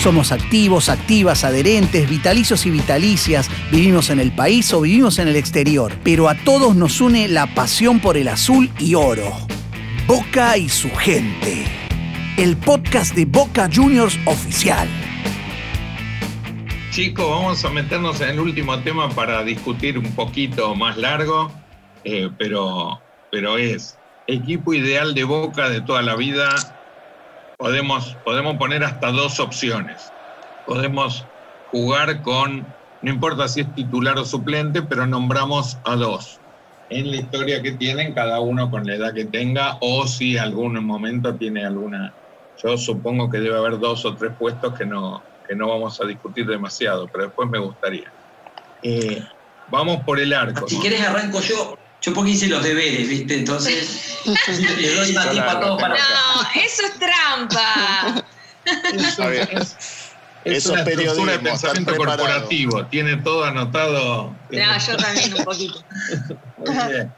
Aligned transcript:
Somos 0.00 0.32
activos, 0.32 0.88
activas, 0.88 1.44
adherentes, 1.44 2.08
vitalicios 2.08 2.64
y 2.64 2.70
vitalicias, 2.70 3.50
vivimos 3.70 4.08
en 4.08 4.18
el 4.18 4.32
país 4.32 4.72
o 4.72 4.80
vivimos 4.80 5.18
en 5.18 5.28
el 5.28 5.36
exterior, 5.36 5.92
pero 6.02 6.30
a 6.30 6.34
todos 6.36 6.74
nos 6.74 7.02
une 7.02 7.28
la 7.28 7.54
pasión 7.54 8.00
por 8.00 8.16
el 8.16 8.28
azul 8.28 8.70
y 8.78 8.94
oro. 8.94 9.30
Boca 10.06 10.56
y 10.56 10.70
su 10.70 10.88
gente. 10.96 11.66
El 12.38 12.56
podcast 12.56 13.14
de 13.14 13.26
Boca 13.26 13.68
Juniors 13.70 14.18
oficial. 14.24 14.88
Chicos, 16.92 17.28
vamos 17.28 17.62
a 17.66 17.68
meternos 17.68 18.22
en 18.22 18.30
el 18.30 18.40
último 18.40 18.78
tema 18.78 19.10
para 19.10 19.44
discutir 19.44 19.98
un 19.98 20.10
poquito 20.14 20.74
más 20.74 20.96
largo, 20.96 21.52
eh, 22.04 22.30
pero, 22.38 23.02
pero 23.30 23.58
es 23.58 23.98
equipo 24.26 24.72
ideal 24.72 25.12
de 25.12 25.24
Boca 25.24 25.68
de 25.68 25.82
toda 25.82 26.00
la 26.00 26.16
vida 26.16 26.79
podemos, 27.60 28.16
podemos 28.24 28.56
poner 28.56 28.82
hasta 28.82 29.12
dos 29.12 29.38
opciones. 29.38 30.10
Podemos 30.64 31.26
jugar 31.70 32.22
con, 32.22 32.66
no 33.02 33.10
importa 33.10 33.48
si 33.48 33.60
es 33.60 33.74
titular 33.74 34.18
o 34.18 34.24
suplente, 34.24 34.80
pero 34.82 35.06
nombramos 35.06 35.76
a 35.84 35.94
dos. 35.94 36.40
En 36.88 37.10
la 37.10 37.18
historia 37.18 37.62
que 37.62 37.72
tienen, 37.72 38.14
cada 38.14 38.40
uno 38.40 38.70
con 38.70 38.86
la 38.86 38.94
edad 38.94 39.12
que 39.12 39.26
tenga, 39.26 39.76
o 39.80 40.06
si 40.06 40.38
algún 40.38 40.82
momento 40.84 41.34
tiene 41.36 41.64
alguna. 41.64 42.14
Yo 42.62 42.76
supongo 42.78 43.28
que 43.30 43.38
debe 43.38 43.56
haber 43.56 43.78
dos 43.78 44.06
o 44.06 44.16
tres 44.16 44.32
puestos 44.38 44.76
que 44.76 44.86
no, 44.86 45.22
que 45.46 45.54
no 45.54 45.68
vamos 45.68 46.00
a 46.00 46.06
discutir 46.06 46.46
demasiado, 46.46 47.08
pero 47.08 47.26
después 47.26 47.48
me 47.48 47.58
gustaría. 47.58 48.10
Eh, 48.82 49.22
vamos 49.68 50.02
por 50.04 50.18
el 50.18 50.32
arco. 50.32 50.66
Si 50.66 50.78
quieres 50.78 51.02
arranco 51.02 51.40
yo. 51.40 51.79
Yo 52.00 52.14
porque 52.14 52.30
hice 52.30 52.46
los 52.46 52.62
deberes, 52.62 53.08
¿viste? 53.08 53.34
Entonces, 53.34 54.18
le 54.78 54.94
doy 54.94 55.12
más 55.12 55.30
tiempo 55.30 55.50
a 55.50 55.60
todos 55.60 55.80
para. 55.80 55.94
No, 55.94 56.42
eso 56.54 56.82
es 56.86 56.98
trampa. 56.98 58.24
Eso 58.92 59.30
es, 59.30 59.76
es 60.44 60.66
una 60.66 60.82
estructura 60.82 61.32
de 61.32 61.38
pensamiento 61.38 61.96
corporativo. 61.96 62.84
Tiene 62.86 63.16
todo 63.16 63.42
anotado. 63.44 64.36
No, 64.50 64.78
yo 64.78 64.96
también 64.98 65.34
un 65.34 65.44
poquito. 65.44 65.82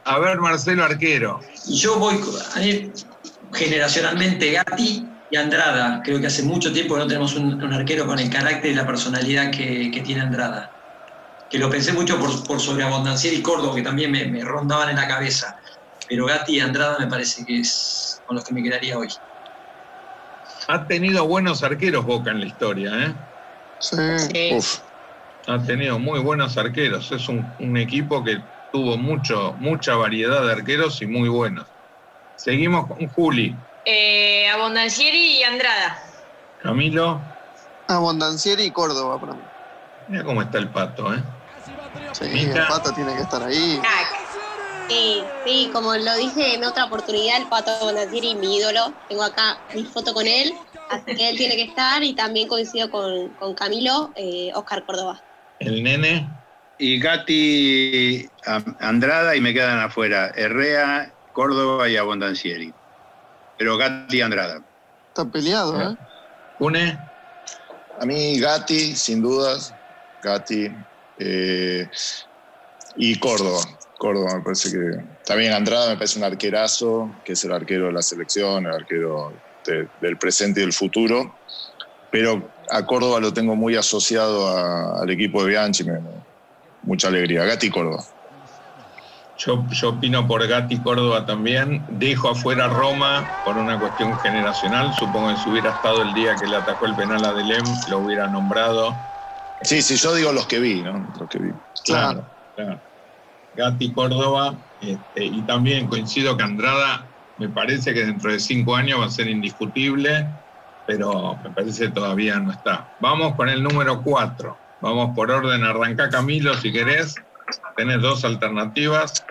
A 0.05 0.19
ver, 0.19 0.39
Marcelo 0.39 0.85
Arquero. 0.85 1.41
Yo 1.67 1.99
voy 1.99 2.19
generacionalmente 3.53 4.51
Gatti 4.51 5.05
y 5.29 5.35
Andrada. 5.35 6.01
Creo 6.03 6.19
que 6.21 6.27
hace 6.27 6.43
mucho 6.43 6.71
tiempo 6.71 6.97
no 6.97 7.05
tenemos 7.05 7.35
un, 7.35 7.61
arquero 7.73 8.07
con 8.07 8.19
el 8.19 8.29
carácter 8.29 8.71
y 8.71 8.75
la 8.75 8.87
personalidad 8.87 9.51
que, 9.51 9.91
que 9.91 9.99
tiene 9.99 10.21
Andrada 10.21 10.82
que 11.53 11.59
lo 11.59 11.69
pensé 11.69 11.93
mucho 11.93 12.19
por, 12.19 12.47
por 12.47 12.59
sobreabundancia 12.59 13.31
y 13.31 13.39
Córdoba, 13.43 13.75
que 13.75 13.83
también 13.83 14.11
me, 14.11 14.43
rondaban 14.43 14.89
en 14.89 14.95
la 14.95 15.07
cabeza. 15.07 15.55
Pero 16.09 16.25
Gatti 16.25 16.55
y 16.55 16.59
Andrada 16.59 16.97
me 16.97 17.05
parece 17.05 17.45
que 17.45 17.59
es 17.59 18.19
con 18.25 18.37
los 18.37 18.43
que 18.43 18.55
me 18.55 18.63
quedaría 18.63 18.97
hoy. 18.97 19.07
Ha 20.67 20.87
tenido 20.87 21.27
buenos 21.27 21.61
arqueros 21.61 22.05
Boca 22.05 22.31
en 22.31 22.39
la 22.39 22.47
historia, 22.47 22.91
¿eh? 23.05 23.13
Sí. 23.77 24.57
Ha 25.45 25.61
tenido 25.61 25.99
muy 25.99 26.21
buenos 26.21 26.57
arqueros. 26.57 27.11
Es 27.11 27.29
un, 27.29 27.77
equipo 27.77 28.23
que 28.23 28.41
tuvo 28.71 28.97
mucho, 28.97 29.53
mucha 29.59 29.95
variedad 29.95 30.43
de 30.43 30.53
arqueros 30.53 31.03
y 31.03 31.05
muy 31.05 31.29
buenos. 31.29 31.67
Seguimos 32.35 32.87
con 32.87 33.07
Juli. 33.09 33.55
Eh, 33.85 34.49
Abondancieri 34.49 35.37
y 35.37 35.43
Andrada. 35.43 36.01
Camilo. 36.63 37.21
Abondancieri 37.89 38.63
y 38.63 38.71
Córdoba 38.71 39.19
para 39.19 39.33
mí. 39.33 39.41
Mira 40.07 40.23
cómo 40.23 40.41
está 40.41 40.57
el 40.57 40.69
pato, 40.69 41.13
¿eh? 41.13 41.21
Sí, 42.13 42.25
el 42.25 42.67
pato 42.67 42.91
tiene 42.93 43.15
que 43.15 43.21
estar 43.21 43.43
ahí. 43.43 43.81
Sí, 44.89 45.23
sí, 45.45 45.69
como 45.73 45.95
lo 45.95 46.15
dije 46.15 46.55
en 46.55 46.63
otra 46.63 46.85
oportunidad, 46.85 47.41
el 47.41 47.47
pato 47.47 47.71
Bonatieri, 47.81 48.35
mi 48.35 48.57
ídolo. 48.57 48.93
Tengo 49.07 49.23
acá 49.23 49.57
mi 49.73 49.85
foto 49.85 50.13
con 50.13 50.27
él, 50.27 50.53
así 50.89 51.15
que 51.15 51.29
él 51.29 51.37
tiene 51.37 51.55
que 51.55 51.63
estar 51.63 52.03
y 52.03 52.15
también 52.15 52.47
coincido 52.47 52.89
con, 52.89 53.33
con 53.35 53.55
Camilo, 53.55 54.11
eh, 54.15 54.51
Oscar 54.53 54.85
Córdoba. 54.85 55.21
El 55.59 55.83
nene. 55.83 56.29
Y 56.77 56.99
Gatti 56.99 58.27
Andrada 58.79 59.35
y 59.35 59.41
me 59.41 59.53
quedan 59.53 59.79
afuera 59.79 60.31
Herrea, 60.35 61.13
Córdoba 61.31 61.87
y 61.87 61.95
Abondancieri. 61.95 62.73
Pero 63.57 63.77
Gatti 63.77 64.21
Andrada. 64.21 64.61
Está 65.07 65.25
peleado, 65.25 65.79
¿eh? 65.79 65.95
Une. 66.59 66.99
A 67.99 68.05
mí 68.05 68.39
Gatti, 68.39 68.95
sin 68.95 69.21
dudas. 69.21 69.73
Gatti, 70.21 70.69
eh, 71.25 71.89
y 72.95 73.17
Córdoba. 73.19 73.61
Córdoba 73.97 74.35
me 74.35 74.43
parece 74.43 74.71
que. 74.71 74.77
También 75.25 75.53
Andrada 75.53 75.89
me 75.89 75.95
parece 75.95 76.19
un 76.19 76.25
arquerazo, 76.25 77.21
que 77.23 77.33
es 77.33 77.43
el 77.45 77.53
arquero 77.53 77.87
de 77.87 77.93
la 77.93 78.01
selección, 78.01 78.65
el 78.65 78.73
arquero 78.73 79.33
del 79.65 80.17
presente 80.17 80.59
y 80.59 80.63
del 80.63 80.73
futuro. 80.73 81.39
Pero 82.09 82.51
a 82.69 82.85
Córdoba 82.85 83.19
lo 83.19 83.33
tengo 83.33 83.55
muy 83.55 83.75
asociado 83.75 84.47
al 84.99 85.09
equipo 85.09 85.43
de 85.43 85.49
Bianchi, 85.51 85.85
mucha 86.81 87.07
alegría. 87.07 87.45
Gatti 87.45 87.69
Córdoba. 87.69 88.03
Yo, 89.35 89.65
yo 89.69 89.89
opino 89.89 90.27
por 90.27 90.45
Gatti 90.45 90.81
Córdoba 90.81 91.25
también. 91.25 91.85
Dejo 91.87 92.29
afuera 92.29 92.67
Roma 92.67 93.39
por 93.43 93.57
una 93.57 93.79
cuestión 93.79 94.19
generacional. 94.19 94.93
Supongo 94.93 95.29
que 95.29 95.37
si 95.37 95.49
hubiera 95.49 95.71
estado 95.71 96.01
el 96.01 96.13
día 96.13 96.35
que 96.35 96.45
le 96.45 96.57
atacó 96.57 96.85
el 96.85 96.95
penal 96.95 97.23
a 97.25 97.33
Delem, 97.33 97.63
lo 97.87 97.99
hubiera 97.99 98.27
nombrado 98.27 99.12
Sí, 99.63 99.81
sí, 99.81 99.95
yo 99.95 100.13
digo 100.13 100.31
los 100.31 100.45
que 100.47 100.59
vi, 100.59 100.81
¿no? 100.81 101.07
Los 101.19 101.29
que 101.29 101.39
vi. 101.39 101.51
Claro, 101.85 102.25
claro. 102.55 102.79
Gatti 103.55 103.93
Córdoba, 103.93 104.55
este, 104.81 105.25
y 105.25 105.41
también 105.43 105.87
coincido 105.87 106.35
que 106.35 106.43
Andrada 106.43 107.07
me 107.37 107.49
parece 107.49 107.93
que 107.93 108.05
dentro 108.05 108.31
de 108.31 108.39
cinco 108.39 108.75
años 108.75 108.99
va 108.99 109.05
a 109.05 109.09
ser 109.09 109.27
indiscutible, 109.27 110.27
pero 110.85 111.37
me 111.43 111.49
parece 111.51 111.85
que 111.85 111.91
todavía 111.91 112.39
no 112.39 112.51
está. 112.51 112.87
Vamos 112.99 113.35
con 113.35 113.49
el 113.49 113.63
número 113.63 114.01
cuatro. 114.01 114.57
Vamos 114.81 115.15
por 115.15 115.31
orden, 115.31 115.63
arranca 115.63 116.09
Camilo 116.09 116.53
si 116.55 116.71
querés. 116.71 117.15
Tenés 117.75 118.01
dos 118.01 118.25
alternativas. 118.25 119.23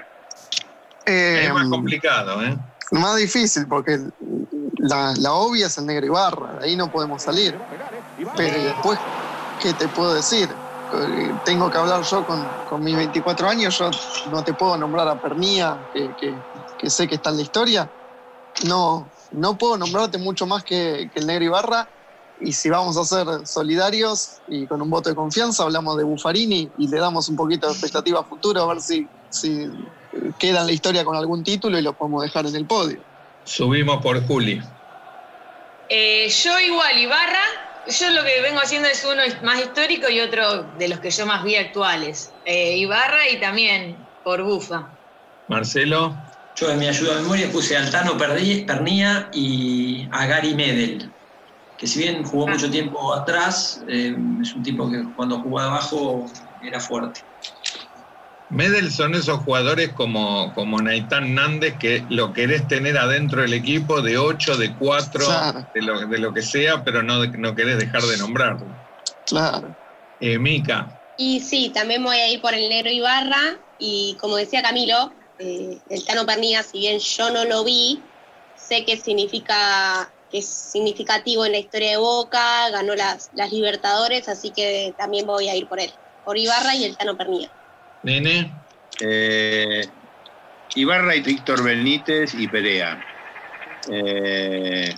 es 1.04 1.52
más 1.52 1.64
em, 1.64 1.70
complicado, 1.70 2.42
¿eh? 2.42 2.56
Más 2.92 3.16
difícil, 3.16 3.66
porque 3.66 3.98
la, 4.78 5.14
la 5.18 5.32
obvia 5.32 5.66
es 5.66 5.78
el 5.78 5.86
negro 5.86 6.06
Ibarra, 6.06 6.58
ahí 6.62 6.76
no 6.76 6.90
podemos 6.90 7.22
salir. 7.22 7.58
Pero 8.36 8.62
después 8.62 8.98
¿qué 9.62 9.72
te 9.72 9.88
puedo 9.88 10.12
decir? 10.12 10.48
Eh, 10.94 11.32
tengo 11.44 11.70
que 11.70 11.78
hablar 11.78 12.02
yo 12.02 12.26
con, 12.26 12.84
mis 12.84 12.96
24 12.96 13.48
años, 13.48 13.78
yo 13.78 13.90
no 14.30 14.42
te 14.42 14.52
puedo 14.52 14.76
nombrar 14.76 15.08
a 15.08 15.20
Pernía, 15.20 15.78
que, 15.92 16.90
sé 16.90 17.06
que 17.06 17.14
está 17.14 17.30
en 17.30 17.36
la 17.36 17.42
historia. 17.42 17.90
No, 18.66 19.08
no 19.30 19.56
puedo 19.56 19.78
nombrarte 19.78 20.18
mucho 20.18 20.46
más 20.46 20.64
que, 20.64 21.08
el 21.14 21.26
Negro 21.26 21.44
Ibarra. 21.44 21.88
Y 22.40 22.52
si 22.52 22.68
vamos 22.70 22.96
a 22.96 23.04
ser 23.04 23.46
solidarios 23.46 24.40
y 24.48 24.66
con 24.66 24.82
un 24.82 24.90
voto 24.90 25.08
de 25.08 25.14
confianza, 25.14 25.62
hablamos 25.62 25.96
de 25.96 26.02
Buffarini 26.02 26.68
y 26.76 26.88
le 26.88 26.98
damos 26.98 27.28
un 27.28 27.36
poquito 27.36 27.68
de 27.68 27.72
expectativa 27.72 28.18
a 28.20 28.24
futuro, 28.24 28.62
a 28.62 28.66
ver 28.66 28.82
si, 28.82 29.06
si 29.30 29.70
queda 30.40 30.62
en 30.62 30.66
la 30.66 30.72
historia 30.72 31.04
con 31.04 31.14
algún 31.14 31.44
título 31.44 31.78
y 31.78 31.82
lo 31.82 31.92
podemos 31.92 32.22
dejar 32.22 32.46
en 32.46 32.56
el 32.56 32.66
podio. 32.66 32.98
Subimos 33.44 34.02
por 34.02 34.26
Juli. 34.26 34.60
Eh, 35.88 36.28
yo 36.28 36.58
igual, 36.58 36.98
Ibarra, 36.98 37.71
yo 37.86 38.10
lo 38.10 38.24
que 38.24 38.40
vengo 38.42 38.60
haciendo 38.60 38.88
es 38.88 39.04
uno 39.04 39.22
más 39.42 39.60
histórico 39.60 40.08
y 40.08 40.20
otro 40.20 40.64
de 40.78 40.88
los 40.88 41.00
que 41.00 41.10
yo 41.10 41.26
más 41.26 41.42
vi 41.42 41.56
actuales. 41.56 42.32
Eh, 42.44 42.76
Ibarra 42.78 43.28
y 43.28 43.40
también 43.40 43.96
por 44.24 44.42
Bufa. 44.42 44.88
Marcelo. 45.48 46.16
Yo 46.54 46.70
en 46.70 46.78
mi 46.78 46.86
ayuda 46.86 47.14
de 47.16 47.22
memoria 47.22 47.50
puse 47.50 47.76
a 47.76 47.80
Altano 47.80 48.16
Pernía 48.18 49.30
y 49.32 50.06
a 50.12 50.26
Gary 50.26 50.54
Medel, 50.54 51.10
que 51.78 51.86
si 51.86 52.00
bien 52.00 52.22
jugó 52.24 52.46
ah. 52.46 52.52
mucho 52.52 52.70
tiempo 52.70 53.14
atrás, 53.14 53.82
eh, 53.88 54.14
es 54.40 54.54
un 54.54 54.62
tipo 54.62 54.90
que 54.90 55.02
cuando 55.16 55.38
jugaba 55.38 55.72
abajo 55.72 56.26
era 56.62 56.78
fuerte. 56.78 57.22
Medel 58.52 58.92
son 58.92 59.14
esos 59.14 59.40
jugadores 59.40 59.92
como, 59.94 60.52
como 60.54 60.80
Naitán 60.82 61.34
Nández 61.34 61.78
que 61.78 62.04
lo 62.10 62.34
querés 62.34 62.68
tener 62.68 62.98
adentro 62.98 63.40
del 63.40 63.54
equipo 63.54 64.02
de 64.02 64.18
8, 64.18 64.58
de 64.58 64.74
4, 64.74 65.26
de, 65.74 65.82
lo, 65.82 66.06
de, 66.06 66.18
lo, 66.18 66.34
que 66.34 66.42
sea, 66.42 66.84
pero 66.84 67.02
no, 67.02 67.24
no 67.24 67.54
querés 67.54 67.78
dejar 67.78 68.02
de 68.02 68.18
nombrarlo. 68.18 68.66
Claro. 69.26 69.74
Eh, 70.20 70.38
Mica. 70.38 71.00
Y 71.16 71.40
sí, 71.40 71.70
también 71.70 72.04
voy 72.04 72.16
a 72.16 72.28
ir 72.28 72.42
por 72.42 72.52
el 72.52 72.68
negro 72.68 72.90
Ibarra 72.90 73.56
y 73.78 74.18
como 74.20 74.36
decía 74.36 74.62
Camilo, 74.62 75.12
eh, 75.38 75.78
el 75.88 76.04
Tano 76.04 76.26
Pernilla, 76.26 76.62
si 76.62 76.78
bien 76.78 76.98
yo 76.98 77.30
no 77.30 77.46
lo 77.46 77.64
vi, 77.64 78.02
sé 78.54 78.84
que 78.84 78.98
significa 78.98 80.10
que 80.30 80.38
es 80.38 80.46
significativo 80.46 81.46
en 81.46 81.52
la 81.52 81.58
historia 81.58 81.92
de 81.92 81.96
Boca, 81.96 82.68
ganó 82.68 82.94
las, 82.94 83.30
las 83.34 83.50
Libertadores, 83.50 84.28
así 84.28 84.50
que 84.50 84.94
también 84.98 85.26
voy 85.26 85.48
a 85.48 85.56
ir 85.56 85.66
por 85.66 85.80
él, 85.80 85.90
por 86.24 86.36
Ibarra 86.36 86.74
y 86.74 86.84
el 86.84 86.98
Tano 86.98 87.16
Pernilla. 87.16 87.50
Nene. 88.02 88.52
Eh, 89.00 89.86
Ibarra 90.74 91.14
y 91.16 91.22
Víctor 91.22 91.62
Benítez 91.62 92.34
y 92.34 92.48
Perea. 92.48 93.04
Eh, 93.90 94.94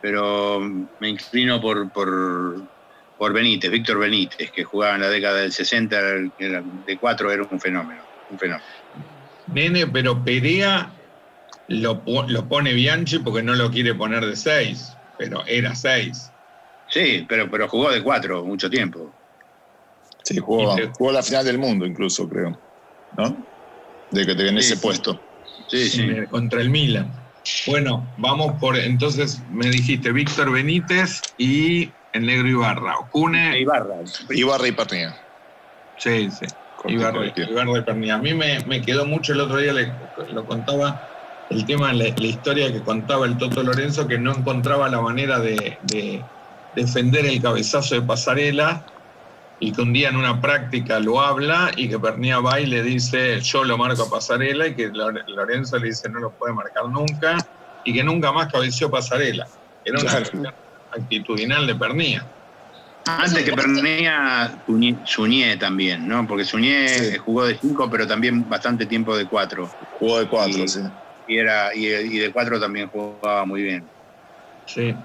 pero 0.00 0.60
me 0.60 1.08
inclino 1.08 1.60
por, 1.60 1.90
por, 1.90 3.32
Benítez, 3.32 3.70
Víctor 3.70 3.98
Benítez, 3.98 4.50
que 4.50 4.64
jugaba 4.64 4.94
en 4.94 5.02
la 5.02 5.10
década 5.10 5.40
del 5.40 5.52
60, 5.52 6.02
de 6.02 6.98
4 6.98 7.30
era 7.30 7.42
un 7.50 7.60
fenómeno, 7.60 8.02
un 8.30 8.38
fenómeno. 8.38 8.64
Nene, 9.48 9.86
pero 9.86 10.22
Perea 10.24 10.90
lo, 11.68 12.02
lo 12.06 12.48
pone 12.48 12.72
Bianchi 12.72 13.18
porque 13.18 13.42
no 13.42 13.54
lo 13.54 13.70
quiere 13.70 13.94
poner 13.94 14.24
de 14.24 14.36
6, 14.36 14.96
pero 15.18 15.44
era 15.46 15.74
6. 15.74 16.30
Sí, 16.88 17.24
pero, 17.28 17.48
pero 17.50 17.68
jugó 17.68 17.90
de 17.90 18.02
cuatro 18.02 18.44
mucho 18.44 18.68
tiempo. 18.68 19.12
Sí, 20.34 20.38
jugó, 20.38 20.76
te- 20.76 20.90
jugó 20.96 21.12
la 21.12 21.22
final 21.22 21.44
del 21.44 21.58
mundo 21.58 21.86
incluso, 21.86 22.28
creo. 22.28 22.60
¿No? 23.16 23.36
De 24.10 24.26
que 24.26 24.34
te 24.34 24.48
en 24.48 24.60
Sí, 24.62 24.72
ese 24.72 24.76
puesto. 24.76 25.20
Sí, 25.68 25.88
sí. 25.88 26.06
contra 26.28 26.60
el 26.60 26.70
Milan. 26.70 27.12
Bueno, 27.66 28.12
vamos 28.16 28.60
por. 28.60 28.76
Entonces 28.76 29.42
me 29.48 29.70
dijiste 29.70 30.12
Víctor 30.12 30.52
Benítez 30.52 31.20
y 31.36 31.92
el 32.12 32.26
negro 32.26 32.48
Ibarra. 32.48 32.98
Ocune. 32.98 33.58
Ibarra. 33.60 33.96
Ibarra 34.30 34.68
y 34.68 34.72
Pernilla. 34.72 35.16
Sí, 35.96 36.30
sí. 36.30 36.46
Ibarra, 36.86 37.26
y 37.26 37.82
Pernilla. 37.82 38.14
A 38.14 38.18
mí 38.18 38.34
me, 38.34 38.60
me 38.66 38.80
quedó 38.80 39.04
mucho 39.06 39.32
el 39.32 39.40
otro 39.40 39.58
día, 39.58 39.72
le, 39.72 39.94
lo 40.28 40.46
contaba, 40.46 41.08
el 41.48 41.66
tema, 41.66 41.92
la, 41.92 42.04
la 42.04 42.26
historia 42.26 42.72
que 42.72 42.82
contaba 42.82 43.26
el 43.26 43.36
Toto 43.36 43.62
Lorenzo, 43.62 44.06
que 44.06 44.18
no 44.18 44.34
encontraba 44.34 44.88
la 44.88 45.00
manera 45.00 45.40
de, 45.40 45.78
de 45.82 46.24
defender 46.72 47.26
el 47.26 47.42
cabezazo 47.42 47.96
de 47.96 48.02
Pasarela 48.02 48.84
y 49.62 49.72
que 49.72 49.82
un 49.82 49.92
día 49.92 50.08
en 50.08 50.16
una 50.16 50.40
práctica 50.40 50.98
lo 50.98 51.20
habla 51.20 51.70
y 51.76 51.88
que 51.88 51.98
Pernilla 52.00 52.40
va 52.40 52.60
y 52.60 52.66
le 52.66 52.82
dice 52.82 53.40
yo 53.42 53.62
lo 53.62 53.76
marco 53.76 54.04
a 54.04 54.10
Pasarela 54.10 54.66
y 54.66 54.74
que 54.74 54.88
Lore- 54.90 55.22
Lorenzo 55.26 55.78
le 55.78 55.88
dice 55.88 56.08
no 56.08 56.18
lo 56.18 56.34
puede 56.34 56.54
marcar 56.54 56.84
nunca 56.88 57.36
y 57.84 57.92
que 57.94 58.02
nunca 58.02 58.32
más 58.32 58.50
cabeció 58.50 58.90
Pasarela. 58.90 59.46
Era 59.84 60.00
una 60.00 60.10
Claro. 60.10 60.42
actitudinal 60.90 61.66
de 61.66 61.74
Pernilla. 61.74 62.26
Antes 63.06 63.44
que 63.44 63.52
Pernilla, 63.52 64.56
Suñé, 65.04 65.56
también, 65.56 66.06
¿no? 66.06 66.26
Porque 66.26 66.44
Suñé 66.44 66.88
Sí. 66.88 67.16
jugó 67.18 67.44
de 67.46 67.58
cinco, 67.58 67.88
pero 67.90 68.06
también 68.06 68.48
bastante 68.48 68.86
tiempo 68.86 69.16
de 69.16 69.26
cuatro. 69.28 69.70
Jugó 69.90 70.20
de 70.20 70.28
cuatro, 70.28 70.64
Y- 70.64 70.68
sí. 70.68 70.80
Y, 71.26 71.36
era, 71.38 71.74
y, 71.74 71.86
y 71.86 72.18
de 72.18 72.32
cuatro 72.32 72.58
también 72.58 72.88
jugaba 72.88 73.44
muy 73.46 73.62
bien. 73.62 73.90
Sí, 74.64 74.96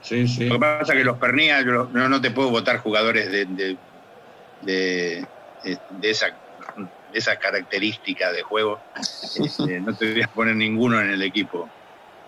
sí, 0.00 0.28
sí. 0.28 0.46
Lo 0.46 0.54
que 0.54 0.60
pasa 0.60 0.92
es 0.92 0.98
que 0.98 1.04
los 1.04 1.18
Pernilla, 1.18 1.60
yo 1.62 1.88
no, 1.92 2.08
no 2.08 2.20
te 2.20 2.30
puedo 2.30 2.50
votar 2.50 2.78
jugadores 2.78 3.30
de, 3.30 3.46
de, 3.46 3.78
de, 4.62 5.26
de 5.62 6.10
esa, 6.10 6.26
de 6.26 7.18
esa 7.18 7.36
característica 7.36 8.32
de 8.32 8.42
juego. 8.42 8.80
Este, 9.34 9.80
no 9.80 9.94
te 9.96 10.12
voy 10.12 10.22
a 10.22 10.28
poner 10.28 10.54
ninguno 10.56 11.00
en 11.00 11.10
el 11.10 11.22
equipo. 11.22 11.68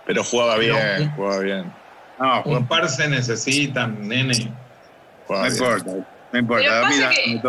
Pero 0.06 0.22
jugaba 0.24 0.56
Pero- 0.56 0.74
bien, 0.76 1.12
jugaba 1.16 1.38
bien. 1.40 1.72
No, 2.18 2.42
Un 2.44 2.66
par 2.68 2.88
se 2.88 3.08
necesitan, 3.08 4.06
nene. 4.06 4.52
jugaba 5.26 5.48
no 5.48 5.54
bien. 5.54 5.64
importa, 5.64 6.08
no 6.32 6.38
importa. 6.38 6.64
Pero 6.64 6.74
Dame, 6.80 6.94
pasa 6.96 7.10
que 7.10 7.40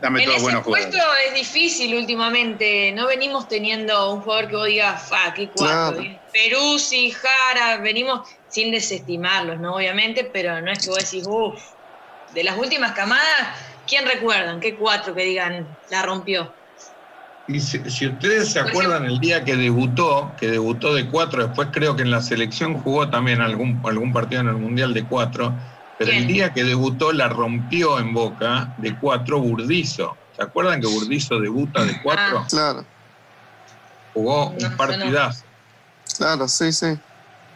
dame 0.00 0.22
todos 0.24 0.34
ese 0.36 0.42
buenos 0.44 0.64
puesto 0.64 0.90
jugadores. 0.92 1.24
es 1.28 1.34
difícil 1.34 1.96
últimamente. 1.96 2.92
No 2.92 3.06
venimos 3.08 3.48
teniendo 3.48 4.12
un 4.14 4.20
jugador 4.22 4.48
que 4.48 4.56
vos 4.56 4.66
digas, 4.66 5.08
fa, 5.08 5.34
qué 5.34 5.48
cuatro. 5.48 6.00
Claro. 6.00 6.18
Peruzzi, 6.32 7.10
Jara, 7.10 7.78
venimos 7.78 8.28
sin 8.48 8.70
desestimarlos, 8.70 9.58
¿no? 9.58 9.74
Obviamente, 9.74 10.24
pero 10.32 10.60
no 10.60 10.70
es 10.70 10.78
que 10.84 10.90
vos 10.90 10.98
decís, 10.98 11.24
uff, 11.26 11.60
de 12.34 12.44
las 12.44 12.56
últimas 12.56 12.92
camadas, 12.92 13.48
¿quién 13.88 14.06
recuerdan? 14.06 14.60
¿Qué 14.60 14.76
cuatro 14.78 15.14
que 15.14 15.24
digan 15.24 15.76
la 15.90 16.02
rompió? 16.02 16.54
Y 17.46 17.60
si, 17.60 17.90
si 17.90 18.06
ustedes 18.06 18.52
se 18.52 18.60
acuerdan 18.60 19.06
el 19.06 19.18
día 19.20 19.42
que 19.42 19.56
debutó, 19.56 20.34
que 20.36 20.48
debutó 20.50 20.94
de 20.94 21.08
cuatro, 21.08 21.46
después 21.46 21.68
creo 21.72 21.96
que 21.96 22.02
en 22.02 22.10
la 22.10 22.20
selección 22.20 22.74
jugó 22.74 23.08
también 23.08 23.40
algún, 23.40 23.80
algún 23.84 24.12
partido 24.12 24.42
en 24.42 24.48
el 24.48 24.58
Mundial 24.58 24.92
de 24.92 25.08
cuatro, 25.08 25.56
pero 25.96 26.12
el 26.12 26.26
día 26.26 26.52
que 26.52 26.62
debutó 26.64 27.12
la 27.12 27.28
rompió 27.28 27.98
en 27.98 28.12
Boca 28.12 28.74
de 28.76 28.98
cuatro 28.98 29.40
Burdizo. 29.40 30.20
¿Se 30.30 30.42
acuerdan 30.42 30.80
que 30.80 30.86
Burdizo 30.86 31.40
debuta 31.40 31.84
de 31.84 31.94
cuatro? 32.02 32.40
Ah. 32.40 32.46
Claro, 32.50 32.86
Jugó 34.12 34.50
No, 34.60 34.68
un 34.68 34.76
partidazo. 34.76 35.46
claro, 36.18 36.48
sí, 36.48 36.72
sí. 36.72 36.86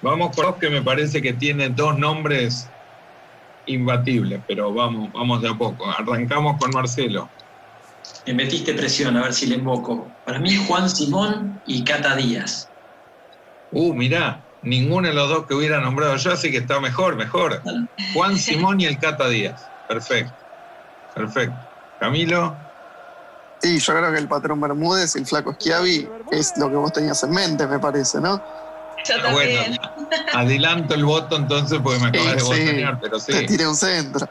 Vamos 0.00 0.34
con 0.34 0.46
dos 0.46 0.56
que 0.58 0.70
me 0.70 0.82
parece 0.82 1.20
que 1.22 1.34
tiene 1.34 1.68
dos 1.68 1.98
nombres 1.98 2.71
imbatibles, 3.66 4.40
pero 4.46 4.72
vamos, 4.72 5.12
vamos 5.12 5.42
de 5.42 5.48
a 5.48 5.54
poco. 5.54 5.90
Arrancamos 5.90 6.58
con 6.58 6.70
Marcelo. 6.70 7.28
Me 8.26 8.34
metiste 8.34 8.74
presión, 8.74 9.16
a 9.16 9.22
ver 9.22 9.34
si 9.34 9.46
le 9.46 9.56
invoco. 9.56 10.08
Para 10.24 10.38
mí, 10.38 10.56
Juan 10.66 10.88
Simón 10.88 11.60
y 11.66 11.84
Cata 11.84 12.16
Díaz. 12.16 12.68
Uh, 13.72 13.94
mirá, 13.94 14.40
ninguno 14.62 15.08
de 15.08 15.14
los 15.14 15.28
dos 15.28 15.46
que 15.46 15.54
hubiera 15.54 15.80
nombrado 15.80 16.16
yo, 16.16 16.32
así 16.32 16.50
que 16.50 16.58
está 16.58 16.80
mejor, 16.80 17.16
mejor. 17.16 17.62
Juan 18.14 18.36
Simón 18.38 18.80
y 18.80 18.86
el 18.86 18.98
Cata 18.98 19.28
Díaz. 19.28 19.66
Perfecto. 19.88 20.34
Perfecto. 21.14 21.56
Camilo, 22.00 22.56
Y 23.62 23.78
yo 23.78 23.94
creo 23.94 24.12
que 24.12 24.18
el 24.18 24.26
patrón 24.26 24.60
Bermúdez 24.60 25.14
y 25.14 25.20
el 25.20 25.26
flaco 25.26 25.52
Schiavi 25.54 26.08
es 26.32 26.56
lo 26.56 26.68
que 26.68 26.76
vos 26.76 26.92
tenías 26.92 27.22
en 27.22 27.30
mente, 27.30 27.66
me 27.66 27.78
parece, 27.78 28.20
¿no? 28.20 28.42
Yo 29.04 29.14
Ah, 29.16 29.32
bueno, 29.32 29.52
también. 29.62 29.78
adelanto 30.32 30.94
el 30.94 31.04
voto 31.04 31.36
entonces 31.36 31.80
porque 31.82 31.98
me 32.00 32.08
acabas 32.08 32.36
de 32.36 32.42
Sí, 32.42 32.54
sí. 32.54 32.64
botonear, 32.64 32.98
pero 33.00 33.18
sí, 33.20 33.32
Te 33.32 33.42
tiré 33.44 33.66
un 33.66 33.74
centro. 33.76 34.26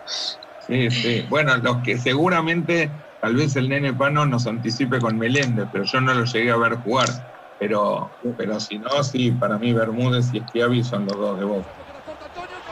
sí, 0.57 0.89
sí. 0.91 1.21
Bueno, 1.27 1.57
los 1.57 1.81
que 1.83 1.97
seguramente, 1.97 2.93
tal 3.19 3.35
vez 3.35 3.55
el 3.55 3.69
nene 3.69 3.93
Pano 3.93 4.25
nos 4.25 4.47
anticipe 4.47 4.99
con 4.99 5.17
Meléndez, 5.17 5.67
pero 5.71 5.83
yo 5.83 6.01
no 6.01 6.13
lo 6.13 6.25
llegué 6.25 6.51
a 6.51 6.57
ver 6.57 6.75
jugar. 6.75 7.09
Pero, 7.57 8.17
pero 8.37 8.59
si 8.59 8.79
no, 8.79 9.03
sí, 9.03 9.31
para 9.33 9.59
mí 9.59 9.71
Bermúdez 9.73 10.33
y 10.33 10.41
Schiavi 10.41 10.83
son 10.83 11.05
los 11.05 11.15
dos 11.17 11.37
de 11.37 11.45
Boca. 11.45 11.75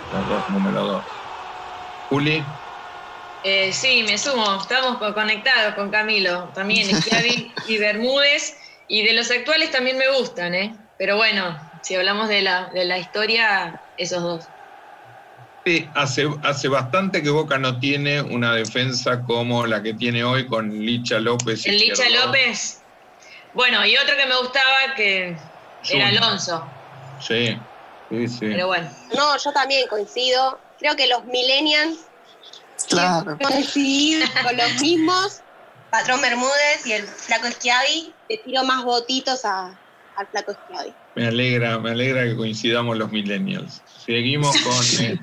Los 0.09 0.27
dos 0.27 0.47
número 0.49 0.83
dos. 0.83 1.05
Juli. 2.09 2.59
Eh, 3.41 3.71
sí, 3.73 4.03
me 4.03 4.17
sumo. 4.17 4.57
Estamos 4.61 4.97
co- 4.97 5.13
conectados 5.13 5.75
con 5.75 5.89
Camilo. 5.91 6.51
También 6.53 6.93
Schiavi 6.93 7.59
y 7.63 7.77
Bermúdez. 7.77 8.57
Y 8.87 9.03
de 9.03 9.13
los 9.13 9.31
actuales 9.31 9.71
también 9.71 9.97
me 9.97 10.09
gustan, 10.17 10.53
¿eh? 10.55 10.79
Pero 10.97 11.15
bueno, 11.15 11.68
si 11.81 11.95
hablamos 11.95 12.29
de 12.29 12.41
la, 12.41 12.69
de 12.73 12.85
la 12.85 12.97
historia, 12.99 13.81
esos 13.97 14.21
dos. 14.21 14.49
Sí, 15.65 15.89
hace, 15.93 16.27
hace 16.43 16.67
bastante 16.67 17.21
que 17.21 17.29
Boca 17.29 17.57
no 17.57 17.79
tiene 17.79 18.21
una 18.21 18.53
defensa 18.55 19.21
como 19.23 19.65
la 19.67 19.83
que 19.83 19.93
tiene 19.93 20.23
hoy 20.23 20.47
con 20.47 20.69
Licha 20.69 21.19
López. 21.19 21.65
El 21.65 21.77
Licha. 21.77 22.09
López. 22.09 22.81
Bueno, 23.53 23.85
y 23.85 23.95
otro 23.97 24.15
que 24.15 24.25
me 24.25 24.37
gustaba 24.37 24.95
que 24.95 25.37
era. 25.89 26.07
Alonso. 26.07 26.65
Sí, 27.19 27.59
sí, 28.09 28.27
sí. 28.27 28.39
Pero 28.39 28.67
bueno. 28.67 28.89
No, 29.15 29.37
yo 29.37 29.51
también 29.51 29.87
coincido. 29.87 30.59
Creo 30.77 30.95
que 30.95 31.07
los 31.07 31.25
millennials 31.25 31.97
Claro. 32.87 33.37
coincidir 33.37 34.23
con 34.43 34.55
los 34.55 34.81
mismos. 34.81 35.41
Patrón 35.91 36.21
Bermúdez 36.21 36.85
y 36.85 36.93
el 36.93 37.03
flaco 37.07 37.47
Schiavi. 37.47 38.15
Le 38.29 38.37
tiro 38.45 38.63
más 38.63 38.83
votitos 38.85 39.43
a- 39.43 39.77
al 40.15 40.27
flaco 40.29 40.53
Schiavi. 40.53 40.95
Me 41.19 41.27
alegra, 41.27 41.77
me 41.79 41.89
alegra 41.91 42.23
que 42.23 42.33
coincidamos 42.37 42.97
los 42.97 43.11
millennials. 43.11 43.83
Seguimos 44.05 44.55
con. 44.61 45.05
eh, 45.05 45.19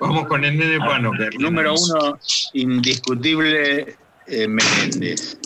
vamos 0.00 0.26
con 0.26 0.44
el 0.44 0.58
nene 0.58 0.78
Pano. 0.80 1.12
que- 1.12 1.38
Número 1.38 1.74
uno, 1.74 2.18
indiscutible, 2.54 3.96
eh, 4.26 4.48
Menéndez. 4.48 5.38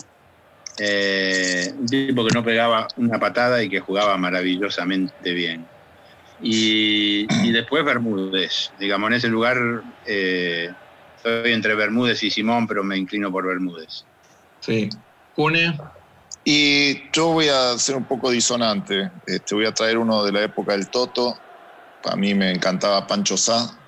Eh, 0.79 1.71
un 1.77 1.85
tipo 1.85 2.25
que 2.25 2.33
no 2.33 2.43
pegaba 2.43 2.87
una 2.95 3.19
patada 3.19 3.61
y 3.61 3.69
que 3.69 3.79
jugaba 3.79 4.17
maravillosamente 4.17 5.31
bien. 5.33 5.67
Y, 6.41 7.27
y 7.47 7.51
después 7.51 7.85
Bermúdez. 7.85 8.71
Digamos, 8.79 9.11
en 9.11 9.13
ese 9.13 9.27
lugar 9.27 9.59
eh, 10.07 10.69
estoy 11.17 11.53
entre 11.53 11.75
Bermúdez 11.75 12.23
y 12.23 12.31
Simón, 12.31 12.65
pero 12.65 12.83
me 12.83 12.97
inclino 12.97 13.31
por 13.31 13.45
Bermúdez. 13.45 14.05
Sí. 14.59 14.89
Cune. 15.35 15.77
Y 16.47 17.11
yo 17.11 17.29
voy 17.29 17.47
a 17.49 17.75
ser 17.79 17.95
un 17.95 18.05
poco 18.05 18.29
disonante. 18.29 19.09
Este, 19.25 19.55
voy 19.55 19.65
a 19.65 19.73
traer 19.73 19.97
uno 19.97 20.23
de 20.23 20.31
la 20.31 20.43
época 20.43 20.73
del 20.73 20.89
Toto. 20.91 21.35
A 22.03 22.15
mí 22.15 22.35
me 22.35 22.51
encantaba 22.51 23.07
Pancho 23.07 23.35
Sá. 23.35 23.79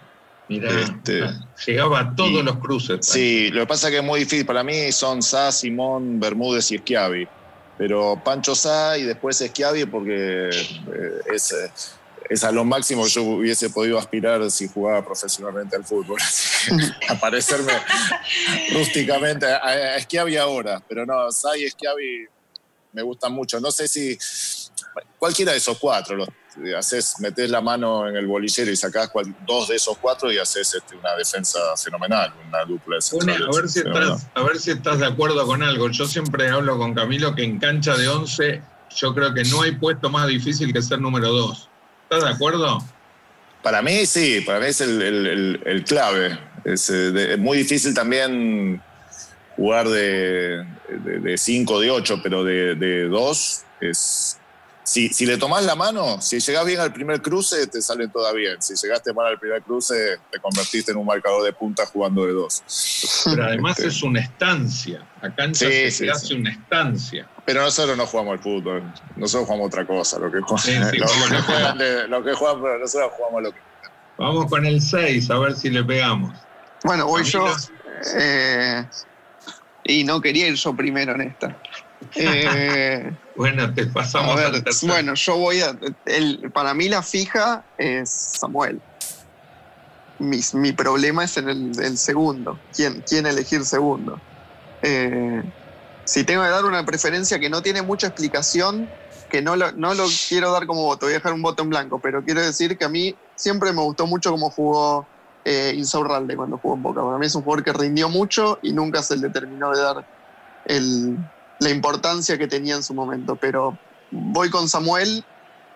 Mirá, 0.50 0.72
Este, 0.72 1.22
llegaba 1.68 2.00
a 2.00 2.16
todos 2.16 2.32
y- 2.32 2.44
los 2.44 2.58
cruces. 2.58 3.00
Sí, 3.06 3.50
lo 3.52 3.62
que 3.62 3.68
pasa 3.68 3.88
es 3.88 3.92
que 3.92 3.98
es 4.00 4.04
muy 4.04 4.22
difícil. 4.22 4.46
Para 4.46 4.64
mí 4.64 4.92
son 4.92 5.22
Sá, 5.22 5.52
Simón, 5.52 6.20
Bermúdez 6.20 6.72
y 6.72 6.80
Schiavi. 6.80 7.30
Pero 7.78 8.24
Pancho 8.26 8.56
Sá 8.56 8.98
y 8.98 9.04
después 9.04 9.38
Schiavi 9.38 9.86
porque 9.86 10.50
eh, 10.50 11.22
es, 11.36 11.52
eh, 11.52 11.72
es 12.28 12.44
a 12.44 12.52
lo 12.52 12.66
máximo 12.66 13.04
que 13.04 13.10
yo 13.12 13.22
hubiese 13.22 13.70
podido 13.70 14.00
aspirar 14.00 14.50
si 14.50 14.68
jugaba 14.68 15.06
profesionalmente 15.06 15.76
al 15.76 15.86
fútbol. 15.86 16.18
Así 16.22 16.66
que 16.72 17.06
aparecerme 17.08 17.74
rústicamente 18.74 19.46
a, 19.46 19.96
a 19.96 20.00
Schiavi 20.02 20.38
ahora. 20.38 20.82
Pero 20.88 21.06
no, 21.06 21.30
Sá 21.32 21.56
y 21.56 21.70
Schiavi 21.70 22.26
me 22.98 23.04
gustan 23.04 23.32
mucho. 23.32 23.60
No 23.60 23.70
sé 23.70 23.88
si 23.88 24.18
cualquiera 25.20 25.52
de 25.52 25.60
esos 25.60 25.78
cuatro, 25.78 26.16
los, 26.16 26.28
haces, 26.76 27.14
metés 27.20 27.52
la 27.52 27.62
mano 27.62 28.10
en 28.10 28.16
el 28.16 28.26
bolillero 28.26 28.72
y 28.72 28.76
sacás 28.76 29.10
cual- 29.10 29.36
dos 29.46 29.68
de 29.68 29.76
esos 29.76 29.96
cuatro 30.00 30.32
y 30.32 30.40
haces 30.40 30.74
este, 30.74 30.96
una 30.96 31.16
defensa 31.16 31.60
fenomenal, 31.78 32.34
una 32.50 32.66
dupla 32.66 32.96
de 32.96 33.02
centrales 33.04 33.44
a 33.48 33.56
ver, 33.62 33.70
si 33.70 33.80
estás, 33.80 34.28
a 34.34 34.42
ver 34.44 34.58
si 34.60 34.72
estás 34.72 35.00
de 35.00 35.06
acuerdo 35.06 35.46
con 35.46 35.62
algo. 35.62 35.90
Yo 35.92 36.08
siempre 36.08 36.50
hablo 36.50 36.80
con 36.80 36.96
Camilo 36.96 37.36
que 37.36 37.44
en 37.44 37.60
cancha 37.60 37.96
de 37.96 38.08
11 38.08 38.62
yo 38.96 39.14
creo 39.14 39.32
que 39.36 39.44
no 39.44 39.62
hay 39.62 39.74
puesto 39.76 40.10
más 40.10 40.28
difícil 40.28 40.74
que 40.74 40.82
ser 40.82 41.00
número 41.00 41.30
2. 41.32 41.70
¿Estás 42.10 42.24
de 42.24 42.30
acuerdo? 42.32 42.80
Para 43.62 43.84
mí 43.84 44.08
sí, 44.08 44.42
para 44.42 44.60
mí 44.60 44.66
es 44.68 44.82
el, 44.82 45.00
el- 45.04 45.28
el- 45.28 45.62
el 45.66 45.84
clave. 45.84 46.40
Es, 46.66 46.90
eh, 46.90 47.12
de- 47.12 47.34
es 47.34 47.40
muy 47.40 47.60
difícil 47.60 47.94
también 47.94 48.82
jugar 49.58 49.90
de 49.90 50.66
5 51.38 51.80
de 51.82 51.92
8, 51.92 52.20
pero 52.24 52.44
de 52.44 53.08
2 53.10 53.62
es, 53.82 54.38
si, 54.84 55.10
si 55.10 55.26
le 55.26 55.38
tomás 55.38 55.66
la 55.66 55.76
mano, 55.76 56.22
si 56.22 56.40
llegás 56.40 56.66
bien 56.66 56.80
al 56.80 56.94
primer 56.94 57.22
cruce, 57.22 57.68
te 57.68 57.82
salen 57.82 58.10
todas 58.10 58.34
bien. 58.34 58.62
Si 58.62 58.74
llegaste 58.76 59.12
mal 59.14 59.26
al 59.28 59.38
primer 59.40 59.62
cruce, 59.62 60.18
te 60.32 60.40
convertiste 60.40 60.92
en 60.94 60.98
un 60.98 61.06
marcador 61.06 61.44
de 61.44 61.52
punta 61.52 61.86
jugando 61.88 62.26
de 62.26 62.32
dos. 62.32 62.64
Pero 63.26 63.44
además 63.44 63.78
es 63.80 64.02
una 64.04 64.22
estancia. 64.22 65.06
Acá 65.22 65.44
en 65.44 65.56
Sí, 65.56 65.66
se 65.66 65.92
sí, 65.92 66.08
hace 66.10 66.28
sí. 66.28 66.34
una 66.36 66.52
estancia. 66.52 67.28
Pero 67.46 67.62
nosotros 67.64 67.98
no 67.98 68.06
jugamos 68.08 68.34
al 68.34 68.40
fútbol, 68.40 68.84
nosotros 69.18 69.48
jugamos 69.48 69.68
otra 69.68 69.86
cosa. 69.86 70.20
Lo 70.20 70.32
que 70.32 70.40
juegan, 70.40 70.60
Sí, 70.60 70.72
sí, 70.92 70.98
lo, 71.00 71.08
que 71.08 71.42
juegan 71.42 71.78
de- 71.78 72.08
lo 72.08 72.24
que 72.24 72.34
juegan, 72.34 72.62
pero 72.62 72.80
nosotros 72.80 73.12
jugamos 73.18 73.44
lo 73.44 73.52
que. 73.52 73.60
Vamos 74.18 74.46
con 74.50 74.66
el 74.66 74.82
6, 74.82 75.30
a 75.30 75.38
ver 75.40 75.56
si 75.56 75.70
le 75.70 75.84
pegamos. 75.84 76.38
Bueno, 76.84 77.06
voy 77.08 77.24
yo. 77.24 77.46
Eh, 78.16 78.86
y 79.88 80.04
no 80.04 80.22
quería 80.22 80.48
ir 80.48 80.56
yo 80.56 80.76
primero 80.76 81.16
en 81.16 81.22
esta. 81.22 81.60
Eh, 82.16 83.12
Bueno, 83.36 83.74
te 83.74 83.86
a 83.86 83.92
pasamos 83.94 84.36
ver, 84.36 84.46
al 84.48 84.64
bueno, 84.88 85.14
yo 85.16 85.38
voy 85.38 85.62
a. 85.62 85.76
el- 86.06 86.52
para 86.54 86.74
mí 86.74 86.90
la 86.90 87.02
fija 87.04 87.68
es 87.78 88.12
Samuel. 88.40 88.82
Mi, 90.20 90.40
mi 90.54 90.74
problema 90.74 91.24
es 91.24 91.38
en 91.38 91.50
el, 91.50 91.72
el 91.84 91.98
segundo. 91.98 92.64
¿Quién, 92.76 93.04
quién 93.04 93.26
elegir 93.28 93.64
segundo? 93.66 94.24
Eh, 94.82 95.44
si 96.06 96.24
tengo 96.24 96.44
que 96.44 96.50
dar 96.50 96.66
una 96.66 96.86
preferencia 96.86 97.40
que 97.40 97.50
no 97.50 97.62
tiene 97.62 97.82
mucha 97.84 98.08
explicación, 98.08 98.96
que 99.30 99.42
no 99.42 99.56
lo, 99.56 99.72
no 99.74 99.94
lo 99.94 100.06
quiero 100.28 100.52
dar 100.52 100.66
como 100.68 100.84
voto, 100.84 101.06
voy 101.06 101.14
a 101.14 101.18
dejar 101.18 101.34
un 101.34 101.42
voto 101.44 101.64
en 101.64 101.70
blanco, 101.70 102.02
pero 102.02 102.24
quiero 102.24 102.42
decir 102.42 102.78
que 102.78 102.86
a 102.86 102.90
mí 102.90 103.20
siempre 103.36 103.74
me 103.74 103.82
gustó 103.84 104.08
mucho 104.08 104.32
cómo 104.32 104.50
jugó 104.52 105.12
eh, 105.50 105.74
Insaurralde 105.76 106.36
cuando 106.36 106.58
jugó 106.58 106.76
en 106.76 106.82
Boca. 106.84 107.02
Para 107.02 107.18
mí 107.18 107.26
es 107.26 107.36
un 107.36 107.42
jugador 107.44 107.64
que 107.64 107.72
rindió 107.72 108.10
mucho 108.10 108.60
y 108.62 108.74
nunca 108.74 109.02
se 109.02 109.16
le 109.16 109.30
terminó 109.30 109.72
de 109.72 109.82
dar 109.82 110.06
el- 110.66 111.18
la 111.60 111.70
importancia 111.70 112.38
que 112.38 112.48
tenía 112.48 112.76
en 112.76 112.84
su 112.84 112.94
momento. 112.94 113.38
Pero 113.38 113.80
voy 114.12 114.50
con 114.50 114.68
Samuel 114.68 115.26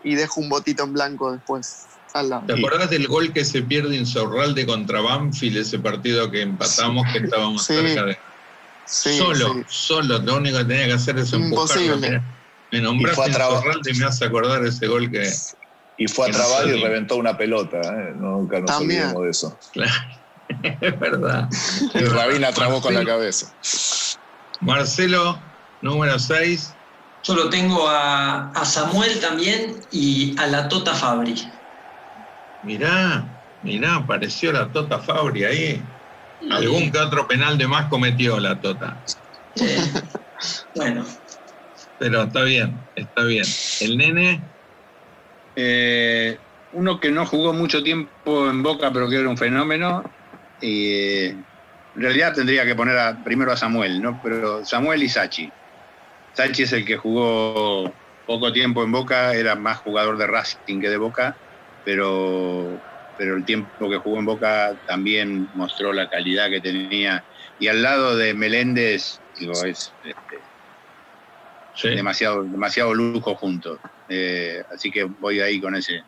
y 0.04 0.16
dejo 0.16 0.42
un 0.42 0.50
votito 0.50 0.84
en 0.84 0.94
blanco 0.94 1.32
después 1.32 1.88
al 2.14 2.30
lado. 2.30 2.46
¿Te 2.48 2.54
acordás 2.54 2.90
del 2.90 3.08
gol 3.08 3.32
que 3.32 3.46
se 3.46 3.62
pierde 3.62 3.96
Insaurralde 3.96 4.66
contra 4.66 5.00
Banfield, 5.00 5.58
ese 5.58 5.80
partido 5.80 6.30
que 6.30 6.42
empatamos, 6.42 7.06
que 7.14 7.20
estábamos 7.20 7.66
Sí, 7.66 7.74
cerca 7.74 8.06
de... 8.06 8.18
Sí, 8.84 9.18
solo, 9.18 9.54
sí. 9.54 9.64
solo, 9.68 10.20
lo 10.20 10.36
único 10.36 10.58
que 10.58 10.66
tenía 10.66 10.88
que 10.88 10.94
hacer 10.94 11.18
es 11.18 11.32
empujarlo. 11.32 11.82
Imposible. 11.86 12.22
Me 12.72 12.82
nombraste 12.82 13.30
Insaurralde 13.30 13.92
y 13.92 13.98
me 14.00 14.06
hace 14.06 14.26
acordar 14.26 14.66
ese 14.66 14.88
gol 14.88 15.10
que... 15.10 15.32
Y 16.02 16.08
fue 16.08 16.30
a 16.30 16.32
trabar 16.32 16.68
y 16.68 16.82
reventó 16.82 17.16
una 17.18 17.38
pelota. 17.38 17.78
¿eh? 17.78 18.14
Nunca 18.16 18.60
nos 18.60 18.72
También. 18.72 19.02
olvidemos 19.02 19.24
de 19.24 19.30
eso. 19.30 19.60
Claro, 19.72 19.94
es 20.82 21.00
verdad. 21.00 21.48
Y 21.94 22.00
Rabina 22.06 22.52
trabó 22.52 22.82
con 22.82 22.96
la 22.96 23.06
cabeza. 23.06 23.54
Marcelo, 24.62 25.40
número 25.84 26.18
6. 26.18 26.74
Yo 27.22 27.36
lo 27.36 27.52
tengo 27.52 27.88
a, 27.88 28.50
a 28.50 28.66
Samuel 28.66 29.20
también 29.20 29.76
y 29.92 30.36
a 30.40 30.48
la 30.48 30.68
Tota 30.70 30.96
Fabri. 30.96 31.36
Mirá, 32.64 33.24
mirá, 33.62 33.98
apareció 33.98 34.52
la 34.52 34.72
Tota 34.72 34.98
Fabri 34.98 35.44
ahí. 35.44 35.84
Algún 36.50 36.92
que 36.92 36.98
otro 36.98 37.28
penal 37.28 37.60
de 37.60 37.68
más 37.68 37.86
cometió 37.90 38.40
la 38.40 38.60
Tota. 38.60 38.98
Eh, 39.56 39.92
bueno, 40.74 41.06
Pero 42.00 42.24
está 42.24 42.42
bien, 42.42 42.76
está 42.96 43.22
bien. 43.24 43.46
El 43.82 43.98
nene, 43.98 44.51
Eh, 45.56 46.40
uno 46.72 47.00
que 47.00 47.12
no 47.12 47.26
jugó 47.26 47.54
mucho 47.54 47.84
tiempo 47.84 48.50
en 48.50 48.64
Boca, 48.64 48.92
pero 48.94 49.10
que 49.10 49.18
era 49.18 49.30
un 49.30 49.38
fenómeno. 49.38 50.10
Y 50.60 50.92
eh, 50.94 51.30
en 51.32 51.46
realidad 52.02 52.34
tendría 52.36 52.66
que 52.66 52.76
poner 52.76 52.98
a- 52.98 53.18
primero 53.24 53.52
a 53.52 53.58
Samuel, 53.58 54.02
¿no? 54.02 54.20
Pero 54.22 54.64
Samuel 54.66 55.04
y 55.04 55.10
Sachi. 55.10 55.54
Sachi 56.34 56.64
es 56.64 56.74
el 56.74 56.86
que 56.86 56.98
jugó 56.98 57.98
poco 58.26 58.54
tiempo 58.54 58.84
en 58.84 58.92
Boca, 58.92 59.34
era 59.36 59.56
más 59.56 59.80
jugador 59.80 60.18
de 60.18 60.28
Racing 60.28 60.80
que 60.82 60.90
de 60.90 60.98
Boca, 60.98 61.40
pero, 61.84 62.84
pero 63.16 63.36
el 63.36 63.46
tiempo 63.46 63.90
que 63.90 63.98
jugó 63.98 64.20
en 64.20 64.26
Boca 64.26 64.78
también 64.86 65.50
mostró 65.54 65.94
la 65.94 66.08
calidad 66.10 66.50
que 66.50 66.62
tenía. 66.62 67.26
Y 67.58 67.68
al 67.68 67.82
lado 67.84 68.16
de 68.16 68.34
Meléndez, 68.34 69.24
digo, 69.34 69.54
es 69.66 69.98
este, 70.02 70.48
sí. 71.74 71.90
demasiado, 71.90 72.44
demasiado 72.46 72.94
lujo 72.94 73.36
juntos. 73.36 73.80
Eh, 74.14 74.62
así 74.70 74.92
que 74.92 75.06
voy 75.06 75.40
ahí 75.40 75.62
con 75.62 75.74
ese, 75.74 76.04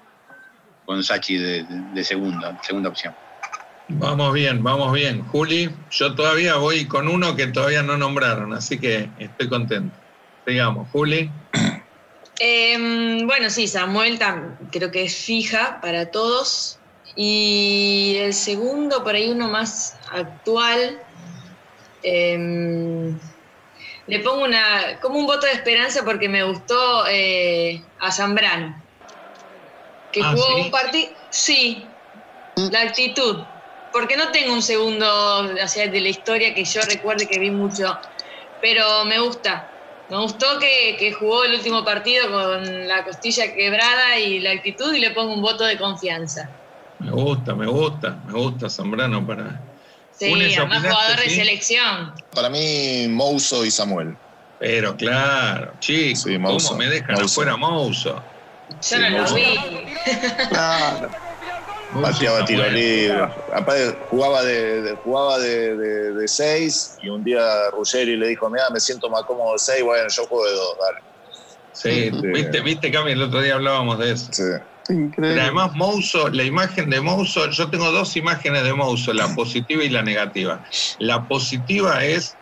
con 0.84 1.02
Sachi 1.02 1.38
de, 1.38 2.04
segunda, 2.04 2.54
segunda 2.62 2.90
opción. 2.90 3.16
Vamos 3.88 4.34
bien, 4.34 4.62
vamos 4.62 4.92
bien. 4.92 5.22
Juli, 5.22 5.70
yo 5.90 6.14
todavía 6.14 6.58
voy 6.58 6.86
con 6.86 7.08
uno 7.08 7.36
que 7.38 7.48
todavía 7.48 7.82
no 7.82 7.98
nombraron, 7.98 8.54
así 8.54 8.78
que 8.78 9.14
estoy 9.18 9.48
contento. 9.48 9.98
Sigamos, 10.46 10.90
Juli. 10.92 11.32
Em, 12.40 13.26
bueno, 13.28 13.50
sí, 13.50 13.68
Samuel 13.68 14.18
tam- 14.20 14.58
creo 14.72 14.90
que 14.92 15.04
es 15.04 15.16
fija 15.16 15.80
para 15.82 16.10
todos. 16.12 16.82
Y 17.16 18.16
el 18.18 18.34
segundo, 18.34 19.04
por 19.04 19.16
ahí 19.16 19.30
uno 19.30 19.50
más 19.50 19.94
actual, 20.12 21.00
em, 22.02 23.18
le 24.06 24.20
pongo 24.20 24.44
una, 24.44 25.00
como 25.02 25.20
un 25.20 25.26
voto 25.26 25.46
de 25.48 25.54
esperanza 25.54 26.04
porque 26.06 26.30
me 26.30 26.44
gustó 26.44 27.06
eh, 27.08 27.88
a 28.00 28.12
Zambrano. 28.12 28.76
Que 30.12 30.22
Ah, 30.22 30.32
jugó 30.36 30.46
¿sí? 30.48 30.62
un 30.66 30.72
partido. 30.72 31.10
Sí, 31.30 32.00
la 32.72 32.82
actitud. 32.82 33.48
Porque 33.92 34.18
no 34.18 34.32
tengo 34.32 34.54
un 34.54 34.62
segundo 34.64 35.06
hacia 35.62 35.88
de 35.90 36.02
la 36.02 36.10
historia 36.10 36.54
que 36.54 36.66
yo 36.66 36.82
recuerde 36.84 37.28
que 37.28 37.40
vi 37.40 37.52
mucho. 37.52 38.00
Pero 38.60 39.06
me 39.06 39.20
gusta. 39.20 39.72
Me 40.10 40.18
gustó 40.20 40.60
que, 40.60 40.98
que 41.00 41.14
jugó 41.14 41.44
el 41.46 41.56
último 41.56 41.84
partido 41.86 42.32
con 42.32 42.88
la 42.88 43.04
costilla 43.06 43.54
quebrada 43.54 44.20
y 44.20 44.40
la 44.40 44.52
actitud 44.52 44.94
y 44.94 45.00
le 45.00 45.12
pongo 45.12 45.34
un 45.34 45.42
voto 45.42 45.64
de 45.66 45.78
confianza. 45.78 46.56
Me 47.00 47.12
gusta, 47.12 47.56
me 47.56 47.68
gusta, 47.68 48.20
me 48.26 48.34
gusta 48.34 48.68
Zambrano 48.70 49.26
para. 49.28 49.64
Sí, 50.16 50.32
Une, 50.32 50.50
¿ya 50.50 50.62
además 50.62 50.82
jugador 50.84 51.20
de 51.20 51.30
sí? 51.30 51.36
selección. 51.36 52.14
Para 52.30 52.50
mí, 52.50 53.08
Mouso 53.10 53.66
y 53.66 53.72
Samuel. 53.72 54.20
Pero 54.58 54.96
claro, 54.96 55.74
chicos, 55.80 56.22
Sí, 56.22 56.34
¿cómo 56.36 56.40
Mouso, 56.52 56.78
me 56.78 56.88
dejan 56.88 57.16
Mouso. 57.16 57.26
afuera 57.26 57.58
Mouso? 57.58 58.30
Yo 58.70 58.78
Sí, 58.80 58.96
no 59.00 59.10
lo 59.10 59.18
Mouso. 59.18 59.36
vi. 59.36 59.94
Claro. 60.50 61.10
Pateaba 62.02 62.46
tiro 62.46 62.70
libre. 62.70 63.22
Aparte, 63.54 64.00
jugaba 64.10 64.44
de, 64.44 64.82
de- 64.82 64.96
jugaba 65.04 65.38
de, 65.40 65.76
de- 65.76 66.14
de 66.14 66.28
seis 66.28 66.96
y 67.00 67.10
un 67.10 67.24
día 67.24 67.70
Ruggeri 67.72 68.16
le 68.18 68.30
dijo, 68.30 68.50
mira, 68.50 68.70
me 68.72 68.80
siento 68.80 69.10
más 69.10 69.24
cómodo 69.28 69.54
de 69.54 69.60
seis, 69.60 69.84
bueno, 69.84 70.08
yo 70.10 70.26
juego 70.26 70.46
de 70.46 70.54
dos, 70.54 70.78
dale. 70.80 70.98
Sí, 71.72 72.10
Sí. 72.12 72.28
viste, 72.34 72.62
viste, 72.62 72.92
Cami, 72.92 73.12
el 73.12 73.22
otro 73.22 73.42
día 73.42 73.56
hablábamos 73.56 74.00
de 74.00 74.12
eso. 74.12 74.32
Sí. 74.32 74.44
Increíble. 74.90 75.42
además, 75.42 75.74
Mouso, 75.76 76.30
la 76.30 76.44
imagen 76.44 76.90
de 76.90 77.00
Mouso, 77.00 77.50
yo 77.50 77.70
tengo 77.70 77.92
dos 77.92 78.16
imágenes 78.18 78.64
de 78.64 78.74
Mouso, 78.74 79.14
la 79.14 79.28
positiva 79.36 79.84
y 79.84 79.90
la 79.90 80.04
negativa. 80.04 80.62
La 81.00 81.28
positiva 81.28 82.04
es, 82.04 82.38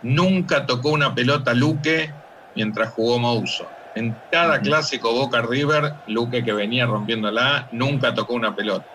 nunca 0.00 0.66
tocó 0.66 0.90
una 0.90 1.14
pelota 1.14 1.54
Luque 1.54 2.14
mientras 2.54 2.90
jugó 2.90 3.18
Mouso. 3.18 3.76
En 3.94 4.22
cada 4.30 4.60
clásico 4.60 5.12
Boca 5.12 5.42
River, 5.42 5.94
Luque 6.06 6.44
que 6.44 6.52
venía 6.52 6.86
rompiéndola, 6.86 7.68
nunca 7.72 8.14
tocó 8.14 8.34
una 8.34 8.54
pelota. 8.54 8.86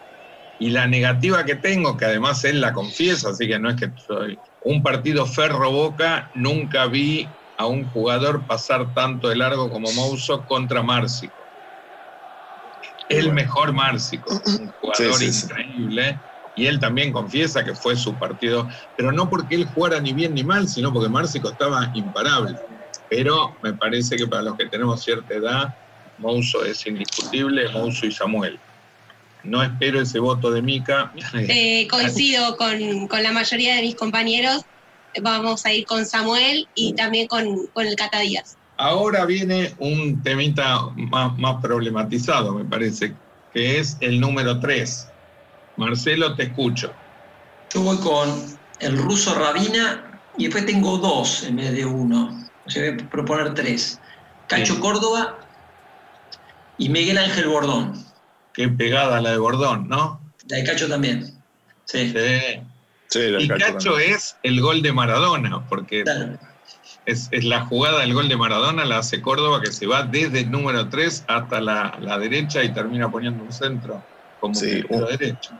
Y 0.58 0.70
la 0.70 0.88
negativa 0.88 1.44
que 1.44 1.56
tengo, 1.56 1.98
que 1.98 2.06
además 2.06 2.44
él 2.46 2.62
la 2.62 2.72
confiesa, 2.72 3.30
así 3.30 3.48
que 3.48 3.60
no 3.60 3.70
es 3.70 3.76
que 3.76 3.92
soy 3.96 4.40
un 4.62 4.82
partido 4.82 5.26
Ferro 5.26 5.72
Boca, 5.72 6.32
nunca 6.34 6.88
vi 6.88 7.36
a 7.58 7.68
un 7.68 7.90
jugador 7.90 8.46
pasar 8.46 8.94
tanto 8.94 9.28
de 9.28 9.36
largo 9.36 9.70
como 9.70 9.92
Mouso 9.92 10.46
contra 10.46 10.82
Márcico. 10.82 11.45
El 13.08 13.34
mejor 13.34 13.74
Márcico, 13.74 14.42
un 14.46 14.74
jugador 14.80 15.18
Sí, 15.20 15.32
sí, 15.32 15.34
sí. 15.34 15.46
increíble. 15.46 16.22
Y 16.56 16.68
él 16.68 16.80
también 16.80 17.12
confiesa 17.12 17.64
que 17.66 17.76
fue 17.76 17.96
su 17.98 18.18
partido, 18.18 18.68
pero 18.96 19.12
no 19.12 19.30
porque 19.30 19.56
él 19.56 19.66
jugara 19.66 20.00
ni 20.00 20.14
bien 20.14 20.34
ni 20.34 20.44
mal, 20.44 20.68
sino 20.70 20.92
porque 20.94 21.10
Márcico 21.10 21.50
estaba 21.52 21.92
imparable. 21.94 22.56
Pero 23.10 23.58
me 23.62 23.74
parece 23.74 24.16
que 24.16 24.26
para 24.26 24.42
los 24.44 24.56
que 24.58 24.70
tenemos 24.70 25.04
cierta 25.04 25.34
edad, 25.34 25.76
Mouso 26.18 26.64
es 26.64 26.86
indiscutible, 26.88 27.70
Mouso 27.70 28.06
y 28.06 28.12
Samuel. 28.12 28.60
No 29.44 29.62
espero 29.62 30.02
ese 30.02 30.20
voto 30.20 30.50
de 30.50 30.62
Mica. 30.62 31.14
Eh, 31.34 31.88
coincido 31.90 32.56
con, 32.58 33.08
con 33.08 33.22
la 33.22 33.32
mayoría 33.32 33.76
de 33.76 33.82
mis 33.82 33.96
compañeros. 33.96 34.64
Vamos 35.22 35.66
a 35.66 35.74
ir 35.74 35.86
con 35.86 36.06
Samuel 36.06 36.68
y 36.74 36.94
también 36.96 37.28
con, 37.28 37.68
con 37.74 37.86
el 37.86 37.96
Cata 37.96 38.20
Díaz. 38.22 38.58
Ahora 38.78 39.26
viene 39.26 39.74
un 39.80 40.22
temita 40.22 40.90
más, 40.96 41.38
más 41.38 41.62
problematizado, 41.62 42.54
me 42.54 42.66
parece, 42.66 43.16
que 43.52 43.80
es 43.80 43.98
el 44.02 44.20
número 44.20 44.60
3. 44.60 45.08
Marcelo, 45.78 46.36
te 46.36 46.44
escucho. 46.44 46.94
yo 47.74 47.82
voy 47.82 47.98
con 47.98 48.60
el 48.80 48.98
ruso 48.98 49.34
Rabina 49.36 50.22
y 50.38 50.46
después 50.46 50.66
tengo 50.66 50.98
dos 50.98 51.44
en 51.44 51.58
vez 51.58 51.74
de 51.74 51.86
uno. 51.86 52.38
O 52.66 52.70
sea, 52.70 52.92
voy 52.92 53.02
a 53.06 53.10
proponer 53.10 53.54
tres. 53.54 54.00
Cacho 54.48 54.76
Sí. 54.76 54.80
Córdoba 54.80 55.40
y 56.78 56.90
Miguel 56.90 57.18
Ángel 57.18 57.48
Bordón. 57.48 58.06
Qué 58.54 58.70
pegada 58.70 59.22
la 59.22 59.32
de 59.32 59.38
Bordón, 59.38 59.88
¿no? 59.88 60.22
La 60.48 60.58
de 60.58 60.64
Cacho 60.64 60.88
también. 60.88 61.26
Sí, 61.86 62.12
Sí. 62.12 62.62
Sí, 63.08 63.30
la 63.30 63.42
Y 63.42 63.48
Cacho 63.48 63.98
es 63.98 64.36
el 64.44 64.60
gol 64.60 64.82
de 64.82 64.92
Maradona, 64.92 65.66
porque 65.70 66.04
claro. 66.04 66.38
Es, 67.06 67.28
es 67.32 67.44
la 67.44 67.66
jugada 67.66 68.00
del 68.02 68.14
gol 68.16 68.28
de 68.28 68.36
Maradona, 68.36 68.84
la 68.84 68.98
hace 68.98 69.22
Córdoba, 69.22 69.62
que 69.62 69.72
se 69.72 69.86
va 69.86 70.04
desde 70.04 70.40
el 70.42 70.52
número 70.52 70.90
3 70.90 71.24
hasta 71.28 71.62
la, 71.62 71.96
la 72.02 72.18
derecha 72.18 72.64
y 72.64 72.74
termina 72.74 73.10
poniendo 73.12 73.44
un 73.44 73.52
centro 73.52 74.08
como 74.40 74.56
Sí, 74.56 74.82
un- 74.90 75.06
derecho. 75.06 75.54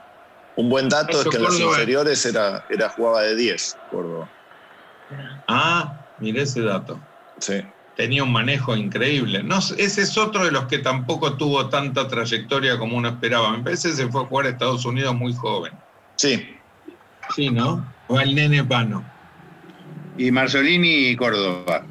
Un 0.58 0.70
buen 0.70 0.88
dato 0.90 1.22
es 1.22 1.28
que 1.28 1.36
en 1.38 1.44
los 1.44 1.54
Córdoba- 1.54 1.72
inferiores 1.74 2.26
era, 2.26 2.66
era 2.70 2.90
jugaba 2.90 3.22
de 3.24 3.36
10, 3.36 3.78
Córdoba. 3.88 4.32
Ah, 5.48 5.98
miré 6.18 6.42
ese 6.44 6.62
dato. 6.62 7.06
Sí. 7.40 7.62
Tenía 7.94 8.24
un 8.24 8.32
manejo 8.32 8.76
increíble. 8.76 9.44
No, 9.44 9.60
ese 9.60 10.02
es 10.02 10.18
otro 10.18 10.44
de 10.46 10.52
los 10.52 10.66
que 10.68 10.80
tampoco 10.80 11.38
tuvo 11.38 11.70
tanta 11.70 12.08
trayectoria 12.08 12.78
como 12.78 12.98
uno 12.98 13.10
esperaba. 13.10 13.56
Me 13.56 13.64
parece 13.64 13.90
que 13.90 13.96
se 13.96 14.08
fue 14.10 14.22
a 14.22 14.26
jugar 14.26 14.48
a 14.48 14.50
Estados 14.50 14.84
Unidos 14.86 15.16
muy 15.16 15.34
joven. 15.34 15.82
Sí, 16.18 16.44
Sí, 17.36 17.50
¿no? 17.50 17.96
O 18.08 18.20
el 18.20 18.36
nene 18.36 18.64
Pano. 18.64 19.12
Y 20.18 20.32
Marzolini 20.32 21.10
y 21.10 21.16
Córdoba. 21.16 21.86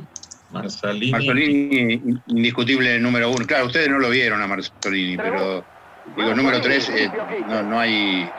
Marcelini. 0.50 1.10
Marzolini, 1.10 2.02
indiscutible 2.26 2.98
número 2.98 3.30
uno. 3.30 3.44
Claro, 3.46 3.66
ustedes 3.66 3.88
no 3.88 3.98
lo 3.98 4.10
vieron 4.10 4.40
a 4.40 4.46
Marzolini, 4.46 5.16
pero 5.16 5.66
digo, 6.04 6.34
número 6.34 6.60
tres, 6.60 6.88
eh, 6.90 7.10
no, 7.46 7.62
no 7.62 7.80
hay. 7.80 8.32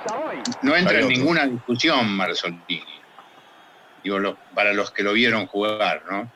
No 0.62 0.75
entra 0.75 1.00
en 1.00 1.08
ninguna 1.08 1.46
discusión 1.48 2.10
Marzolini. 2.15 2.84
Digo, 4.01 4.20
lo- 4.20 4.39
para 4.54 4.74
los 4.74 4.92
que 4.92 5.04
lo 5.04 5.13
vieron 5.13 5.48
jugar, 5.48 6.04
¿no? 6.10 6.32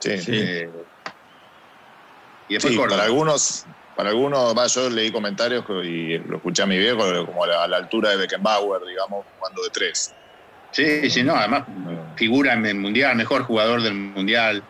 sí. 0.00 0.18
Sí. 0.18 0.32
Eh, 0.32 0.70
y 2.48 2.54
después 2.54 2.72
Sí, 2.72 2.78
Córdoba. 2.78 2.96
para 2.98 3.06
algunos, 3.06 3.66
para 3.94 4.08
algunos, 4.10 4.56
va, 4.56 4.66
yo 4.66 4.88
leí 4.90 5.12
comentarios 5.12 5.64
y 5.84 6.18
lo 6.18 6.38
escuché 6.38 6.62
a 6.62 6.66
mi 6.66 6.78
viejo, 6.78 6.98
como 7.26 7.44
a 7.44 7.46
la, 7.46 7.64
a 7.64 7.68
la 7.68 7.76
altura 7.76 8.10
de 8.10 8.16
Beckenbauer, 8.16 8.82
digamos, 8.88 9.26
jugando 9.36 9.62
de 9.62 9.70
tres. 9.70 10.16
Sí, 10.72 11.10
sí, 11.10 11.22
no, 11.22 11.34
además 11.34 11.64
figura 12.16 12.52
en 12.54 12.64
el 12.66 12.76
Mundial, 12.76 13.16
mejor 13.16 13.42
jugador 13.42 13.82
del 13.82 13.94
Mundial, 13.94 14.62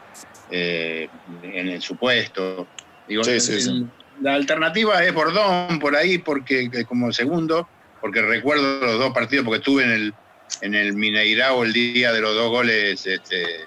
eh, 0.51 1.09
en 1.43 1.69
el 1.69 1.83
supuesto. 1.83 2.67
Digo, 3.07 3.23
Sí, 3.25 3.39
sí, 3.41 3.53
el- 3.55 3.61
sí. 3.63 3.87
La 4.23 4.35
alternativa 4.35 5.03
es 5.03 5.13
Bordón 5.15 5.79
por 5.79 5.97
ahí, 5.97 6.19
porque 6.19 6.71
que 6.71 6.85
como 6.85 7.11
segundo, 7.13 7.69
porque 8.01 8.21
recuerdo 8.23 8.85
los 8.85 8.99
dos 8.99 9.13
partidos, 9.13 9.45
porque 9.45 9.59
estuve 9.59 9.85
en 9.85 9.91
el, 9.91 10.15
en 10.63 10.75
el 10.75 10.93
Mineirao 10.95 11.65
el 11.65 11.73
día 11.73 12.13
de 12.13 12.21
los 12.21 12.35
dos 12.35 12.51
goles, 12.51 13.07
este, 13.07 13.67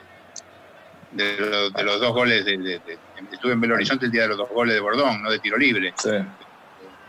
de, 1.12 1.38
los, 1.40 1.74
de 1.74 1.84
los 1.84 2.00
dos 2.00 2.14
goles, 2.14 2.46
de, 2.46 2.58
de- 2.58 2.80
de- 2.80 2.98
estuve 3.32 3.54
en 3.54 3.62
Belo 3.62 3.76
Horizonte 3.76 4.06
el 4.06 4.12
día 4.12 4.24
de 4.24 4.28
los 4.30 4.38
dos 4.38 4.50
goles 4.50 4.74
de 4.76 4.80
Bordón, 4.82 5.22
no 5.24 5.32
de 5.32 5.40
tiro 5.40 5.58
libre, 5.58 5.94
Sí. 5.98 6.10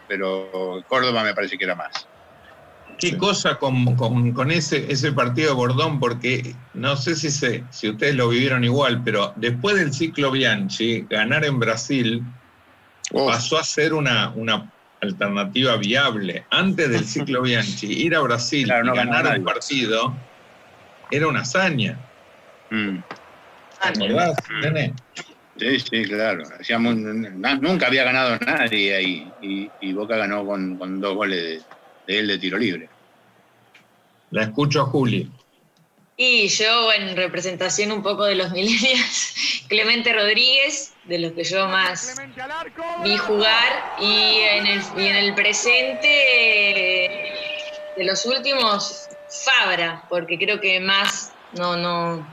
pero 0.08 0.82
Córdoba 0.88 1.22
me 1.24 1.34
parece 1.34 1.56
que 1.58 1.64
era 1.64 1.74
más. 1.74 2.06
Qué 2.98 3.08
Sí. 3.10 3.16
cosa 3.16 3.56
con, 3.56 3.96
con- 3.96 4.32
con 4.32 4.50
ese, 4.50 4.90
ese 4.90 5.12
partido 5.12 5.48
de 5.50 5.54
Bordón, 5.54 5.98
porque 6.00 6.54
no 6.74 6.96
sé 6.96 7.14
si, 7.16 7.30
se, 7.30 7.64
si 7.70 7.90
ustedes 7.90 8.14
lo 8.14 8.28
vivieron 8.28 8.62
igual, 8.64 9.02
pero 9.04 9.32
después 9.36 9.76
del 9.76 9.92
ciclo 9.92 10.30
Bianchi, 10.30 11.06
ganar 11.10 11.44
en 11.44 11.58
Brasil 11.58 12.22
pasó 13.12 13.58
a 13.58 13.64
ser 13.64 13.94
una, 13.94 14.30
una 14.30 14.70
alternativa 15.00 15.76
viable. 15.76 16.46
Antes 16.50 16.88
del 16.90 17.04
ciclo 17.04 17.42
Bianchi, 17.42 17.86
ir 17.92 18.14
a 18.14 18.20
Brasil 18.20 18.64
Claro, 18.64 18.92
y 18.94 18.96
ganar 18.96 19.38
un 19.38 19.44
partido 19.44 20.14
era 21.10 21.26
una 21.28 21.40
hazaña. 21.40 21.98
Mm. 22.70 22.98
¿Te 23.92 24.04
acordás, 24.04 24.36
Mm. 24.48 24.94
Sí, 25.56 25.78
sí, 25.78 26.02
claro. 26.06 26.42
Hacíamos- 26.58 26.96
nunca 26.96 27.86
había 27.86 28.02
ganado 28.02 28.36
nadie 28.44 28.96
ahí. 28.96 29.32
Y, 29.40 29.70
y 29.80 29.92
Boca 29.92 30.16
ganó 30.16 30.44
con, 30.44 30.76
con 30.76 31.00
dos 31.00 31.14
goles 31.14 31.42
de, 31.42 31.62
de 32.06 32.18
él 32.18 32.26
de 32.28 32.38
tiro 32.38 32.58
libre. 32.58 32.88
La 34.30 34.44
escucho 34.44 34.82
a 34.82 34.86
Juli. 34.86 35.30
Y 36.16 36.48
yo, 36.48 36.92
en 36.92 37.16
representación 37.16 37.90
un 37.90 38.02
poco 38.02 38.24
de 38.24 38.36
los 38.36 38.50
millennials, 38.52 39.34
Clemente 39.68 40.12
Rodríguez, 40.12 40.92
de 41.04 41.18
los 41.18 41.32
que 41.32 41.44
yo 41.44 41.66
más 41.68 42.16
vi 43.02 43.16
jugar, 43.16 43.96
y 44.00 44.38
en 44.40 44.66
el, 44.66 44.82
y 44.96 45.06
en 45.06 45.16
el 45.16 45.34
presente, 45.34 46.08
de 47.96 48.04
los 48.04 48.24
últimos, 48.26 49.08
Fabra, 49.44 50.04
porque 50.08 50.38
creo 50.38 50.60
que 50.60 50.78
más, 50.80 51.32
no, 51.54 51.76
no, 51.76 52.26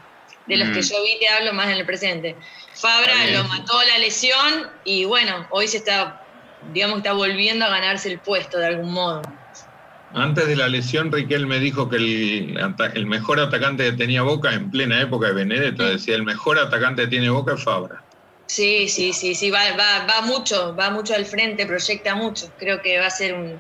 de 0.46 0.58
los 0.58 0.70
Mm. 0.70 0.74
que 0.74 0.82
yo 0.82 1.04
vi 1.04 1.20
te 1.20 1.28
hablo 1.30 1.54
más 1.54 1.68
en 1.68 1.78
el 1.78 1.86
presente. 1.86 2.36
Fabra 2.76 3.28
lo 3.28 3.44
mató 3.46 3.82
la 3.84 3.98
lesión 4.00 4.70
y 4.84 5.06
bueno, 5.06 5.48
hoy 5.52 5.68
se 5.68 5.78
está, 5.78 6.24
digamos, 6.74 6.98
está 6.98 7.14
volviendo 7.14 7.66
a 7.66 7.70
ganarse 7.70 8.12
el 8.12 8.20
puesto 8.20 8.58
de 8.60 8.68
algún 8.68 8.92
modo. 8.92 9.22
Antes 10.14 10.48
de 10.48 10.56
la 10.56 10.68
lesión, 10.68 11.12
Riquelme 11.12 11.60
dijo 11.60 11.90
que 11.90 11.96
el, 11.96 13.06
mejor 13.06 13.40
atacante 13.40 13.86
que 13.86 13.94
tenía 13.94 14.22
Boca 14.24 14.54
en 14.54 14.70
plena 14.70 15.02
época 15.02 15.28
de 15.28 15.34
Benedetto, 15.34 15.84
decía, 15.84 16.16
el 16.16 16.24
mejor 16.24 16.60
atacante 16.60 17.04
que 17.04 17.08
tiene 17.10 17.30
Boca 17.30 17.54
es 17.54 17.64
Fabra. 17.64 18.04
Sí, 18.48 18.90
sí, 18.90 19.14
sí, 19.14 19.34
sí, 19.36 19.50
va, 19.50 19.60
va, 19.78 20.06
va 20.06 20.22
mucho, 20.22 20.76
va 20.76 20.90
mucho 20.90 21.16
al 21.16 21.26
frente, 21.26 21.66
proyecta 21.66 22.16
mucho. 22.16 22.52
Creo 22.60 22.82
que 22.82 23.00
va 23.00 23.06
a 23.06 23.10
ser 23.10 23.34
un, 23.36 23.58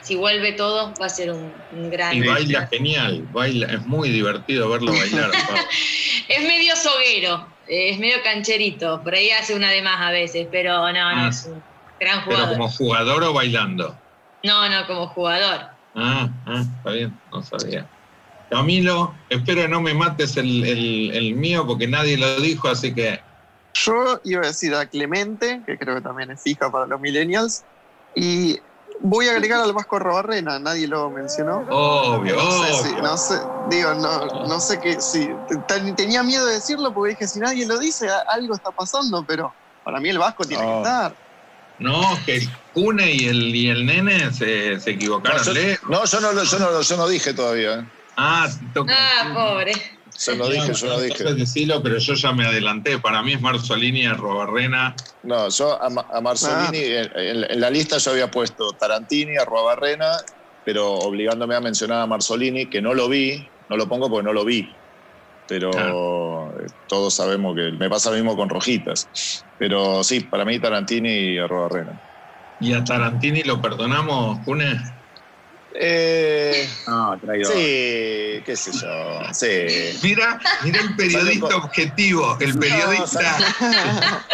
si 0.00 0.16
vuelve 0.16 0.52
todo, 0.52 0.94
va 1.00 1.06
a 1.06 1.10
ser 1.10 1.30
un, 1.30 1.52
un 1.72 1.90
gran. 1.90 2.14
Y 2.16 2.26
baila 2.26 2.66
genial, 2.68 3.26
baila, 3.32 3.66
es 3.66 3.84
muy 3.86 4.08
divertido 4.08 4.68
verlo 4.70 4.92
bailar. 4.92 5.30
Es 6.28 6.42
medio 6.42 6.74
soguero, 6.74 7.46
es 7.68 7.98
medio 7.98 8.16
cancherito, 8.22 9.02
por 9.02 9.14
ahí 9.14 9.30
hace 9.30 9.54
una 9.54 9.70
de 9.70 9.82
más 9.82 10.00
a 10.00 10.10
veces, 10.10 10.48
pero 10.50 10.72
no, 10.78 10.92
no, 10.92 11.24
Ah. 11.26 11.28
es 11.28 11.44
un 11.44 11.62
gran 12.00 12.24
Pero 12.24 12.36
jugador. 12.36 12.48
como 12.56 12.68
jugador 12.70 13.24
o 13.24 13.32
bailando. 13.34 14.00
No, 14.42 14.66
no, 14.70 14.86
como 14.86 15.08
jugador. 15.08 15.73
Ah, 15.94 16.30
ah, 16.46 16.64
está 16.76 16.90
bien, 16.92 17.20
no 17.30 17.42
sabía. 17.42 17.88
Camilo, 18.48 19.16
espero 19.28 19.62
que 19.62 19.68
no 19.68 19.80
me 19.82 19.94
mates 19.94 20.36
el, 20.36 20.64
el- 20.64 21.10
el 21.12 21.34
mío 21.36 21.66
porque 21.66 21.88
nadie 21.88 22.16
lo 22.18 22.40
dijo, 22.40 22.68
así 22.68 22.94
que 22.94 23.20
Yo 23.74 24.20
iba 24.24 24.42
a 24.42 24.46
decir 24.48 24.74
a 24.74 24.86
Clemente, 24.88 25.62
que 25.66 25.78
creo 25.78 25.96
que 25.96 26.02
también 26.02 26.30
es 26.30 26.42
fija 26.42 26.70
para 26.70 26.86
los 26.86 27.00
millennials, 27.00 27.66
y 28.14 28.58
voy 29.00 29.26
a 29.28 29.32
agregar 29.32 29.60
al 29.60 29.72
Vasco 29.72 29.98
Robarrena, 29.98 30.58
nadie 30.58 30.86
lo 30.86 31.10
mencionó. 31.10 31.64
obvio, 31.70 32.36
No 32.36 32.50
sé, 32.50 32.72
obvio. 32.72 32.96
si- 32.96 33.02
no 33.02 33.18
sé, 33.18 33.34
digo, 33.70 33.94
no, 33.94 34.26
no 34.46 34.60
sé 34.60 34.78
qué, 34.78 35.00
si, 35.00 35.28
ten- 35.66 35.94
tenía 35.96 36.22
miedo 36.22 36.46
de 36.46 36.54
decirlo 36.54 36.94
porque 36.94 37.10
dije, 37.12 37.26
si 37.28 37.40
nadie 37.40 37.66
lo 37.66 37.78
dice, 37.78 38.08
algo 38.28 38.54
está 38.54 38.70
pasando, 38.72 39.24
pero 39.26 39.56
para 39.82 40.00
mí 40.00 40.08
el 40.08 40.18
Vasco 40.18 40.44
tiene 40.44 40.62
que 40.64 40.70
No. 40.70 40.76
estar. 40.76 41.16
No, 41.78 42.02
que 42.24 42.36
el 42.36 42.48
Cune 42.72 43.12
y 43.12 43.26
el, 43.26 43.54
y 43.54 43.68
el 43.68 43.84
nene 43.86 44.32
se, 44.32 44.78
se 44.80 44.90
No, 44.90 44.96
equivocaron 44.96 45.44
yo, 45.44 45.52
no, 45.88 46.04
yo 46.04 46.20
no, 46.20 46.32
lo- 46.32 46.44
yo 46.44 46.58
no, 46.58 46.70
lo- 46.70 46.82
yo 46.82 46.96
no 46.96 47.08
dije 47.08 47.34
todavía. 47.34 47.74
¿eh? 47.80 47.84
Ah. 48.16 48.48
Ah, 48.88 49.32
pobre. 49.34 49.72
Yo 50.26 50.36
no 50.36 50.48
dije, 50.48 50.72
yo 50.72 50.86
no 50.86 51.00
dije. 51.00 51.34
Decilo, 51.34 51.82
pero 51.82 51.98
yo 51.98 52.14
ya 52.14 52.32
me 52.32 52.46
adelanté. 52.46 52.98
Para 53.00 53.22
mí 53.22 53.32
es 53.32 53.40
Marzolini, 53.40 54.06
Arrobarrena. 54.06 54.94
No, 55.24 55.48
yo 55.48 55.72
a, 55.82 55.86
a 55.86 56.20
Marzolini, 56.20 56.78
en, 56.84 57.10
en- 57.16 57.50
en 57.50 57.60
la 57.60 57.70
lista 57.70 57.98
yo 57.98 58.12
había 58.12 58.30
puesto 58.30 58.76
Tarantini, 58.78 59.36
Arruabarrena, 59.36 60.12
pero 60.62 60.92
obligándome 60.94 61.56
a 61.56 61.60
mencionar 61.60 62.00
a 62.02 62.06
Marzolini, 62.06 62.70
que 62.70 62.80
no 62.80 62.94
lo 62.94 63.08
vi, 63.08 63.50
no 63.68 63.76
lo 63.76 63.88
pongo 63.88 64.08
porque 64.08 64.24
no 64.24 64.32
lo 64.32 64.44
vi. 64.44 64.83
Pero 65.46 66.54
todos 66.88 67.14
sabemos 67.14 67.54
que 67.54 67.72
me 67.72 67.88
pasa 67.90 68.10
lo 68.10 68.16
mismo 68.16 68.36
con 68.36 68.48
Rojitas. 68.48 69.08
Pero 69.58 70.02
sí, 70.02 70.20
para 70.20 70.44
mí 70.44 70.58
Tarantini 70.58 71.10
y 71.34 71.38
Arruabarrena. 71.38 71.92
¿Y 72.60 72.72
a 72.72 72.82
Tarantini 72.84 73.42
lo 73.42 73.60
perdonamos, 73.60 74.38
Cune? 74.44 74.80
Eh, 75.76 76.68
No, 76.86 77.18
traidor. 77.20 77.52
sí, 77.52 78.42
qué 78.46 78.54
sé 78.56 78.70
yo. 78.72 79.20
Sí. 79.32 79.98
Mira, 80.04 80.40
mira 80.62 80.80
el 80.80 80.94
periodista 80.94 81.56
objetivo, 81.56 82.36
el 82.40 82.56
periodista, 82.56 83.36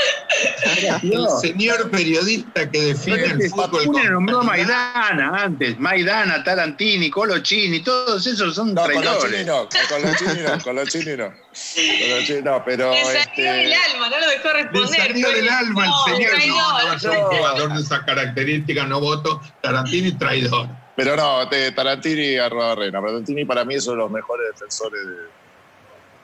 el 1.02 1.28
señor 1.40 1.90
periodista 1.90 2.70
que 2.70 2.80
define 2.82 3.24
el 3.24 3.50
fútbol. 3.50 3.70
Facune 3.80 4.02
con 4.02 4.12
nombró 4.12 4.40
a. 4.40 4.44
Maidana 4.44 5.42
antes. 5.44 5.78
Maidana, 5.78 6.42
Tarantini, 6.44 7.10
Colochini, 7.10 7.80
todos 7.80 8.26
esos 8.26 8.54
son 8.54 8.74
No, 8.74 8.84
traidores. 8.84 9.22
chinos 9.40 9.46
no, 9.46 9.68
chinos 9.68 10.66
no, 10.66 10.86
chinos 10.86 11.18
no. 11.18 12.50
No, 12.52 12.64
pero. 12.64 12.90
Le 12.92 13.04
salió 13.04 13.20
este, 13.20 13.42
del 13.42 13.72
alma, 13.72 14.08
no 14.08 14.20
lo 14.20 14.28
dejó 14.28 14.48
Le 14.48 14.62
responder. 14.62 15.00
salió 15.08 15.30
del 15.30 15.48
alma 15.48 15.86
No, 15.86 16.06
el 16.06 16.14
señor. 16.14 16.30
No, 16.32 16.36
traidor. 16.36 16.84
no, 16.86 16.98
yo 16.98 17.10
un 17.12 17.36
jugador 17.36 17.72
de 17.74 17.80
esas 17.80 18.00
características 18.04 18.88
no 18.88 19.00
voto. 19.00 19.40
Tarantini, 19.60 20.12
traidor. 20.12 20.68
Pero 20.96 21.16
no, 21.16 21.48
Tarantini 21.48 22.22
y 22.22 22.36
Arruabarrena. 22.36 23.00
Tarantini 23.00 23.44
para 23.44 23.64
mí 23.64 23.74
es 23.74 23.86
uno 23.86 23.96
de 23.96 24.02
los 24.02 24.10
mejores 24.10 24.46
defensores 24.52 25.00
de. 25.06 25.39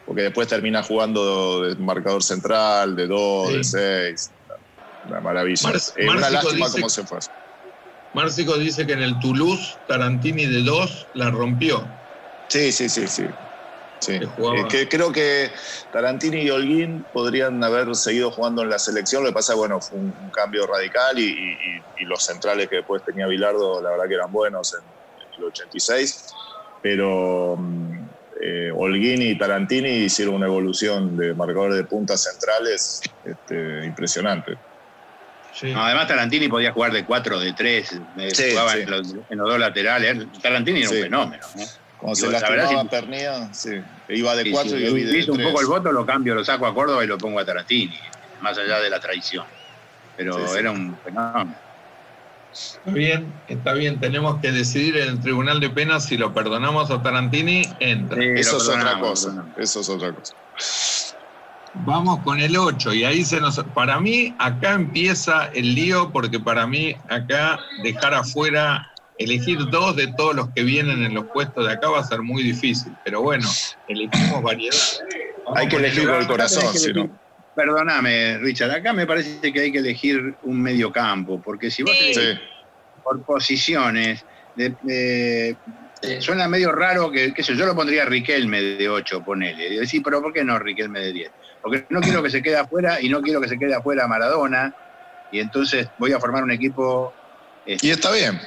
Porque 0.06 0.22
después 0.22 0.46
termina 0.46 0.82
jugando 0.84 1.62
de 1.62 1.74
marcador 1.76 2.22
central, 2.22 2.94
de 2.94 3.06
dos, 3.08 3.48
Sí. 3.50 3.56
de 3.56 3.64
seis. 3.64 4.32
Una 5.02 5.20
maravilla. 5.20 5.68
Mar- 5.68 5.80
Eh, 5.96 6.08
una 6.08 6.30
lástima 6.30 6.70
cómo 6.70 6.88
se 6.88 7.04
fue. 7.04 7.18
Márcico 8.12 8.56
dice 8.56 8.86
que 8.86 8.92
en 8.92 9.02
el 9.02 9.18
Toulouse, 9.18 9.80
Tarantini 9.86 10.46
de 10.46 10.62
dos 10.62 11.10
la 11.12 11.30
rompió. 11.30 11.92
Sí, 12.48 12.72
sí, 12.72 12.88
sí, 12.88 13.08
sí. 13.08 13.26
Sí. 14.00 14.18
Que 14.20 14.24
Eh, 14.26 14.64
que 14.70 14.88
creo 14.88 15.10
que 15.10 15.50
Tarantini 15.90 16.42
y 16.42 16.50
Holguín 16.50 17.08
podrían 17.10 17.62
haber 17.64 17.92
seguido 17.96 18.30
jugando 18.30 18.62
en 18.62 18.68
la 18.70 18.78
selección. 18.78 19.22
Lo 19.24 19.30
que 19.30 19.34
pasa, 19.34 19.54
bueno, 19.54 19.80
fue 19.80 19.98
un, 19.98 20.14
un 20.20 20.30
cambio 20.30 20.66
radical 20.66 21.18
y, 21.18 21.24
y- 21.24 21.26
y- 21.26 21.84
y 21.96 22.04
los 22.04 22.22
centrales 22.24 22.68
que 22.68 22.76
después 22.76 23.02
tenía 23.04 23.26
Bilardo, 23.26 23.82
la 23.82 23.90
verdad 23.90 24.04
que 24.08 24.14
eran 24.14 24.30
buenos 24.30 24.72
en, 24.74 24.86
en 24.88 25.28
el 25.38 25.44
86. 25.44 26.26
Pero 26.82 27.56
mm, 27.58 27.95
eh, 28.40 28.70
Olguini 28.74 29.30
y 29.30 29.38
Tarantini 29.38 29.88
hicieron 29.88 30.34
una 30.34 30.46
evolución 30.46 31.16
de 31.16 31.34
marcadores 31.34 31.76
de 31.76 31.84
puntas 31.84 32.22
centrales 32.22 33.00
este, 33.24 33.84
impresionante. 33.86 34.56
además 35.74 36.06
Tarantini 36.06 36.48
podía 36.48 36.72
jugar 36.72 36.92
de 36.92 37.04
4, 37.04 37.40
de 37.40 37.52
3, 37.52 38.00
eh, 38.18 38.50
jugaba 38.50 38.74
En, 38.74 38.90
los, 38.90 39.14
dos 39.30 39.58
laterales. 39.58 40.26
Tarantini 40.42 40.80
era 40.80 40.90
un 40.90 40.96
fenómeno. 40.96 41.46
Cuando 41.98 42.14
se 42.14 42.30
lastimaba 42.30 43.48
si, 43.52 43.70
sí, 43.70 43.82
iba 44.10 44.36
de 44.36 44.50
4 44.50 44.78
y 44.78 44.84
yo 44.84 44.94
de 44.94 45.30
un 45.30 45.42
poco 45.42 45.60
el 45.62 45.66
voto, 45.66 45.90
lo 45.90 46.04
cambio, 46.04 46.34
lo 46.34 46.44
saco 46.44 46.66
a 46.66 46.74
Córdoba 46.74 47.02
y 47.02 47.06
lo 47.06 47.16
pongo 47.16 47.40
a 47.40 47.44
Tarantini, 47.44 47.98
más 48.42 48.58
allá 48.58 48.80
de 48.80 48.90
la 48.90 49.00
traición. 49.00 49.46
Pero 50.16 50.54
era 50.54 50.70
un 50.70 50.96
fenómeno. 51.02 51.65
Está 52.56 52.90
bien, 52.90 53.32
está 53.48 53.72
bien. 53.74 54.00
Tenemos 54.00 54.40
que 54.40 54.50
decidir 54.50 54.96
en 54.96 55.08
el 55.08 55.20
Tribunal 55.20 55.60
de 55.60 55.68
Penas 55.68 56.06
si 56.06 56.16
lo 56.16 56.32
perdonamos 56.32 56.90
a 56.90 57.02
Tarantini, 57.02 57.68
entra. 57.80 58.22
eso 58.24 58.56
es 58.56 58.68
otra 58.68 58.98
cosa. 58.98 59.44
Eso 59.58 59.80
es 59.80 59.88
otra 59.90 60.12
cosa. 60.12 60.34
Vamos 61.84 62.20
con 62.20 62.40
el 62.40 62.56
8 62.56 62.94
y 62.94 63.04
ahí 63.04 63.24
se 63.24 63.38
nos... 63.40 63.62
Para 63.74 64.00
mí 64.00 64.34
acá 64.38 64.72
empieza 64.72 65.50
el 65.52 65.74
lío 65.74 66.10
porque 66.10 66.40
para 66.40 66.66
mí 66.66 66.96
acá 67.10 67.58
dejar 67.82 68.14
afuera, 68.14 68.90
elegir 69.18 69.58
dos 69.68 69.94
de 69.94 70.06
todos 70.14 70.34
los 70.34 70.48
que 70.50 70.62
vienen 70.62 71.02
en 71.02 71.12
los 71.12 71.26
puestos 71.26 71.66
de 71.66 71.74
acá 71.74 71.90
va 71.90 72.00
a 72.00 72.04
ser 72.04 72.22
muy 72.22 72.42
difícil. 72.42 72.96
Pero 73.04 73.20
bueno, 73.20 73.46
elegimos 73.88 74.42
variedad. 74.42 74.76
hay 75.54 75.68
que 75.68 75.76
elegir 75.76 76.06
con 76.06 76.16
el 76.16 76.26
corazón, 76.26 76.74
si 76.74 76.94
no. 76.94 77.25
Perdóname, 77.56 78.36
Richard, 78.36 78.70
acá 78.70 78.92
me 78.92 79.06
parece 79.06 79.50
que 79.50 79.60
hay 79.60 79.72
que 79.72 79.78
elegir 79.78 80.34
un 80.42 80.60
medio 80.60 80.92
campo, 80.92 81.40
porque 81.42 81.70
si 81.70 81.82
vos 81.82 81.98
tenés 81.98 82.38
por 83.02 83.22
posiciones, 83.22 84.26
suena 86.18 86.48
medio 86.48 86.72
raro 86.72 87.10
que, 87.10 87.32
qué 87.32 87.42
sé 87.42 87.56
yo, 87.56 87.64
lo 87.64 87.74
pondría 87.74 88.04
Riquelme 88.04 88.60
de 88.60 88.88
8, 88.90 89.24
ponele. 89.24 89.68
Y 89.68 89.76
decir, 89.76 90.02
pero 90.04 90.20
¿por 90.20 90.34
qué 90.34 90.44
no 90.44 90.58
Riquelme 90.58 91.00
de 91.00 91.12
10? 91.14 91.30
Porque 91.62 91.86
no 91.88 92.02
quiero 92.02 92.22
que 92.22 92.28
se 92.28 92.42
quede 92.42 92.58
afuera 92.58 93.00
y 93.00 93.08
no 93.08 93.22
quiero 93.22 93.40
que 93.40 93.48
se 93.48 93.58
quede 93.58 93.74
afuera 93.74 94.06
Maradona, 94.06 94.74
y 95.32 95.40
entonces 95.40 95.88
voy 95.96 96.12
a 96.12 96.20
formar 96.20 96.44
un 96.44 96.50
equipo. 96.50 97.14
Este, 97.64 97.86
y 97.86 97.90
está 97.90 98.12
bien. 98.12 98.38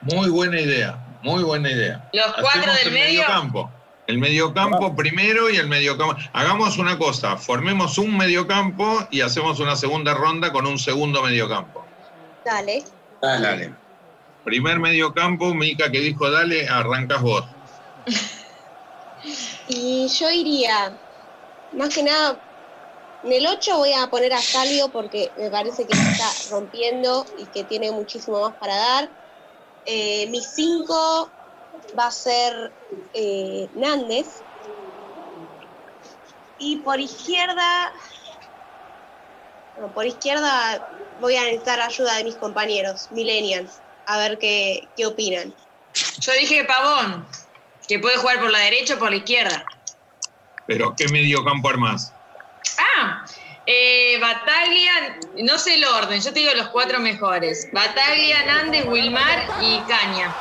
Muy 0.00 0.30
buena 0.30 0.60
idea, 0.60 0.98
muy 1.22 1.44
buena 1.44 1.70
idea. 1.70 2.10
Los 2.12 2.34
cuatro 2.40 2.72
del 2.82 2.92
medio. 2.92 3.24
campo. 3.24 3.70
El 4.08 4.16
mediocampo 4.16 4.96
primero 4.96 5.50
y 5.50 5.56
el 5.58 5.68
mediocampo. 5.68 6.16
Hagamos 6.32 6.78
una 6.78 6.96
cosa, 6.96 7.36
formemos 7.36 7.98
un 7.98 8.16
mediocampo 8.16 9.06
y 9.10 9.20
hacemos 9.20 9.60
una 9.60 9.76
segunda 9.76 10.14
ronda 10.14 10.50
con 10.50 10.66
un 10.66 10.78
segundo 10.78 11.22
mediocampo. 11.22 11.84
Dale. 12.42 12.84
Dale. 13.20 13.74
Primer 14.44 14.78
mediocampo, 14.78 15.52
Mica 15.52 15.92
que 15.92 16.00
dijo 16.00 16.30
dale, 16.30 16.66
arrancas 16.66 17.20
vos. 17.20 17.44
y 19.68 20.08
yo 20.08 20.30
iría, 20.30 20.96
más 21.74 21.94
que 21.94 22.02
nada, 22.02 22.40
en 23.24 23.32
el 23.34 23.46
8 23.46 23.76
voy 23.76 23.92
a 23.92 24.08
poner 24.08 24.32
a 24.32 24.40
Salio 24.40 24.88
porque 24.88 25.30
me 25.36 25.50
parece 25.50 25.86
que 25.86 25.92
está 25.92 26.30
rompiendo 26.50 27.26
y 27.36 27.44
que 27.44 27.62
tiene 27.62 27.92
muchísimo 27.92 28.40
más 28.40 28.54
para 28.54 28.74
dar. 28.74 29.10
Eh, 29.84 30.26
mi 30.30 30.40
5 30.40 31.30
va 31.98 32.06
a 32.06 32.10
ser 32.10 32.74
eh, 33.12 33.68
Nández. 33.74 34.44
Y 36.58 36.82
por 36.82 36.98
izquierda, 37.00 37.92
por 39.94 40.06
izquierda 40.06 40.88
voy 41.20 41.36
a 41.36 41.44
necesitar 41.44 41.80
ayuda 41.80 42.16
de 42.16 42.24
mis 42.24 42.36
compañeros, 42.36 43.10
millennials, 43.12 43.82
a 44.06 44.18
ver 44.18 44.38
qué, 44.38 44.90
qué 44.96 45.06
opinan. 45.06 45.54
Yo 46.20 46.32
dije 46.32 46.64
Pavón, 46.64 47.26
que 47.86 47.98
puede 47.98 48.16
jugar 48.18 48.40
por 48.40 48.50
la 48.50 48.58
derecha 48.60 48.94
o 48.94 48.98
por 48.98 49.10
la 49.10 49.16
izquierda. 49.16 49.64
Pero, 50.66 50.94
¿qué 50.96 51.08
medio 51.08 51.42
campo 51.44 51.70
armás? 51.70 52.12
Ah, 52.78 53.24
eh, 53.64 54.18
Bataglia, 54.20 55.18
no 55.44 55.58
sé 55.58 55.74
el 55.74 55.84
orden, 55.84 56.20
yo 56.20 56.32
te 56.32 56.40
digo 56.40 56.52
los 56.54 56.68
cuatro 56.68 57.00
mejores. 57.00 57.68
Bataglia, 57.72 58.44
Nández, 58.44 58.86
Wilmar 58.86 59.48
y 59.60 59.86
Caña. 59.86 60.34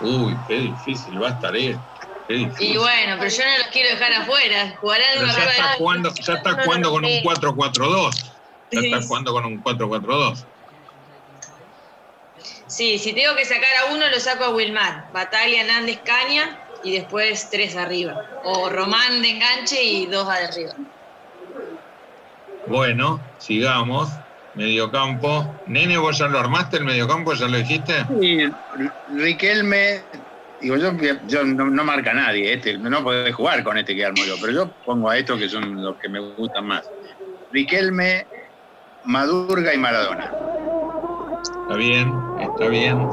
Uy, 0.00 0.38
qué 0.46 0.54
difícil 0.54 1.22
va 1.22 1.28
a 1.28 1.32
estar 1.32 1.56
esto. 1.56 1.80
Y 2.28 2.76
bueno, 2.76 3.16
pero 3.18 3.30
yo 3.30 3.44
no 3.44 3.58
los 3.58 3.66
quiero 3.68 3.90
dejar 3.90 4.12
afuera. 4.12 4.76
Jugarán 4.80 5.06
ya 5.14 5.44
está 5.44 5.74
jugando, 5.78 6.12
ya 6.14 6.34
está 6.34 6.62
jugando 6.64 6.90
con 6.90 7.04
un 7.04 7.10
4-4-2. 7.22 8.32
Ya 8.72 8.80
está 8.80 9.02
jugando 9.02 9.32
con 9.32 9.44
un 9.44 9.62
4-4-2. 9.62 10.46
Sí, 12.66 12.98
si 12.98 13.12
tengo 13.12 13.36
que 13.36 13.44
sacar 13.44 13.70
a 13.76 13.94
uno, 13.94 14.08
lo 14.08 14.18
saco 14.18 14.44
a 14.44 14.50
Wilmar. 14.50 15.12
Batalla, 15.12 15.64
Nández, 15.64 16.00
Caña 16.04 16.58
y 16.82 16.92
después 16.92 17.48
tres 17.48 17.76
arriba. 17.76 18.20
O 18.44 18.68
Román 18.68 19.22
de 19.22 19.30
enganche 19.30 19.82
y 19.82 20.06
dos 20.06 20.28
arriba. 20.28 20.74
Bueno, 22.66 23.20
sigamos. 23.38 24.10
Mediocampo. 24.56 25.54
Nene, 25.66 25.98
¿vos 25.98 26.18
ya 26.18 26.28
lo 26.28 26.38
armaste 26.38 26.78
el 26.78 26.84
mediocampo? 26.84 27.34
¿Ya 27.34 27.46
lo 27.46 27.58
dijiste? 27.58 27.92
Sí, 28.20 28.38
Riquelme, 29.08 30.06
digo, 30.60 30.76
yo, 30.76 30.92
yo 31.26 31.44
no, 31.44 31.84
marca 31.84 32.14
nadie, 32.14 32.54
este, 32.54 32.78
no 32.78 33.02
puede 33.02 33.32
jugar 33.32 33.62
con 33.62 33.76
este 33.76 33.94
que 33.94 34.06
armo 34.06 34.24
yo, 34.24 34.36
pero 34.40 34.52
yo 34.52 34.72
pongo 34.84 35.10
a 35.10 35.18
estos 35.18 35.38
que 35.38 35.48
son 35.48 35.82
los 35.82 35.98
que 35.98 36.08
me 36.08 36.20
gustan 36.20 36.66
más. 36.66 36.88
Riquelme, 37.52 38.26
Madurga 39.04 39.74
y 39.74 39.78
Maradona. 39.78 40.32
Está 41.62 41.76
bien, 41.76 42.14
está 42.40 42.68
bien. 42.68 43.08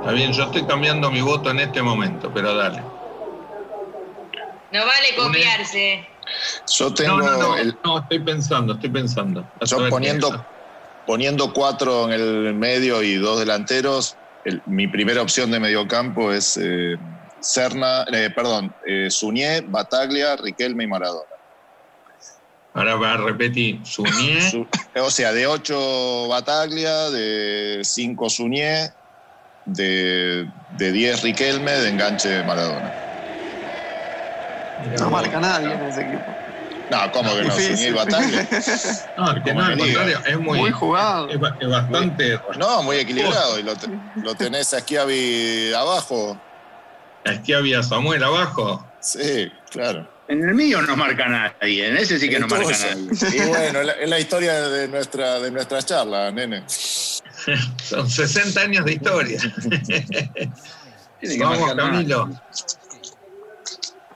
Está 0.00 0.12
bien, 0.12 0.32
yo 0.32 0.44
estoy 0.44 0.66
cambiando 0.66 1.10
mi 1.10 1.22
voto 1.22 1.50
en 1.50 1.60
este 1.60 1.80
momento, 1.80 2.30
pero 2.34 2.54
dale. 2.54 2.82
No 4.70 4.86
vale 4.86 5.14
copiarse. 5.16 6.11
Yo 6.66 6.94
tengo. 6.94 7.18
No, 7.18 7.38
no, 7.38 7.56
no, 7.84 7.98
estoy 7.98 8.24
pensando, 8.24 8.74
estoy 8.74 8.90
pensando. 8.90 9.50
Yo 9.64 9.88
poniendo, 9.88 10.46
poniendo 11.04 11.52
cuatro 11.52 12.06
en 12.06 12.12
el 12.12 12.54
medio 12.54 13.02
y 13.02 13.14
dos 13.14 13.38
delanteros, 13.38 14.18
mi 14.66 14.88
primera 14.88 15.22
opción 15.22 15.50
de 15.50 15.60
mediocampo 15.60 16.32
es 16.32 16.56
eh, 16.56 16.96
Serna, 17.40 18.04
eh, 18.12 18.30
perdón, 18.34 18.74
eh, 18.86 19.10
Suñé, 19.10 19.62
Bataglia, 19.62 20.36
Riquelme 20.36 20.84
y 20.84 20.86
Maradona. 20.86 21.26
Ahora 22.74 22.94
va 22.96 23.12
a 23.14 23.16
repetir, 23.18 23.86
Suñé. 23.86 24.38
o 24.96 25.10
sea, 25.10 25.32
de 25.32 25.46
ocho 25.46 26.28
Bataglia, 26.28 27.10
de 27.10 27.80
cinco 27.84 28.30
Suñé, 28.30 28.90
de, 29.64 30.50
de 30.70 30.92
10 30.92 31.22
Riquelme, 31.22 31.72
de 31.72 31.88
enganche 31.90 32.42
Maradona. 32.44 33.11
No 34.98 35.10
marca 35.10 35.40
nadie 35.40 35.72
en 35.72 35.82
ese 35.82 36.02
equipo. 36.02 36.24
No, 36.90 37.10
¿cómo 37.12 37.34
que 37.34 37.44
no? 37.44 37.54
Suñé 37.54 37.92
Bataglia. 37.92 38.48
No, 39.16 39.26
al 39.26 39.42
contrario, 39.42 40.18
es 40.26 40.38
muy, 40.38 40.58
muy 40.58 40.70
jugado. 40.70 41.28
Es, 41.30 41.40
bastante. 41.40 42.38
no, 42.58 42.82
muy 42.82 42.96
equilibrado. 42.96 43.58
Y 43.58 43.62
lo, 43.62 43.72
lo 44.16 44.34
tenés 44.34 44.74
a 44.74 44.80
Schiavi 44.80 45.72
abajo. 45.72 46.38
¿A 47.24 47.32
Schiavi 47.34 47.74
a 47.74 47.82
Samuel 47.82 48.22
abajo? 48.22 48.84
Sí, 49.00 49.50
claro. 49.70 50.08
En 50.28 50.48
el 50.48 50.54
mío 50.54 50.80
no 50.82 50.96
marca 50.96 51.28
nadie, 51.28 51.88
en 51.88 51.96
ese 51.96 52.18
sí 52.18 52.28
que 52.28 52.38
no 52.38 52.46
marca 52.46 52.70
nadie. 52.70 53.08
Y 53.34 53.48
bueno, 53.48 53.80
es 53.80 54.08
la, 54.08 54.18
historia 54.18 54.68
de 54.68 54.88
nuestra, 54.88 55.40
de 55.40 55.50
nuestra 55.50 55.82
charla, 55.82 56.30
nene. 56.30 56.64
Son 56.66 58.08
60 58.08 58.60
años 58.60 58.84
de 58.84 58.92
historia. 58.92 59.40
Vamos, 61.38 61.74
Camilo. 61.74 62.30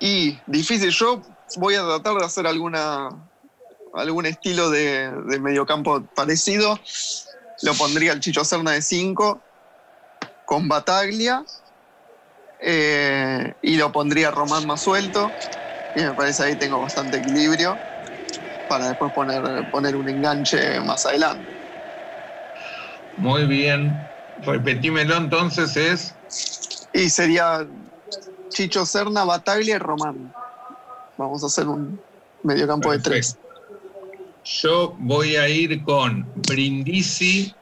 Y 0.06 0.40
difícil, 0.46 0.90
yo 0.90 1.20
voy 1.56 1.74
a 1.74 1.82
tratar 1.82 2.14
de 2.14 2.24
hacer 2.24 2.46
alguna 2.46 3.08
algún 3.92 4.24
estilo 4.26 4.70
de, 4.70 5.10
mediocampo 5.40 6.06
parecido. 6.14 6.78
Lo 7.62 7.74
pondría 7.74 8.12
el 8.12 8.20
Chicho 8.20 8.44
Serna 8.44 8.70
de 8.70 8.82
5 8.82 9.42
con 10.44 10.68
Bataglia. 10.68 11.44
Eh, 12.60 13.52
y 13.62 13.76
lo 13.76 13.90
pondría 13.90 14.30
Román 14.30 14.64
más 14.64 14.80
suelto. 14.80 15.34
Y 15.92 16.02
me 16.02 16.14
parece 16.14 16.44
ahí 16.44 16.54
tengo 16.54 16.80
bastante 16.80 17.16
equilibrio 17.16 17.80
para 18.68 18.86
después 18.86 19.12
poner, 19.12 19.42
poner 19.72 19.96
un 19.96 20.08
enganche 20.08 20.78
más 20.82 21.04
adelante. 21.04 21.52
Muy 23.16 23.44
bien. 23.46 24.08
Repetímelo 24.36 25.16
entonces, 25.16 25.76
es. 25.76 26.14
Y 26.92 27.10
sería 27.10 27.66
Chicho 28.56 28.86
Serna, 28.86 29.22
Bataglia 29.24 29.76
y 29.76 29.78
Román. 29.78 30.32
Vamos 31.18 31.42
a 31.42 31.46
hacer 31.46 31.68
un 31.68 32.00
mediocampo 32.42 32.90
de 32.90 33.00
tres. 33.00 33.36
Yo 34.46 34.96
voy 34.98 35.36
a 35.36 35.46
ir 35.46 35.84
con 35.84 36.26
Brindisi. 36.48 37.54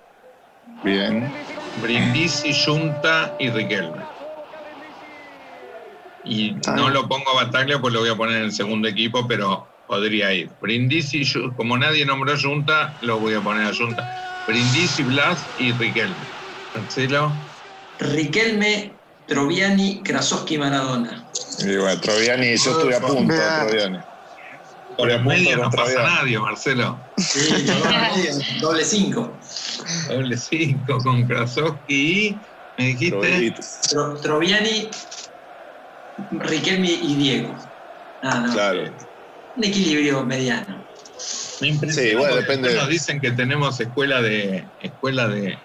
Bien. 0.84 1.32
Brindisi, 1.82 2.54
Junta 2.64 3.34
y 3.40 3.50
Riquelme. 3.50 4.04
Y 6.24 6.52
no 6.76 6.88
lo 6.90 7.08
pongo 7.08 7.28
a 7.30 7.44
Bataglia, 7.44 7.80
pues 7.80 7.92
lo 7.92 7.98
voy 7.98 8.10
a 8.10 8.14
poner 8.14 8.36
en 8.36 8.44
el 8.44 8.52
segundo 8.52 8.86
equipo, 8.86 9.26
pero 9.26 9.66
podría 9.88 10.32
ir. 10.32 10.48
Brindisi, 10.60 11.24
como 11.56 11.76
nadie 11.76 12.06
nombró 12.06 12.38
Junta, 12.40 12.96
lo 13.02 13.18
voy 13.18 13.34
a 13.34 13.40
poner 13.40 13.66
a 13.66 13.74
Junta. 13.74 14.44
Brindisi, 14.46 15.02
Blas 15.02 15.44
y 15.58 15.72
Riquelme. 15.72 16.14
Riquelme, 17.98 18.92
Troviani, 19.26 20.02
Krasowski, 20.02 20.58
Maradona. 20.58 21.24
Y 21.58 21.76
bueno, 21.76 22.00
Troviani, 22.00 22.56
yo 22.56 22.70
estuve 22.70 22.94
a 22.96 23.00
punto. 23.00 23.34
Troviani. 23.34 23.98
Por 24.96 25.24
medio 25.24 25.56
no 25.56 25.70
pasa 25.70 25.92
Troviani. 25.92 26.14
nadie, 26.14 26.38
Marcelo. 26.38 27.04
Sí, 27.16 27.64
doble 28.60 28.84
cinco. 28.84 29.40
Doble 30.08 30.36
5 30.36 30.98
con 30.98 31.26
Krasowski 31.26 31.94
y. 31.94 32.40
¿Me 32.76 32.86
dijiste? 32.88 33.50
Tro- 33.90 34.20
Troviani, 34.20 34.90
Riquelme 36.16 36.90
y 36.90 37.14
Diego. 37.16 37.58
Ah, 38.22 38.40
no. 38.46 38.52
Claro. 38.52 38.96
Un 39.54 39.64
equilibrio 39.64 40.24
mediano. 40.24 40.84
Me 41.60 41.68
impresiona 41.68 42.08
Sí, 42.08 42.14
bueno, 42.16 42.36
depende. 42.36 42.74
Nos 42.74 42.88
dicen 42.88 43.20
que 43.20 43.30
tenemos 43.32 43.78
escuela 43.80 44.20
de 44.20 44.70
escuela 44.78 45.28
de, 45.28 45.58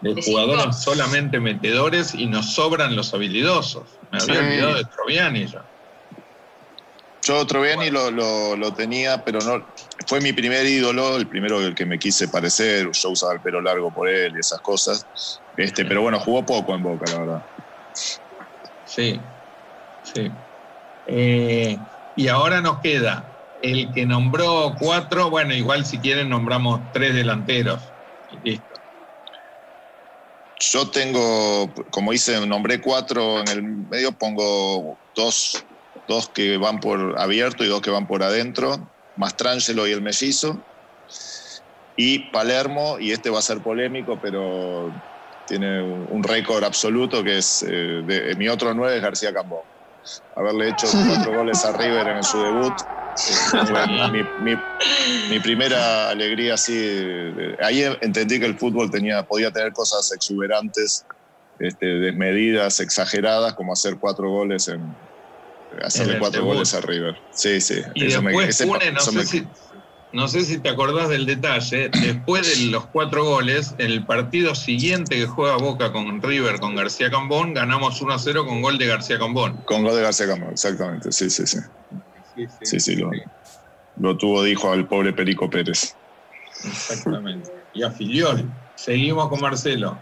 de 0.00 0.14
De 0.14 0.22
jugadores 0.22 0.64
cinco. 0.64 0.72
solamente 0.78 1.40
metedores 1.40 2.14
y 2.14 2.26
nos 2.26 2.54
sobran 2.54 2.94
los 2.96 3.12
habilidosos. 3.14 3.98
Me 4.10 4.18
había 4.18 4.34
Sí. 4.34 4.40
olvidado 4.46 4.74
de 4.76 4.84
Troviani 4.84 5.46
ya. 5.46 5.68
Yo 7.26 7.46
Troviani 7.46 7.90
lo, 7.90 8.10
lo, 8.10 8.56
lo 8.56 8.72
tenía, 8.72 9.22
pero 9.24 9.40
no. 9.40 9.66
Fue 10.06 10.20
mi 10.20 10.32
primer 10.32 10.64
ídolo, 10.64 11.16
el 11.16 11.28
primero 11.28 11.60
del 11.60 11.74
que 11.74 11.84
me 11.84 11.98
quise 11.98 12.28
parecer. 12.28 12.88
Yo 12.92 13.10
usaba 13.10 13.34
el 13.34 13.40
pelo 13.42 13.60
largo 13.60 13.92
por 13.92 14.08
él 14.08 14.32
y 14.34 14.40
esas 14.40 14.60
cosas. 14.60 15.42
Este, 15.56 15.84
pero 15.84 16.00
bueno, 16.00 16.20
jugó 16.20 16.46
poco 16.46 16.74
en 16.74 16.82
Boca, 16.82 17.10
la 17.12 17.18
verdad. 17.18 17.42
Sí, 18.84 19.26
sí. 20.02 20.32
Eh, 21.04 21.80
y 22.14 22.28
ahora 22.28 22.60
nos 22.62 22.80
queda 22.80 23.34
el 23.60 23.92
que 23.92 24.06
nombró 24.06 24.74
cuatro, 24.78 25.28
bueno, 25.30 25.54
igual 25.54 25.84
si 25.84 26.00
quieren 26.00 26.28
nombramos 26.28 26.90
tres 26.92 27.14
delanteros. 27.14 27.94
Y 28.28 28.38
listo. 28.40 28.77
Yo 30.60 30.90
tengo, 30.90 31.72
como 31.90 32.12
hice, 32.12 32.44
nombré 32.46 32.80
cuatro 32.80 33.40
en 33.40 33.48
el 33.48 33.62
medio, 33.62 34.12
pongo 34.12 34.98
dos, 35.14 35.64
dos 36.06 36.28
que 36.30 36.56
van 36.56 36.80
por 36.80 37.18
abierto 37.18 37.64
y 37.64 37.68
dos 37.68 37.80
que 37.80 37.90
van 37.90 38.06
por 38.06 38.22
adentro, 38.22 38.92
Mastrangelo 39.14 39.86
y 39.86 39.92
el 39.92 40.02
mellizo. 40.02 40.64
Y 41.96 42.30
Palermo, 42.30 42.98
y 42.98 43.12
este 43.12 43.30
va 43.30 43.38
a 43.38 43.42
ser 43.42 43.60
polémico, 43.60 44.20
pero 44.20 44.94
tiene 45.44 45.82
un 45.82 46.22
récord 46.22 46.62
absoluto 46.62 47.24
que 47.24 47.38
es, 47.38 47.64
eh, 47.68 48.34
mi 48.36 48.48
otro 48.48 48.74
nueve 48.74 48.96
es 48.96 49.02
García 49.02 49.32
Cambón. 49.32 49.62
Haberle 50.36 50.70
hecho 50.70 50.86
cuatro 51.08 51.34
goles 51.36 51.64
a 51.64 51.76
River 51.76 52.08
en 52.08 52.22
su 52.22 52.38
debut. 52.38 52.74
mi, 54.12 54.22
mi- 54.36 54.62
mi 55.28 55.40
primera 55.40 56.10
alegría 56.10 56.54
así. 56.54 56.74
ahí 57.60 57.82
entendí 58.00 58.38
que 58.40 58.46
el 58.46 58.58
fútbol 58.58 58.90
tenía, 58.90 59.22
podía 59.24 59.50
tener 59.50 59.72
cosas 59.72 60.10
exuberantes, 60.14 61.06
este, 61.58 61.86
desmedidas, 61.86 62.80
exageradas, 62.80 63.54
como 63.54 63.72
hacer 63.72 63.96
cuatro 63.98 64.30
goles 64.30 64.68
en. 64.68 64.96
Hacerle 65.82 66.14
En 66.14 66.18
cuatro 66.20 66.40
debut. 66.40 66.54
goles 66.54 66.72
a 66.74 66.80
River. 66.80 67.14
Sí, 67.30 67.60
sí. 67.60 67.74
Y 67.94 68.06
eso 68.06 68.22
me- 68.22 68.32
ese 68.44 68.66
no 68.66 69.00
sé, 69.00 69.12
me- 69.12 69.24
si, 69.26 69.46
no 70.12 70.26
sé 70.26 70.42
si 70.44 70.60
te 70.60 70.70
acordás 70.70 71.10
del 71.10 71.26
detalle, 71.26 71.90
después 71.90 72.58
de 72.58 72.70
los 72.70 72.86
cuatro 72.86 73.22
goles, 73.24 73.74
en 73.76 73.90
el 73.90 74.06
partido 74.06 74.54
siguiente 74.54 75.16
que 75.16 75.26
juega 75.26 75.58
Boca 75.58 75.92
con 75.92 76.22
River, 76.22 76.58
con 76.58 76.74
García 76.74 77.10
Cambón, 77.10 77.52
ganamos 77.52 78.00
1 78.00 78.14
a 78.14 78.18
0 78.18 78.46
con 78.46 78.62
gol 78.62 78.78
de 78.78 78.86
García 78.86 79.18
Cambón. 79.18 79.62
Con 79.64 79.82
gol 79.82 79.94
de 79.94 80.02
García 80.02 80.26
Cambón, 80.26 80.52
exactamente. 80.52 81.12
Sí, 81.12 81.28
sí, 81.28 81.46
sí. 81.46 81.58
Sí, 82.46 82.66
Sí, 82.66 82.80
sí, 82.80 82.96
lo, 82.96 83.10
lo 83.96 84.16
tuvo, 84.16 84.42
dijo 84.42 84.70
al 84.70 84.86
pobre 84.86 85.12
Perico 85.12 85.50
Pérez. 85.50 85.96
Exactamente. 86.64 87.50
Y 87.72 87.82
a 87.82 87.90
Filiol. 87.90 88.50
Seguimos 88.76 89.28
con 89.28 89.40
Marcelo. 89.40 89.98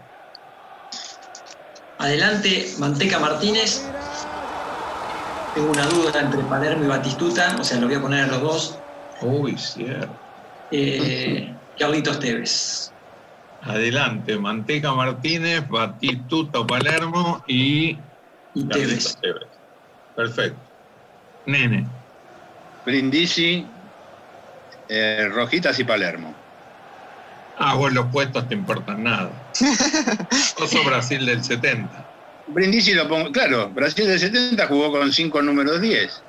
Adelante, 1.97 2.67
Manteca 2.77 3.17
Martínez. 3.19 3.81
Tengo 5.53 5.71
una 5.71 5.87
duda 5.87 6.21
entre 6.21 6.43
Palermo 6.43 6.83
y 6.83 6.87
Batistuta, 6.87 7.55
o 7.59 7.63
sea, 7.63 7.79
lo 7.79 7.87
voy 7.87 7.95
a 7.95 8.01
poner 8.01 8.25
a 8.25 8.27
los 8.27 8.41
dos. 8.41 8.79
Uy, 9.21 9.57
cierto. 9.57 10.15
Eh, 10.69 11.55
Carlitos 11.77 12.19
Tevez. 12.19 12.93
Adelante, 13.61 14.37
Manteca 14.37 14.93
Martínez, 14.93 15.67
Batistuta 15.67 16.65
Palermo 16.67 17.43
y 17.47 17.97
Y 18.53 18.67
Carlitos 18.67 19.17
Tevez. 19.19 19.39
Tevez. 19.39 19.59
Perfecto. 20.15 20.61
Nene. 21.47 21.96
Brindisi, 22.87 23.65
eh, 24.87 25.27
Rojitas 25.29 25.77
y 25.77 25.83
Palermo. 25.83 26.33
Ah, 27.57 27.75
vos 27.75 27.91
los 27.91 28.05
puestos 28.07 28.47
te 28.47 28.53
importan 28.55 29.03
nada. 29.03 29.29
Vos 30.57 30.69
sos 30.69 30.85
Brasil 30.85 31.25
del 31.25 31.43
70. 31.43 32.05
Brindisi 32.47 32.93
lo 32.93 33.05
pongo, 33.09 33.29
claro, 33.33 33.69
Brasil 33.71 34.07
del 34.07 34.17
70 34.19 34.67
jugó 34.67 34.89
con 34.91 35.11
cinco 35.11 35.41
números 35.41 35.81
10. 35.81 36.23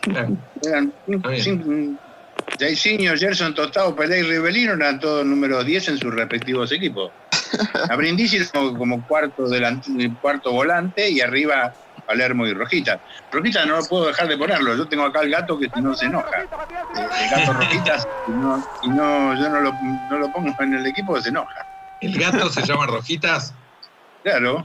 Claro. 0.00 0.36
Eran 0.62 0.92
cinco, 1.38 1.70
Jairzinho, 2.58 3.16
Gerson, 3.16 3.54
Tostado, 3.54 3.94
Pelé 3.94 4.18
y 4.18 4.22
Rivelino 4.24 4.72
eran 4.72 4.98
todos 4.98 5.24
números 5.24 5.64
10 5.64 5.90
en 5.90 5.98
sus 5.98 6.12
respectivos 6.12 6.72
equipos. 6.72 7.12
A 7.88 7.94
Brindisi 7.94 8.44
como, 8.48 8.76
como 8.76 9.06
cuarto, 9.06 9.44
delant- 9.46 10.18
cuarto 10.20 10.50
volante 10.50 11.08
y 11.08 11.20
arriba 11.20 11.72
Palermo 12.04 12.46
y 12.46 12.54
Rojita. 12.54 13.02
Rojita 13.30 13.64
no 13.66 13.76
lo 13.78 13.88
puedo 13.88 14.06
dejar 14.06 14.28
de 14.28 14.36
ponerlo, 14.36 14.76
yo 14.76 14.88
tengo 14.88 15.04
acá 15.04 15.20
el 15.22 15.30
gato 15.30 15.58
que 15.58 15.68
si 15.70 15.80
no 15.80 15.94
se 15.94 16.06
enoja. 16.06 16.46
Eh, 16.92 17.08
El 17.22 17.28
gato 17.28 17.52
Rojitas, 17.52 18.08
si 18.24 18.32
no, 18.32 18.62
si 18.72 18.90
no- 18.90 19.34
yo 19.34 19.48
no 19.48 19.60
lo, 19.60 19.72
no 19.80 20.18
lo 20.18 20.30
pongo 20.30 20.54
en 20.60 20.74
el 20.74 20.86
equipo, 20.86 21.20
se 21.20 21.30
enoja. 21.30 21.66
¿El 22.00 22.18
gato 22.18 22.48
se 22.50 22.62
llama 22.62 22.86
Rojitas? 22.86 23.54
Claro, 24.22 24.64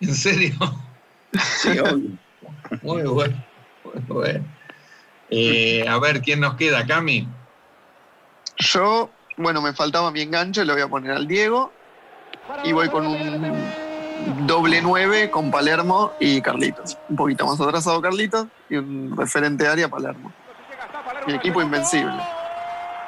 ¿En 0.00 0.14
serio? 0.14 0.54
sí, 1.56 1.78
obvio. 1.78 2.18
Muy 2.82 3.02
bueno. 3.02 3.36
Muy 3.84 4.02
bueno. 4.06 4.46
Eh, 5.28 5.86
a 5.88 5.98
ver, 5.98 6.22
¿quién 6.22 6.40
nos 6.40 6.56
queda, 6.56 6.86
Cami? 6.86 7.34
Yo, 8.56 9.16
bueno, 9.36 9.62
me 9.62 9.72
faltaba 9.74 10.10
mi 10.10 10.20
enganche, 10.20 10.64
lo 10.64 10.72
voy 10.74 10.82
a 10.82 10.88
poner 10.88 11.12
al 11.12 11.26
Diego. 11.26 11.78
Y 12.62 12.72
voy 12.72 12.90
con 12.90 13.06
un 13.06 13.80
doble 14.46 14.80
nueve 14.82 15.30
con 15.30 15.50
Palermo 15.50 16.12
y 16.20 16.40
Carlitos. 16.40 16.98
Un 17.08 17.16
poquito 17.16 17.46
más 17.46 17.60
atrasado 17.60 18.00
Carlitos 18.00 18.46
y 18.68 18.76
un 18.76 19.16
referente 19.16 19.66
área 19.66 19.88
Palermo. 19.88 20.32
Mi 21.26 21.34
equipo 21.34 21.62
invencible. 21.62 22.20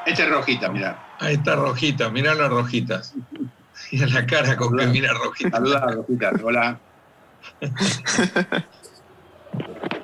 Este 0.07 0.23
es 0.23 0.31
Rojita, 0.31 0.69
mirá. 0.71 0.99
Ahí 1.19 1.35
está 1.35 1.57
Rojita, 1.57 2.09
mirá 2.11 2.35
las 2.35 2.51
rojitas. 2.51 3.15
Mira 3.93 4.07
la 4.09 4.27
cara 4.27 4.57
con 4.57 4.77
que 4.77 4.87
mira 4.87 5.13
Rojita. 5.15 5.51
Saluda, 5.51 5.81
Rojita. 5.81 6.33
Hola. 6.43 6.79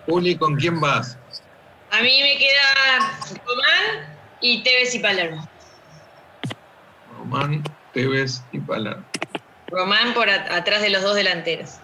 Juli, 0.06 0.36
¿con 0.36 0.56
quién 0.56 0.80
vas? 0.80 1.18
A 1.90 2.00
mí 2.00 2.20
me 2.22 2.38
queda 2.38 3.12
Román 3.44 4.16
y 4.40 4.62
Tevez 4.62 4.94
y 4.94 4.98
Palermo. 4.98 5.48
Román, 7.18 7.62
Tevez 7.92 8.42
y 8.52 8.60
Palermo. 8.60 9.04
Román 9.68 10.14
por 10.14 10.28
at- 10.28 10.50
atrás 10.50 10.82
de 10.82 10.90
los 10.90 11.02
dos 11.02 11.14
delanteros. 11.16 11.76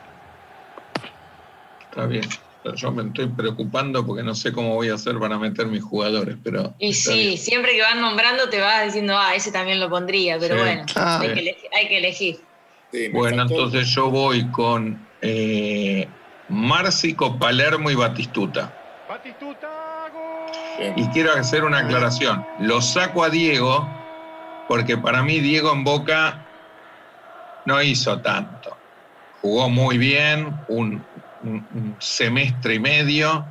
Está 1.91 2.07
bien. 2.07 2.25
Pero 2.63 2.77
Yo 2.77 2.93
me 2.93 3.03
estoy 3.03 3.27
preocupando 3.27 4.07
porque 4.07 4.23
no 4.23 4.35
sé 4.37 4.53
cómo 4.53 4.75
voy 4.77 4.89
a 4.89 4.95
hacer 4.95 5.19
para 5.19 5.37
meter 5.37 5.67
mis 5.67 5.83
jugadores, 5.83 6.37
pero. 6.45 6.73
Y 6.79 6.93
sí, 6.95 7.13
bien. 7.29 7.39
siempre 7.39 7.73
que 7.73 7.83
van 7.83 8.01
nombrando 8.01 8.49
te 8.49 8.61
vas 8.61 8.85
diciendo, 8.87 9.19
ah, 9.19 9.35
ese 9.35 9.51
también 9.51 9.81
lo 9.81 9.91
pondría, 9.91 10.39
pero 10.39 10.55
Sí. 10.55 10.61
bueno, 10.61 10.85
Ah, 10.95 11.19
hay, 11.21 11.35
que 11.35 11.41
elegir, 11.41 11.71
hay 11.77 11.89
que 11.89 11.99
elegir. 11.99 12.37
Sí, 12.93 12.99
me 13.09 13.19
Bueno, 13.19 13.39
faltó- 13.39 13.55
entonces 13.55 13.89
yo 13.89 14.11
voy 14.11 14.49
con 14.53 15.05
eh, 15.25 16.09
Márcico, 16.49 17.37
Palermo 17.39 17.91
y 17.91 17.95
Batistuta. 17.97 18.73
Bien. 20.79 20.95
Y 20.97 21.07
quiero 21.09 21.33
hacer 21.33 21.65
una 21.65 21.79
aclaración. 21.79 22.45
Lo 22.61 22.81
saco 22.81 23.25
a 23.25 23.31
Diego 23.31 23.89
porque 24.69 24.97
para 24.97 25.23
mí 25.23 25.41
Diego 25.41 25.73
en 25.73 25.85
Boca 25.85 26.45
no 27.65 27.83
hizo 27.83 28.21
tanto. 28.23 28.83
Jugó 29.31 29.69
muy 29.71 29.99
bien, 29.99 30.63
un, 30.67 31.09
un- 31.41 31.69
un 31.71 31.97
semestre 32.01 32.77
y 32.77 32.81
medio, 32.81 33.51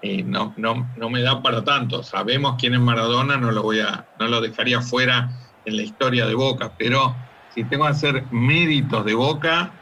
y 0.00 0.22
no, 0.24 0.54
no, 0.56 0.92
no 0.96 1.10
me 1.10 1.22
da 1.22 1.42
para 1.42 1.64
tanto. 1.64 2.02
Sabemos 2.02 2.56
quién 2.58 2.74
es 2.74 2.80
Maradona, 2.80 3.36
no 3.36 3.50
lo, 3.52 3.62
voy 3.62 3.80
a, 3.80 4.08
no 4.14 4.28
lo 4.28 4.40
dejaría 4.40 4.80
fuera 4.80 5.30
en 5.64 5.76
la 5.76 5.82
historia 5.82 6.26
de 6.26 6.34
Boca, 6.34 6.74
pero 6.76 7.24
si 7.48 7.68
tengo 7.68 7.84
que 7.84 7.90
hacer 7.90 8.28
méritos 8.30 9.04
de 9.04 9.14
Boca, 9.14 9.78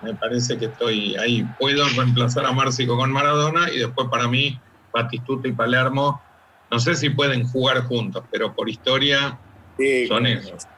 me 0.00 0.14
parece 0.14 0.58
que 0.58 0.66
estoy 0.66 1.16
ahí. 1.16 1.44
Puedo 1.44 1.88
reemplazar 1.88 2.46
a 2.46 2.52
Márcico 2.52 2.96
con 2.96 3.10
Maradona 3.12 3.70
y 3.72 3.78
después 3.78 4.08
para 4.10 4.28
mí 4.28 4.62
Batistuta 4.92 5.48
y 5.48 5.52
Palermo, 5.52 6.26
no 6.70 6.78
sé 6.80 6.94
si 6.94 7.10
pueden 7.10 7.44
jugar 7.46 7.82
juntos, 7.84 8.24
pero 8.30 8.54
por 8.54 8.68
historia 8.68 9.40
Sí, 9.78 10.06
son 10.06 10.26
esos. 10.26 10.68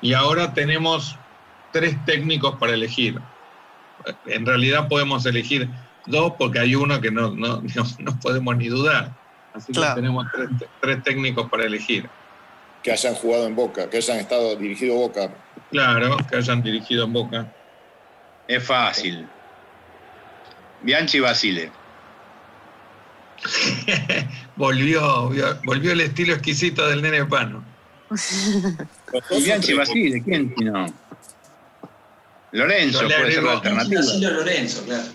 Y 0.00 0.12
ahora 0.12 0.52
tenemos 0.54 1.20
tres 1.72 1.96
técnicos 2.04 2.56
para 2.56 2.74
elegir. 2.74 3.20
En 4.26 4.46
realidad 4.46 4.88
podemos 4.88 5.26
elegir 5.26 5.68
dos 6.06 6.32
porque 6.38 6.58
hay 6.60 6.74
uno 6.74 7.00
que 7.00 7.10
no, 7.10 7.30
no, 7.30 7.60
no, 7.74 7.84
no 7.98 8.20
podemos 8.20 8.56
ni 8.56 8.68
dudar. 8.68 9.12
Así 9.54 9.72
Claro. 9.72 9.94
que 9.94 10.00
tenemos 10.02 10.26
tres, 10.32 10.48
tres 10.80 11.02
técnicos 11.02 11.48
para 11.50 11.64
elegir. 11.64 12.08
Que 12.82 12.92
hayan 12.92 13.14
jugado 13.14 13.46
en 13.46 13.56
Boca, 13.56 13.90
que 13.90 13.96
hayan 13.96 14.18
estado 14.18 14.54
dirigido 14.56 14.94
Boca. 14.94 15.30
Claro, 15.70 16.16
que 16.30 16.36
hayan 16.36 16.62
dirigido 16.62 17.04
en 17.04 17.12
Boca. 17.12 17.52
Es 18.46 18.64
fácil. 18.64 19.26
Bianchi 20.82 21.18
Basile. 21.20 21.70
volvió, 24.56 25.30
volvió 25.64 25.92
el 25.92 26.00
estilo 26.00 26.34
exquisito 26.34 26.86
del 26.88 27.02
nene 27.02 27.24
Pano. 27.24 27.64
Bianchi 29.44 29.74
Basile, 29.74 30.22
¿quién 30.22 30.54
si 30.56 30.64
no? 30.64 30.86
Lorenzo 32.52 33.00
puede 33.00 33.32
ser 33.32 33.42
la 33.42 33.52
alternativa. 33.52 34.02
Lorenzo, 34.30 34.84
claro. 34.84 35.08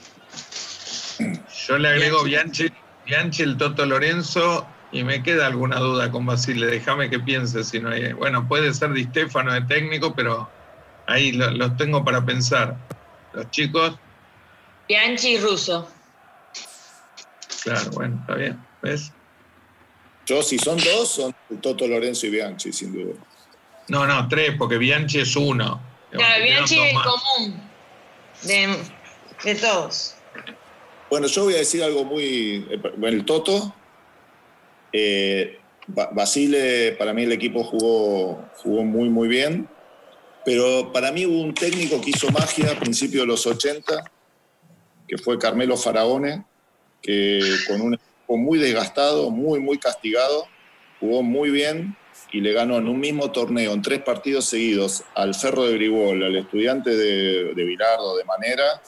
Yo 1.68 1.78
le 1.78 1.90
agrego 1.90 2.24
Bianchi, 2.24 2.72
Bianchi, 3.06 3.44
el 3.44 3.58
Toto 3.58 3.86
Lorenzo 3.86 4.68
y 4.92 5.04
me 5.04 5.24
queda 5.24 5.48
alguna 5.48 5.80
duda 5.80 6.12
con 6.12 6.26
Basile. 6.26 6.68
Déjame 6.68 7.10
que 7.10 7.20
piense 7.20 7.64
si 7.64 7.80
no 7.80 7.90
hay. 7.90 8.14
Bueno, 8.14 8.48
puede 8.48 8.74
ser 8.74 8.92
Di 8.94 9.06
Stefano 9.06 9.54
de 9.54 9.62
técnico, 9.62 10.14
pero 10.14 10.50
ahí 11.08 11.32
los 11.32 11.78
tengo 11.78 12.04
para 12.04 12.24
pensar. 12.24 12.76
Los 13.34 13.50
chicos. 13.52 13.98
Bianchi 14.88 15.30
y 15.30 15.38
Russo. 15.40 15.88
Claro, 17.64 17.92
bueno, 17.92 18.18
está 18.20 18.36
bien. 18.36 18.60
¿Ves? 18.82 19.12
Yo, 20.26 20.44
si 20.44 20.60
son 20.60 20.78
dos, 20.78 21.10
son 21.10 21.36
Toto 21.62 21.88
Lorenzo 21.88 22.28
y 22.28 22.30
Bianchi, 22.30 22.72
sin 22.72 22.94
duda. 22.94 23.14
No, 23.88 24.06
no, 24.06 24.28
tres, 24.28 24.56
porque 24.58 24.78
Bianchi 24.78 25.20
es 25.20 25.36
uno. 25.36 25.82
Claro, 26.14 26.44
Bianchi 26.44 26.80
es 26.80 26.94
común 26.94 27.62
de, 28.44 28.78
de 29.44 29.56
todos. 29.56 30.16
Bueno, 31.10 31.28
yo 31.28 31.46
voy 31.46 31.56
a 31.56 31.58
decir 31.58 31.84
algo 31.84 32.06
muy. 32.06 32.60
Bueno, 32.98 33.18
el 33.18 33.26
Toto. 33.26 33.74
Eh, 34.92 35.60
Basile, 35.88 36.94
para 36.94 37.14
mí 37.14 37.24
el 37.24 37.32
equipo 37.32 37.64
jugó, 37.64 38.48
jugó 38.58 38.84
muy, 38.84 39.10
muy 39.10 39.28
bien. 39.28 39.68
Pero 40.46 40.92
para 40.94 41.12
mí 41.12 41.26
hubo 41.26 41.42
un 41.42 41.54
técnico 41.54 42.00
que 42.00 42.12
hizo 42.12 42.30
magia 42.30 42.72
a 42.72 42.80
principios 42.80 43.24
de 43.24 43.28
los 43.28 43.46
80, 43.48 44.04
que 45.08 45.18
fue 45.18 45.40
Carmelo 45.40 45.78
Faraone, 45.78 46.46
que 47.02 47.40
con 47.68 47.82
un 47.82 47.94
equipo 47.96 48.38
muy 48.38 48.60
desgastado, 48.60 49.30
muy, 49.30 49.60
muy 49.60 49.78
castigado, 49.78 50.48
jugó 51.00 51.24
muy 51.24 51.50
bien 51.50 51.96
y 52.34 52.42
le 52.42 52.52
ganó 52.52 52.78
en 52.78 52.88
un 52.88 53.00
mismo 53.00 53.32
torneo, 53.32 53.74
en 53.74 53.82
tres 53.84 54.02
partidos 54.02 54.46
seguidos, 54.46 55.04
al 55.14 55.36
Ferro 55.36 55.66
de 55.66 55.74
Gribol, 55.76 56.24
al 56.24 56.36
estudiante 56.36 56.90
de, 56.90 57.54
de 57.54 57.64
Virardo, 57.64 58.18
de 58.18 58.26
Manera, 58.26 58.82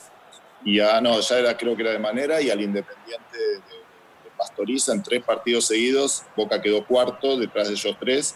y 0.66 0.80
a, 0.80 1.00
no, 1.00 1.20
ya 1.20 1.38
era, 1.38 1.56
creo 1.56 1.76
que 1.76 1.84
era 1.84 1.92
de 1.92 2.00
Manera, 2.00 2.42
y 2.42 2.50
al 2.50 2.60
Independiente 2.60 3.38
de, 3.38 3.54
de 3.58 4.32
Pastoriza 4.36 4.94
en 4.94 5.04
tres 5.04 5.24
partidos 5.24 5.68
seguidos. 5.68 6.24
Boca 6.36 6.60
quedó 6.60 6.84
cuarto 6.88 7.38
detrás 7.38 7.68
de 7.68 7.76
ellos 7.76 7.96
tres. 8.00 8.36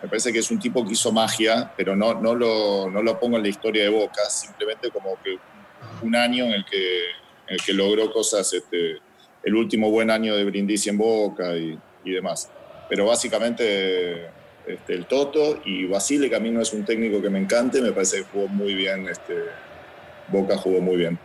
Me 0.00 0.08
parece 0.08 0.32
que 0.32 0.38
es 0.38 0.50
un 0.52 0.60
tipo 0.60 0.86
que 0.86 0.92
hizo 0.92 1.10
magia, 1.10 1.72
pero 1.76 1.96
no, 1.96 2.14
no, 2.14 2.32
lo, 2.34 2.88
no 2.88 3.02
lo 3.02 3.18
pongo 3.18 3.38
en 3.38 3.42
la 3.42 3.48
historia 3.48 3.82
de 3.82 3.88
Boca, 3.88 4.22
simplemente 4.30 4.88
como 4.90 5.18
que 5.20 5.36
un 6.02 6.14
año 6.14 6.44
en 6.44 6.52
el 6.52 6.64
que, 6.64 7.06
en 7.48 7.54
el 7.54 7.60
que 7.60 7.72
logró 7.72 8.12
cosas, 8.12 8.52
este, 8.52 8.98
el 9.42 9.54
último 9.56 9.90
buen 9.90 10.12
año 10.12 10.36
de 10.36 10.44
Brindisi 10.44 10.90
en 10.90 10.98
Boca 10.98 11.56
y, 11.56 11.76
y 12.04 12.10
demás. 12.12 12.48
Pero 12.88 13.06
básicamente 13.06 14.30
este, 14.66 14.94
el 14.94 15.06
Toto 15.06 15.60
y 15.64 15.86
Basile, 15.86 16.28
que 16.28 16.36
a 16.36 16.40
mí 16.40 16.50
no 16.50 16.60
es 16.60 16.72
un 16.72 16.84
técnico 16.84 17.20
que 17.20 17.30
me 17.30 17.38
encante, 17.38 17.82
me 17.82 17.92
parece 17.92 18.18
que 18.18 18.24
jugó 18.24 18.48
muy 18.48 18.74
bien, 18.74 19.08
este, 19.08 19.34
Boca 20.28 20.56
jugó 20.56 20.80
muy 20.80 20.96
bien. 20.96 21.18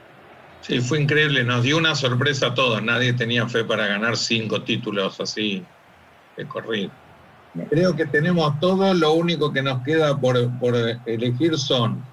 Sí, 0.61 0.81
fue 0.81 1.01
increíble, 1.01 1.43
nos 1.43 1.63
dio 1.63 1.77
una 1.77 1.95
sorpresa 1.95 2.47
a 2.47 2.53
todos, 2.53 2.83
nadie 2.83 3.13
tenía 3.13 3.47
fe 3.47 3.63
para 3.63 3.87
ganar 3.87 4.17
cinco 4.17 4.61
títulos 4.63 5.19
así 5.19 5.63
de 6.35 6.45
corrido. 6.45 6.91
Creo 7.69 7.95
que 7.95 8.05
tenemos 8.05 8.59
todo, 8.59 8.93
lo 8.93 9.13
único 9.13 9.51
que 9.51 9.63
nos 9.63 9.83
queda 9.83 10.19
por, 10.19 10.59
por 10.59 10.75
elegir 11.05 11.57
son 11.57 12.03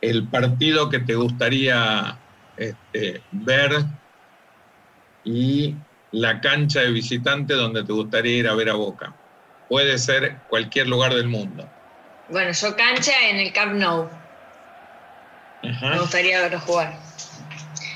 el 0.00 0.28
partido 0.28 0.90
que 0.90 0.98
te 1.00 1.14
gustaría 1.14 2.18
este, 2.56 3.22
ver 3.32 3.84
y 5.24 5.74
la 6.12 6.40
cancha 6.40 6.80
de 6.80 6.90
visitante 6.90 7.54
donde 7.54 7.84
te 7.84 7.92
gustaría 7.92 8.36
ir 8.36 8.48
a 8.48 8.54
ver 8.54 8.70
a 8.70 8.74
Boca. 8.74 9.14
Puede 9.68 9.98
ser 9.98 10.36
cualquier 10.48 10.86
lugar 10.88 11.14
del 11.14 11.28
mundo. 11.28 11.68
Bueno, 12.28 12.52
yo 12.52 12.76
cancha 12.76 13.12
en 13.28 13.36
el 13.36 13.52
Camp 13.52 13.74
Nou. 13.74 14.08
Ajá. 15.68 15.90
Me 15.90 15.98
gustaría 16.00 16.40
verlo 16.40 16.60
jugar. 16.60 16.98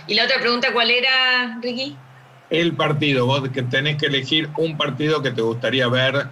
¿Y 0.06 0.14
la 0.14 0.24
otra 0.24 0.40
pregunta 0.40 0.72
cuál 0.72 0.90
era, 0.90 1.58
Ricky? 1.62 1.96
El 2.50 2.74
partido, 2.74 3.26
vos 3.26 3.48
que 3.50 3.62
tenés 3.62 3.96
que 3.96 4.06
elegir 4.06 4.48
un 4.56 4.76
partido 4.76 5.22
que 5.22 5.30
te 5.30 5.40
gustaría 5.40 5.86
ver 5.88 6.28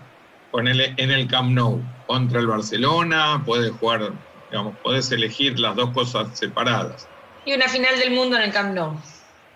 ponele 0.51 0.95
en 0.97 1.11
el 1.11 1.29
Camp 1.29 1.51
Nou 1.53 1.83
contra 2.07 2.41
el 2.41 2.47
Barcelona, 2.47 3.43
puedes 3.45 3.71
jugar, 3.73 4.13
digamos, 4.51 4.77
podés 4.79 5.11
elegir 5.13 5.59
las 5.59 5.77
dos 5.77 5.91
cosas 5.91 6.39
separadas. 6.39 7.07
Y 7.45 7.53
una 7.55 7.69
final 7.69 7.99
del 7.99 8.11
mundo 8.13 8.37
en 8.37 8.43
el 8.43 8.53
Camp 8.53 8.75
Nou. 8.75 8.99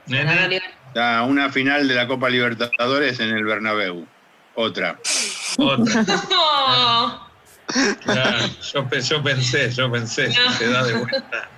Una 0.07 1.51
final 1.51 1.88
de 1.88 1.95
la 1.95 2.07
Copa 2.07 2.29
Libertadores 2.29 3.21
en 3.21 3.31
el 3.31 3.45
Bernabéu. 3.45 4.07
Otra. 4.55 4.99
Otra. 5.59 6.05
No. 8.07 8.53
Yo, 8.61 8.91
yo 9.01 9.23
pensé, 9.23 9.71
yo 9.71 9.91
pensé, 9.91 10.29
No. 10.29 10.53
se 10.53 10.69
da 10.69 10.83
de 10.85 10.93
vuelta. 10.95 11.49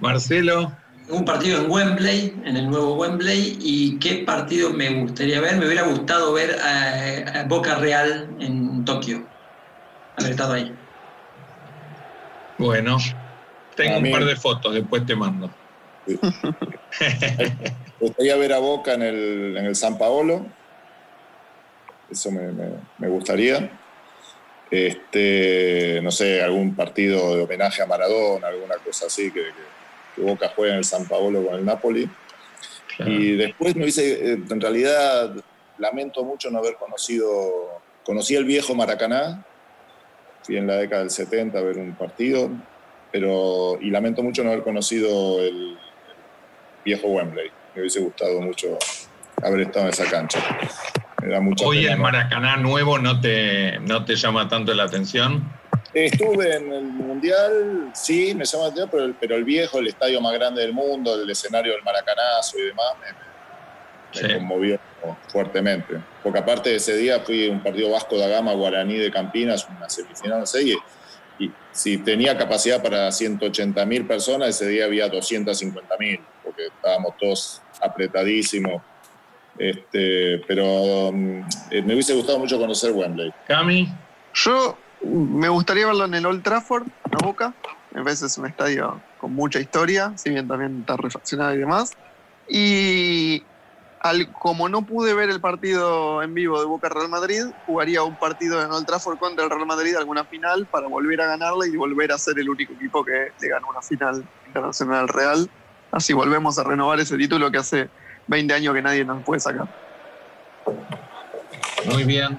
Marcelo, 0.00 0.72
Un 1.08 1.24
partido 1.24 1.60
en 1.62 1.70
Wembley, 1.70 2.34
en 2.44 2.56
el 2.56 2.70
nuevo 2.70 2.94
Wembley, 2.96 3.58
y 3.60 3.98
qué 3.98 4.22
partido 4.26 4.72
me 4.72 4.88
gustaría 5.02 5.40
ver. 5.40 5.56
Me 5.58 5.66
hubiera 5.66 5.82
gustado 5.82 6.32
ver 6.32 6.58
a, 6.60 7.40
a 7.40 7.44
Boca 7.44 7.76
Real 7.76 8.28
en 8.40 8.84
Tokio. 8.84 9.24
Haber 10.16 10.30
estado 10.32 10.54
ahí. 10.54 10.74
bueno, 12.58 12.98
tengo 13.76 13.98
un 13.98 14.10
par 14.10 14.24
de 14.24 14.36
fotos, 14.36 14.74
después 14.74 15.04
te 15.06 15.14
mando. 15.14 15.50
Me 16.06 16.16
gustaría 18.00 18.36
ver 18.36 18.52
a 18.54 18.58
Boca 18.58 18.94
en 18.94 19.02
el, 19.02 19.56
en 19.56 19.66
el 19.66 19.76
San 19.76 19.98
Paolo. 19.98 20.46
Eso 22.10 22.30
me, 22.30 22.42
me- 22.52 22.72
me 22.98 23.08
gustaría. 23.08 23.70
Este, 24.70 26.00
no 26.02 26.10
sé, 26.10 26.42
algún 26.42 26.74
partido 26.76 27.36
de 27.36 27.42
homenaje 27.42 27.82
a 27.82 27.86
Maradona, 27.86 28.48
alguna 28.48 28.76
cosa 28.76 29.06
así, 29.06 29.30
que, 29.30 29.42
que- 29.42 29.70
que 30.16 30.22
Boca 30.22 30.48
juegue 30.54 30.72
en 30.72 30.78
el 30.78 30.84
San 30.84 31.06
Paolo 31.06 31.44
con 31.44 31.54
el 31.56 31.64
Napoli. 31.64 32.08
Claro. 32.96 33.10
Y 33.12 33.36
después 33.36 33.74
me 33.76 33.86
dice, 33.86 34.32
en 34.32 34.60
realidad 34.60 35.32
lamento 35.78 36.24
mucho 36.24 36.50
no 36.50 36.58
haber 36.58 36.74
conocido, 36.76 37.80
conocí 38.04 38.34
el 38.36 38.44
viejo 38.44 38.74
Maracaná, 38.74 39.44
fui 40.42 40.56
en 40.56 40.66
la 40.66 40.76
década 40.76 41.02
del 41.02 41.10
70 41.10 41.58
a 41.58 41.62
ver 41.62 41.78
un 41.78 41.94
partido, 41.94 42.50
pero, 43.12 43.78
y 43.80 43.90
lamento 43.90 44.22
mucho 44.22 44.42
no 44.44 44.50
haber 44.50 44.62
conocido 44.62 45.40
el, 45.40 45.76
viejo 46.84 47.08
Wembley. 47.08 47.50
Me 47.74 47.82
hubiese 47.82 48.00
gustado 48.00 48.40
mucho 48.40 48.78
haber 49.42 49.60
estado 49.62 49.86
en 49.86 49.92
esa 49.92 50.04
cancha. 50.10 50.40
Da 51.28 51.40
mucha 51.40 51.64
Hoy 51.66 51.78
pena, 51.82 51.92
el 51.92 51.98
¿no? 51.98 52.02
Maracaná 52.04 52.56
nuevo 52.56 52.98
no 52.98 53.20
te, 53.20 53.78
no 53.80 54.04
te 54.04 54.16
llama 54.16 54.48
tanto 54.48 54.72
la 54.74 54.84
atención. 54.84 55.42
Estuve 55.92 56.56
en 56.56 56.72
el 56.72 56.84
Mundial, 56.84 57.90
sí, 57.94 58.34
me 58.34 58.44
llama 58.44 58.64
la 58.64 58.68
atención, 58.70 58.88
pero, 58.90 59.04
el- 59.04 59.14
pero 59.16 59.36
el 59.36 59.44
viejo, 59.44 59.78
el 59.78 59.88
estadio 59.88 60.20
más 60.20 60.32
grande 60.34 60.62
del 60.62 60.72
mundo, 60.72 61.20
el 61.20 61.28
escenario 61.28 61.72
del 61.72 61.82
Maracanazo 61.82 62.58
y 62.58 62.62
demás, 62.66 62.86
me, 63.00 63.06
me 64.22 64.28
Sí. 64.28 64.34
conmovió 64.34 64.78
fuertemente. 65.28 65.94
Porque 66.22 66.38
aparte 66.40 66.70
de 66.70 66.76
ese 66.76 66.96
día 66.96 67.20
fui 67.20 67.48
a 67.48 67.52
un 67.52 67.62
partido 67.62 67.90
Vasco 67.90 68.18
da 68.18 68.26
Gama, 68.28 68.52
Guaraní 68.54 68.96
de 68.96 69.10
Campinas, 69.10 69.66
una 69.68 69.88
semifinal, 69.88 70.40
no 70.40 70.46
sé, 70.46 70.62
y, 70.64 70.74
y 71.38 71.50
si 71.72 71.98
tenía 72.04 72.36
capacidad 72.36 72.82
para 72.82 73.10
180 73.12 73.86
mil 73.86 74.06
personas, 74.06 74.48
ese 74.50 74.66
día 74.68 74.84
había 74.86 75.08
250 75.08 75.96
mil, 75.98 76.18
porque 76.42 76.66
estábamos 76.66 77.14
todos 77.18 77.62
apretadísimos. 77.80 78.82
Este, 79.60 80.42
pero 80.48 81.12
mm, 81.12 81.42
eh, 81.70 81.82
me 81.82 81.92
hubiese 81.92 82.14
gustado 82.14 82.38
mucho 82.38 82.58
conocer 82.58 82.92
Wembley. 82.92 83.30
Cami, 83.46 83.92
Yo 84.32 84.78
me 85.02 85.50
gustaría 85.50 85.86
verlo 85.86 86.06
en 86.06 86.14
el 86.14 86.24
Old 86.24 86.42
Trafford, 86.42 86.86
a 87.04 87.22
Boca. 87.22 87.52
A 87.94 88.02
veces 88.02 88.32
es 88.32 88.38
un 88.38 88.46
estadio 88.46 89.02
con 89.18 89.34
mucha 89.34 89.60
historia, 89.60 90.14
si 90.16 90.30
bien 90.30 90.48
también 90.48 90.80
está 90.80 90.96
refaccionado 90.96 91.54
y 91.54 91.58
demás. 91.58 91.90
Y 92.48 93.42
al, 94.00 94.32
como 94.32 94.70
no 94.70 94.80
pude 94.86 95.12
ver 95.12 95.28
el 95.28 95.42
partido 95.42 96.22
en 96.22 96.32
vivo 96.32 96.58
de 96.58 96.64
Boca 96.64 96.88
Real 96.88 97.10
Madrid, 97.10 97.44
jugaría 97.66 98.02
un 98.02 98.16
partido 98.16 98.64
en 98.64 98.70
Old 98.70 98.86
Trafford 98.86 99.18
contra 99.18 99.44
el 99.44 99.50
Real 99.50 99.66
Madrid, 99.66 99.94
alguna 99.94 100.24
final, 100.24 100.66
para 100.70 100.88
volver 100.88 101.20
a 101.20 101.26
ganarle 101.26 101.68
y 101.68 101.76
volver 101.76 102.12
a 102.12 102.18
ser 102.18 102.38
el 102.38 102.48
único 102.48 102.72
equipo 102.72 103.04
que 103.04 103.28
le 103.38 103.48
ganó 103.48 103.68
una 103.68 103.82
final 103.82 104.24
internacional 104.46 105.06
real. 105.06 105.50
Así 105.92 106.14
volvemos 106.14 106.58
a 106.58 106.64
renovar 106.64 106.98
ese 106.98 107.18
título 107.18 107.50
que 107.50 107.58
hace 107.58 107.90
20 108.30 108.54
años 108.54 108.72
que 108.74 108.80
nadie 108.82 109.04
nos 109.04 109.24
puede 109.24 109.40
sacar. 109.40 109.66
muy 111.86 112.04
bien. 112.04 112.38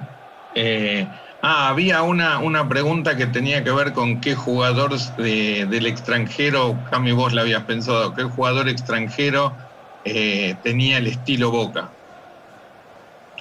Eh, 0.53 1.07
ah, 1.41 1.69
había 1.69 2.01
una, 2.03 2.39
una 2.39 2.67
pregunta 2.67 3.15
que 3.15 3.27
tenía 3.27 3.63
que 3.63 3.71
ver 3.71 3.93
con 3.93 4.21
qué 4.21 4.35
jugador 4.35 4.97
de- 4.97 5.65
del 5.69 5.85
extranjero, 5.85 6.79
Cami, 6.89 7.11
vos 7.11 7.33
la 7.33 7.41
habías 7.41 7.63
pensado, 7.65 8.13
qué 8.13 8.23
jugador 8.23 8.69
extranjero 8.69 9.57
eh, 10.03 10.55
tenía 10.63 10.97
el 10.97 11.07
estilo 11.07 11.51
Boca. 11.51 11.91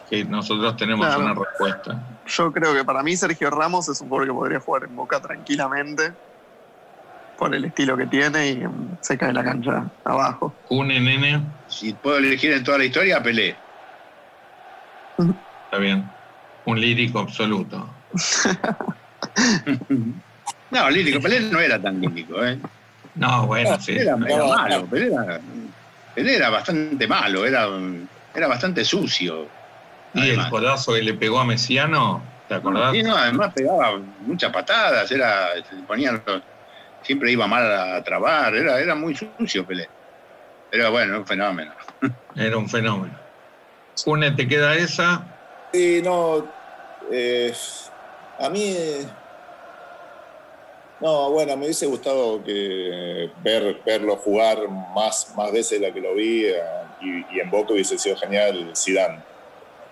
Que 0.09 0.25
nosotros 0.25 0.77
tenemos 0.77 1.07
Claro. 1.07 1.23
una 1.25 1.35
respuesta. 1.35 2.01
Yo 2.27 2.53
creo 2.53 2.75
que 2.75 2.85
para 2.85 3.03
mí 3.03 3.17
Sergio 3.17 3.49
Ramos 3.51 3.89
es 3.89 4.01
un 4.01 4.09
jugador 4.09 4.29
que 4.29 4.35
podría 4.35 4.61
jugar 4.61 4.85
en 4.85 4.95
Boca 4.97 5.21
tranquilamente. 5.21 6.15
Por 7.41 7.55
el 7.55 7.65
estilo 7.65 7.97
que 7.97 8.05
tiene 8.07 8.51
y 8.51 8.63
se 9.01 9.17
cae 9.17 9.33
la 9.33 9.43
cancha 9.43 9.91
abajo. 10.05 10.55
Un 10.69 10.89
nene. 10.89 11.41
Si 11.69 11.95
puedo 11.95 12.19
elegir 12.19 12.53
en 12.53 12.63
toda 12.63 12.77
la 12.77 12.85
historia, 12.85 13.23
Pelé. 13.23 13.57
Está 15.65 15.79
bien. 15.79 16.05
Un 16.67 16.79
lírico 16.79 17.21
absoluto. 17.21 17.89
no, 20.71 20.91
lírico. 20.91 21.19
Pelé 21.19 21.41
no 21.41 21.59
era 21.59 21.81
tan 21.81 21.99
lírico, 21.99 22.45
¿eh? 22.45 22.59
No, 23.15 23.47
bueno, 23.47 23.81
sí. 23.81 23.95
Pelé 23.95 24.03
era, 24.03 24.19
era 24.29 24.45
malo. 24.45 24.85
Pelé 24.85 25.07
era, 25.07 25.41
Pelé 26.15 26.37
era 26.37 26.51
bastante 26.51 27.09
malo. 27.09 27.47
Era, 27.47 27.69
era 28.35 28.49
bastante 28.49 28.85
sucio. 28.85 29.49
Y 30.13 30.29
el 30.29 30.47
codazo 30.51 30.93
que 30.93 31.01
le 31.01 31.15
pegó 31.15 31.41
a 31.41 31.47
Messiano, 31.47 32.23
¿te 32.49 32.55
acordás? 32.57 32.93
Sí, 32.93 33.03
no, 33.03 33.17
además 33.17 33.55
pegaba 33.55 33.99
muchas 34.27 34.53
patadas, 34.53 35.11
era, 35.11 35.55
se 35.55 35.77
ponían, 35.87 36.21
siempre 37.03 37.33
iba 37.33 37.47
mal 37.47 37.71
a 37.71 38.03
trabar, 38.03 38.55
era, 38.55 38.81
era 38.81 38.95
muy 38.95 39.15
sucio 39.15 39.67
Pelé. 39.67 39.89
Pero 40.71 40.91
bueno, 40.91 41.19
un 41.19 41.27
fenómeno. 41.27 41.73
Era 42.37 42.57
un 42.57 42.69
fenómeno. 42.69 43.19
Une, 44.07 44.31
¿te 44.31 44.47
queda 44.47 44.77
esa? 44.77 45.27
Sí, 45.73 46.01
no. 46.01 46.47
Eh, 47.11 47.53
a 48.39 48.49
mí. 48.49 48.77
No, 51.01 51.31
bueno, 51.33 51.57
me 51.57 51.65
hubiese 51.65 51.87
gustado 51.87 52.45
que 52.45 53.31
ver, 53.43 53.81
verlo 53.85 54.15
jugar 54.15 54.59
más, 54.95 55.35
más 55.37 55.51
veces 55.51 55.81
de 55.81 55.89
la 55.89 55.93
que 55.93 56.01
lo 56.01 56.15
vi 56.15 56.47
eh, 56.47 56.63
y, 57.01 57.37
y 57.37 57.41
en 57.41 57.51
Boca 57.51 57.73
hubiese 57.73 57.99
sido 57.99 58.17
genial 58.17 58.71
Zidane 58.77 59.19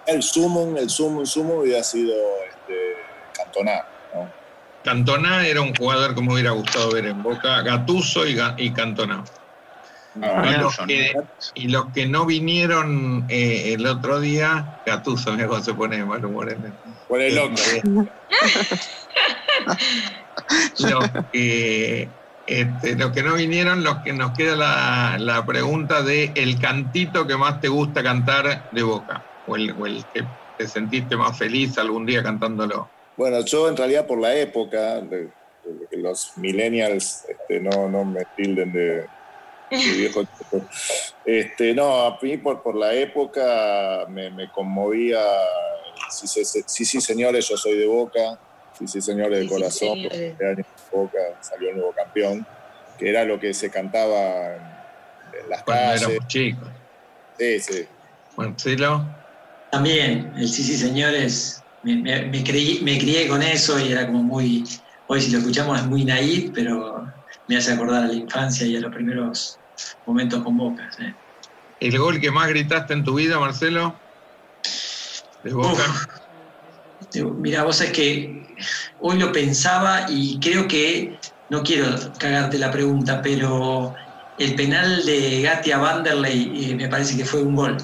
el 0.08 0.22
sumum, 0.22 0.76
el 0.76 0.88
sumum, 0.88 1.26
sumum 1.26 1.58
hubiera 1.58 1.84
sido 1.84 2.14
este, 2.48 2.94
Cantona. 3.34 3.84
¿no? 4.14 4.37
Cantona 4.88 5.46
era 5.46 5.60
un 5.60 5.74
jugador 5.74 6.14
que 6.14 6.22
me 6.22 6.32
hubiera 6.32 6.52
gustado 6.52 6.92
ver 6.92 7.04
en 7.08 7.22
Boca, 7.22 7.60
Gatuso 7.60 8.26
y, 8.26 8.38
y 8.56 8.72
Cantona. 8.72 9.22
Ah, 10.22 10.50
y, 10.50 10.62
los 10.62 10.78
que, 10.78 11.12
y, 11.52 11.68
los 11.68 11.92
que, 11.92 12.06
no 12.06 12.24
vinieron 12.24 13.26
eh, 13.28 13.74
el 13.74 13.84
otro 13.84 14.18
día, 14.18 14.66
Gatuso, 14.86 15.34
mejor 15.34 15.62
se 15.62 15.74
pone 15.74 16.02
mal 16.06 16.24
humor 16.24 16.50
en 16.50 16.64
el, 16.64 16.74
Por 17.06 17.20
el 17.20 17.34
loco. 17.34 17.54
los, 20.78 21.04
que, 21.30 22.10
este, 22.46 22.96
los 22.96 23.12
que 23.12 23.22
no 23.22 23.34
vinieron, 23.34 23.84
los 23.84 23.98
que 23.98 24.14
nos 24.14 24.32
queda 24.32 24.56
la, 24.56 25.18
la 25.18 25.44
pregunta 25.44 26.02
de 26.02 26.32
el 26.34 26.58
cantito 26.58 27.26
que 27.26 27.36
más 27.36 27.60
te 27.60 27.68
gusta 27.68 28.02
cantar 28.02 28.70
de 28.70 28.82
Boca 28.82 29.26
o 29.44 29.54
el, 29.54 29.74
o 29.76 29.84
el, 29.84 30.06
que 30.06 30.30
te 30.56 30.66
sentiste 30.66 31.14
más 31.14 31.36
feliz 31.36 31.76
algún 31.76 32.06
día 32.06 32.22
cantándolo? 32.22 32.90
Bueno, 33.18 33.44
yo 33.44 33.68
en 33.68 33.76
realidad 33.76 34.06
por 34.06 34.18
la 34.20 34.34
época, 34.34 35.00
de, 35.00 35.24
de 35.64 35.86
que 35.90 35.96
los 35.96 36.32
millennials 36.38 37.24
este, 37.28 37.60
no, 37.60 37.88
no 37.88 38.04
me 38.04 38.22
tilden 38.36 38.72
de, 38.72 38.80
de 39.00 39.08
viejo. 39.96 40.22
este, 41.26 41.74
no, 41.74 42.00
a 42.06 42.18
mí 42.22 42.36
por, 42.38 42.62
por 42.62 42.76
la 42.76 42.94
época 42.94 44.06
me, 44.08 44.30
me 44.30 44.48
conmovía, 44.52 45.20
sí, 46.10 46.26
sí, 46.28 46.44
sí, 46.44 46.84
sí, 46.84 47.00
señores, 47.00 47.48
yo 47.48 47.56
soy 47.56 47.76
de 47.76 47.86
Boca, 47.86 48.40
sí, 48.78 48.86
sí, 48.86 49.00
señores 49.02 49.40
de 49.40 49.44
Sí, 49.44 49.48
corazón, 49.48 49.94
señores. 49.96 50.34
porque 50.38 50.46
años 50.46 50.66
Boca 50.92 51.18
salió 51.40 51.70
el 51.70 51.76
nuevo 51.76 51.92
campeón, 51.92 52.46
que 52.96 53.10
era 53.10 53.24
lo 53.24 53.38
que 53.40 53.52
se 53.52 53.68
cantaba 53.70 54.54
en, 54.54 54.62
en 55.42 55.48
las 55.50 55.64
Cuando 55.64 55.82
calles. 55.86 56.02
éramos 56.02 56.26
chicos. 56.28 56.68
Sí, 57.36 57.60
sí. 57.60 57.88
Marcelo, 58.36 59.04
También, 59.70 60.32
el 60.36 60.48
sí, 60.48 60.62
sí, 60.62 60.76
señores, 60.76 61.60
me, 61.96 62.02
me- 62.02 62.26
me 62.26 62.44
creí- 62.44 62.80
me 62.82 62.98
crié 62.98 63.28
con 63.28 63.42
eso 63.42 63.78
y 63.80 63.92
era 63.92 64.06
como 64.06 64.22
muy, 64.22 64.64
hoy 65.06 65.20
si 65.20 65.30
lo 65.30 65.38
escuchamos 65.38 65.78
es 65.80 65.86
muy 65.86 66.04
naif, 66.04 66.50
pero 66.54 67.02
me 67.46 67.56
hace 67.56 67.72
acordar 67.72 68.04
a 68.04 68.08
la 68.08 68.14
infancia 68.14 68.66
y 68.66 68.76
a 68.76 68.80
los 68.80 68.94
primeros 68.94 69.60
momentos 70.04 70.42
con 70.42 70.56
Boca. 70.56 70.88
¿sí? 70.96 71.04
¿el 71.80 71.98
gol 71.98 72.20
que 72.20 72.30
más 72.30 72.48
gritaste 72.48 72.92
en 72.94 73.04
tu 73.04 73.14
vida, 73.14 73.38
Marcelo? 73.38 74.00
De 75.42 75.52
Boca. 75.52 75.84
Uf. 75.84 76.06
Mira, 77.38 77.62
vos 77.64 77.80
es 77.80 77.92
que 77.92 78.54
hoy 78.98 79.18
lo 79.18 79.32
pensaba 79.32 80.06
y 80.10 80.38
creo 80.40 80.66
que, 80.66 81.18
no 81.48 81.62
quiero 81.62 81.86
cagarte 82.18 82.58
la 82.58 82.70
pregunta, 82.70 83.22
pero 83.22 83.94
el 84.36 84.54
penal 84.54 85.04
de 85.06 85.42
Gatti 85.42 85.70
a 85.72 85.78
Vanderlei 85.78 86.70
eh, 86.70 86.74
me 86.74 86.88
parece 86.88 87.16
que 87.16 87.24
fue 87.24 87.42
un 87.42 87.54
gol. 87.54 87.76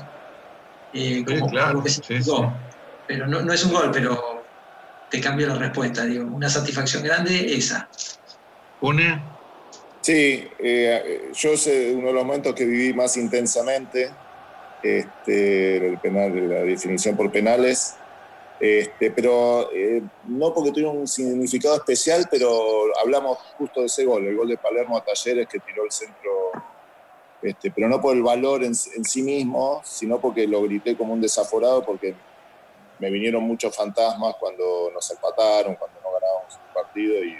Eh, 0.93 1.25
Sí, 1.27 1.35
claro, 1.51 1.73
como 1.73 1.85
que 1.85 1.91
se 1.91 2.03
sí, 2.03 2.23
sí. 2.23 2.31
Pero 3.07 3.27
no, 3.27 3.43
no 3.43 3.53
es 3.53 3.65
un 3.65 3.73
gol, 3.73 3.91
pero 3.93 4.45
te 5.11 5.21
cambio 5.21 5.49
la 5.49 5.57
respuesta. 5.57 6.05
Digo, 6.05 6.25
una 6.25 6.49
satisfacción 6.49 7.03
grande, 7.03 7.55
esa. 7.55 7.89
Une, 8.81 9.35
Sí, 10.05 10.47
eh, 10.59 11.31
yo 11.33 11.57
sé 11.57 11.95
uno 11.95 12.09
de 12.09 12.13
los 12.13 12.27
momentos 12.27 12.55
que 12.55 12.67
viví 12.67 12.93
más 12.93 13.17
intensamente, 13.17 14.11
este, 14.83 15.79
el 15.79 15.99
penal, 15.99 16.47
la 16.47 16.61
definición 16.61 17.17
por 17.17 17.33
penales, 17.33 17.95
este, 18.61 19.11
pero 19.13 19.71
eh, 19.73 20.03
no 20.29 20.53
porque 20.53 20.73
tuviera 20.73 20.91
un 20.91 21.09
significado 21.09 21.77
especial, 21.77 22.27
pero 22.31 22.85
hablamos 23.01 23.39
justo 23.57 23.81
de 23.81 23.87
ese 23.87 24.05
gol, 24.05 24.27
el 24.27 24.37
gol 24.37 24.49
de 24.49 24.59
Palermo 24.59 24.99
a 24.99 25.03
Talleres 25.03 25.49
que 25.49 25.59
tiró 25.61 25.87
el 25.87 25.91
centro, 25.91 26.53
este, 27.41 27.71
pero 27.71 27.89
no 27.89 27.99
por 27.99 28.15
el 28.15 28.23
valor 28.23 28.63
en, 28.63 28.73
en 28.73 29.05
sí 29.07 29.23
mismo, 29.23 29.81
sino 29.87 30.21
porque 30.21 30.47
lo 30.47 30.61
grité 30.65 30.99
como 30.99 31.15
un 31.15 31.23
desaforado, 31.23 31.83
porque 31.83 32.15
me 32.99 33.11
vinieron 33.11 33.43
muchos 33.43 33.75
fantasmas 33.75 34.35
cuando 34.39 34.91
nos 34.93 35.11
empataron, 35.11 35.75
cuando 35.77 36.01
no 36.03 36.09
ganábamos 36.13 36.55
un 36.55 36.73
partido 36.75 37.25
y, 37.25 37.31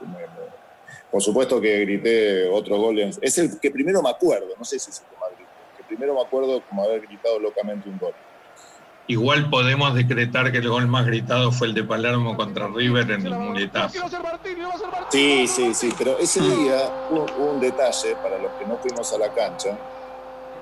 y 0.00 0.04
me- 0.06 0.18
me- 0.18 0.60
por 1.10 1.22
supuesto 1.22 1.60
que 1.60 1.80
grité 1.80 2.48
otro 2.48 2.78
gol. 2.78 2.98
en- 2.98 3.10
Es 3.20 3.38
el 3.38 3.58
que 3.60 3.70
primero 3.70 4.02
me 4.02 4.10
acuerdo, 4.10 4.46
no 4.58 4.64
sé 4.64 4.78
si 4.78 4.90
es 4.90 5.00
el 5.00 5.06
que 5.06 5.16
más 5.16 5.30
que 5.76 5.84
primero 5.84 6.14
me 6.14 6.20
acuerdo 6.22 6.62
como 6.68 6.84
haber 6.84 7.00
gritado 7.02 7.38
locamente 7.38 7.88
un 7.88 7.98
gol. 7.98 8.14
igual 9.06 9.50
podemos 9.50 9.92
decretar 9.96 10.52
que 10.52 10.58
el 10.58 10.68
gol 10.68 10.86
más 10.86 11.04
gritado 11.04 11.50
fue 11.50 11.66
el 11.66 11.74
de 11.74 11.82
Palermo 11.82 12.36
contra 12.36 12.68
River 12.68 13.10
en 13.10 13.26
el 13.26 13.34
muletazo. 13.34 13.88
Sí, 15.10 15.48
sí, 15.48 15.74
sí, 15.74 15.92
pero 15.98 16.16
ese 16.18 16.40
día 16.40 16.88
hubo, 17.10 17.24
hubo 17.36 17.50
un 17.54 17.60
detalle 17.60 18.14
para 18.22 18.38
los 18.38 18.52
que 18.52 18.66
no 18.66 18.76
fuimos 18.78 19.12
a 19.12 19.18
la 19.18 19.32
cancha, 19.34 19.76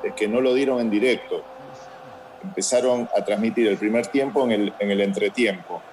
es 0.03 0.15
que 0.15 0.27
no 0.29 0.41
lo 0.41 0.55
dieron 0.55 0.81
en 0.81 0.89
directo. 0.89 1.45
Empezaron 2.41 3.09
a 3.17 3.25
transmitir 3.25 3.67
el 3.69 3.79
primer 3.79 4.07
tiempo 4.09 4.45
en 4.45 4.53
el, 4.53 4.75
en 4.79 4.91
el 4.91 5.01
entretiempo. 5.01 5.85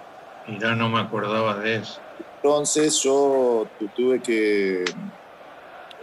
Mirá, 0.48 0.76
no 0.76 0.90
me 0.90 1.00
acordaba 1.00 1.60
de 1.60 1.78
eso. 1.78 2.02
Entonces 2.44 3.02
yo 3.04 3.72
tu- 3.80 3.90
tuve 3.90 4.22
que, 4.22 4.84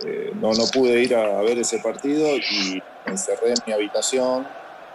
eh, 0.06 0.32
no, 0.34 0.52
no 0.52 0.64
pude 0.72 1.02
ir 1.02 1.14
a, 1.14 1.38
a 1.38 1.42
ver 1.42 1.58
ese 1.58 1.78
partido 1.78 2.36
y 2.36 2.82
me 3.04 3.12
encerré 3.12 3.50
en 3.50 3.54
mi 3.66 3.72
habitación 3.72 4.48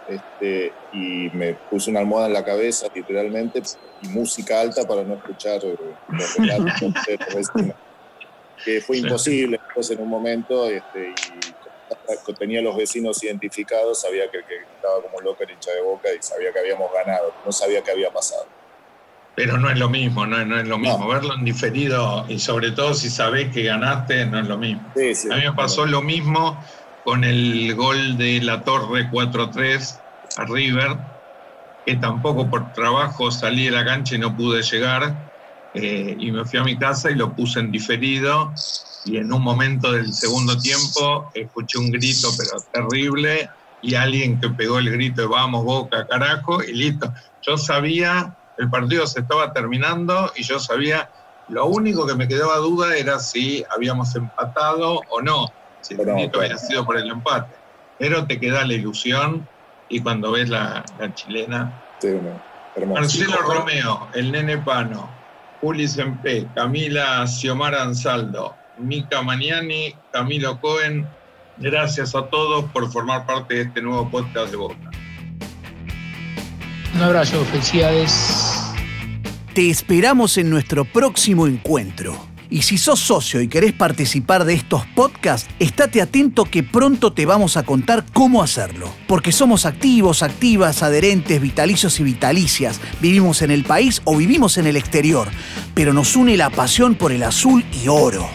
este, 0.06 0.76
y 0.90 1.30
me 1.34 1.54
puse 1.68 1.90
una 1.90 2.00
almohada 2.00 2.26
en 2.28 2.34
la 2.34 2.44
cabeza 2.44 2.88
literalmente 2.94 3.62
y 4.00 4.08
música 4.08 4.60
alta 4.60 4.86
para 4.86 5.04
no 5.04 5.14
escuchar 5.16 5.60
eh, 5.64 5.76
los 6.08 6.34
relatos. 6.36 6.72
Que 8.64 8.80
fue 8.80 8.96
imposible 8.98 9.56
después 9.64 9.88
en 9.92 10.00
un 10.00 10.10
momento 10.10 10.68
este, 10.68 11.10
y 11.10 12.34
tenía 12.38 12.58
a 12.58 12.62
los 12.62 12.76
vecinos 12.76 13.22
identificados, 13.22 14.00
sabía 14.00 14.24
que 14.24 14.38
que 14.38 14.54
estaba 14.88 15.02
como 15.02 15.20
loco 15.20 15.42
era 15.42 15.52
hincha 15.52 15.72
de 15.72 15.82
boca 15.82 16.08
y 16.12 16.22
sabía 16.22 16.52
que 16.52 16.58
habíamos 16.58 16.90
ganado, 16.92 17.32
no 17.44 17.52
sabía 17.52 17.82
qué 17.82 17.90
había 17.92 18.10
pasado. 18.10 18.46
Pero 19.34 19.56
no 19.56 19.70
es 19.70 19.78
lo 19.78 19.88
mismo, 19.88 20.26
no, 20.26 20.44
no 20.44 20.58
es 20.58 20.66
lo 20.66 20.78
mismo. 20.78 20.98
No. 20.98 21.08
Verlo 21.08 21.34
en 21.34 21.44
diferido 21.44 22.26
y 22.28 22.38
sobre 22.38 22.72
todo 22.72 22.94
si 22.94 23.08
sabés 23.08 23.52
que 23.52 23.62
ganaste, 23.62 24.26
no 24.26 24.40
es 24.40 24.48
lo 24.48 24.58
mismo. 24.58 24.82
Sí, 24.96 25.14
sí. 25.14 25.28
A 25.30 25.36
mí 25.36 25.42
me 25.44 25.52
pasó 25.52 25.86
lo 25.86 26.02
mismo 26.02 26.60
con 27.04 27.22
el 27.22 27.74
gol 27.74 28.18
de 28.18 28.40
la 28.42 28.62
Torre 28.64 29.08
4-3 29.10 30.00
a 30.38 30.44
River, 30.44 30.96
que 31.86 31.96
tampoco 31.96 32.50
por 32.50 32.72
trabajo 32.72 33.30
salí 33.30 33.66
de 33.66 33.70
la 33.70 33.84
cancha 33.84 34.16
y 34.16 34.18
no 34.18 34.36
pude 34.36 34.62
llegar. 34.62 35.14
eh, 35.74 36.16
y 36.18 36.32
me 36.32 36.44
fui 36.44 36.58
a 36.58 36.64
mi 36.64 36.76
casa 36.76 37.10
y 37.10 37.14
lo 37.14 37.32
puse 37.34 37.60
en 37.60 37.70
diferido. 37.70 38.52
Y 39.04 39.18
en 39.18 39.32
un 39.32 39.42
momento 39.42 39.92
del 39.92 40.12
segundo 40.12 40.58
tiempo 40.58 41.30
escuché 41.32 41.78
un 41.78 41.90
grito, 41.90 42.30
pero 42.36 42.60
terrible, 42.72 43.48
y 43.80 43.94
alguien 43.94 44.40
que 44.40 44.50
pegó 44.50 44.78
el 44.78 44.90
grito 44.90 45.22
de 45.22 45.28
vamos, 45.28 45.64
boca, 45.64 46.06
carajo, 46.06 46.62
y 46.62 46.72
listo. 46.72 47.12
Yo 47.42 47.56
sabía, 47.56 48.34
el 48.56 48.70
partido 48.70 49.06
se 49.06 49.20
estaba 49.20 49.52
terminando 49.52 50.32
y 50.36 50.42
yo 50.42 50.58
sabía, 50.58 51.10
lo 51.46 51.66
único 51.66 52.06
que 52.06 52.14
me 52.14 52.28
quedaba 52.28 52.56
duda 52.56 52.96
era 52.96 53.18
si 53.18 53.64
habíamos 53.74 54.14
empatado 54.16 55.00
o 55.08 55.22
no, 55.22 55.46
si 55.80 55.94
el 55.94 56.04
grito 56.04 56.40
había 56.40 56.58
sido 56.58 56.84
por 56.84 56.96
el 56.98 57.08
empate. 57.10 57.56
Pero 57.96 58.26
te 58.26 58.38
queda 58.38 58.66
la 58.66 58.74
ilusión 58.74 59.48
y 59.88 60.02
cuando 60.02 60.32
ves 60.32 60.48
la, 60.48 60.84
la 60.98 61.12
chilena. 61.14 61.72
Sí, 61.98 62.08
no. 62.22 62.42
Marcelo 62.86 63.38
Romeo, 63.38 64.08
el 64.14 64.30
nene 64.30 64.58
Pano, 64.58 65.18
Juli 65.60 65.88
Sempe, 65.88 66.48
Camila 66.54 67.26
Xiomara 67.26 67.82
Ansaldo, 67.82 68.56
Mica 68.76 69.22
Maniani, 69.22 70.00
Camilo 70.12 70.60
Cohen, 70.60 71.08
gracias 71.60 72.14
a 72.14 72.26
todos 72.26 72.64
por 72.72 72.90
formar 72.90 73.26
parte 73.26 73.54
de 73.54 73.60
este 73.62 73.82
nuevo 73.82 74.08
podcast 74.10 74.50
de 74.50 74.56
Boca. 74.56 74.90
Un 76.94 77.02
abrazo, 77.02 77.44
felicidades. 77.46 78.74
Te 79.54 79.70
esperamos 79.70 80.38
en 80.38 80.50
nuestro 80.50 80.84
próximo 80.84 81.46
encuentro. 81.46 82.28
Y 82.50 82.62
si 82.62 82.78
sos 82.78 82.98
socio 82.98 83.42
y 83.42 83.48
querés 83.48 83.74
participar 83.74 84.46
de 84.46 84.54
estos 84.54 84.86
podcasts, 84.94 85.50
estate 85.58 86.00
atento 86.00 86.44
que 86.44 86.62
pronto 86.62 87.12
te 87.12 87.26
vamos 87.26 87.58
a 87.58 87.62
contar 87.62 88.06
cómo 88.14 88.42
hacerlo. 88.42 88.88
Porque 89.06 89.32
somos 89.32 89.66
activos, 89.66 90.22
activas, 90.22 90.82
adherentes, 90.82 91.42
vitalicios 91.42 92.00
y 92.00 92.04
vitalicias. 92.04 92.80
Vivimos 93.00 93.42
en 93.42 93.50
el 93.50 93.64
país 93.64 94.00
o 94.04 94.16
vivimos 94.16 94.56
en 94.56 94.66
el 94.66 94.76
exterior, 94.76 95.28
pero 95.74 95.92
nos 95.92 96.16
une 96.16 96.38
la 96.38 96.48
pasión 96.48 96.94
por 96.94 97.12
el 97.12 97.22
azul 97.22 97.64
y 97.84 97.88
oro. 97.88 98.26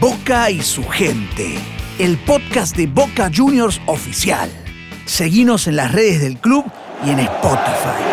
Boca 0.00 0.50
y 0.50 0.62
su 0.62 0.86
gente. 0.86 1.58
El 1.98 2.18
podcast 2.18 2.76
de 2.76 2.86
Boca 2.86 3.30
Juniors 3.34 3.80
oficial. 3.86 4.50
Seguinos 5.06 5.66
en 5.66 5.76
las 5.76 5.92
redes 5.92 6.20
del 6.20 6.36
club 6.36 6.66
y 7.02 7.08
en 7.08 7.20
Spotify. 7.20 8.04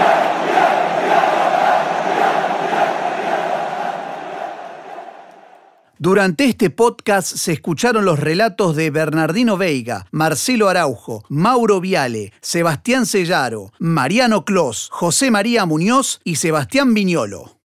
Durante 6.00 6.46
este 6.46 6.70
podcast 6.70 7.28
se 7.36 7.52
escucharon 7.52 8.06
los 8.06 8.20
relatos 8.20 8.78
de 8.78 8.90
Bernardino 8.90 9.58
Veiga, 9.58 10.08
Marcelo 10.12 10.70
Araujo, 10.70 11.26
Mauro 11.28 11.82
Viale, 11.82 12.32
Sebastián 12.40 13.06
Sellaro, 13.06 13.74
Mariano 13.80 14.46
Clos, 14.46 14.88
José 14.94 15.30
María 15.30 15.66
Muñoz 15.66 16.22
y 16.24 16.38
Sebastián 16.38 16.94
Viñolo. 16.94 17.58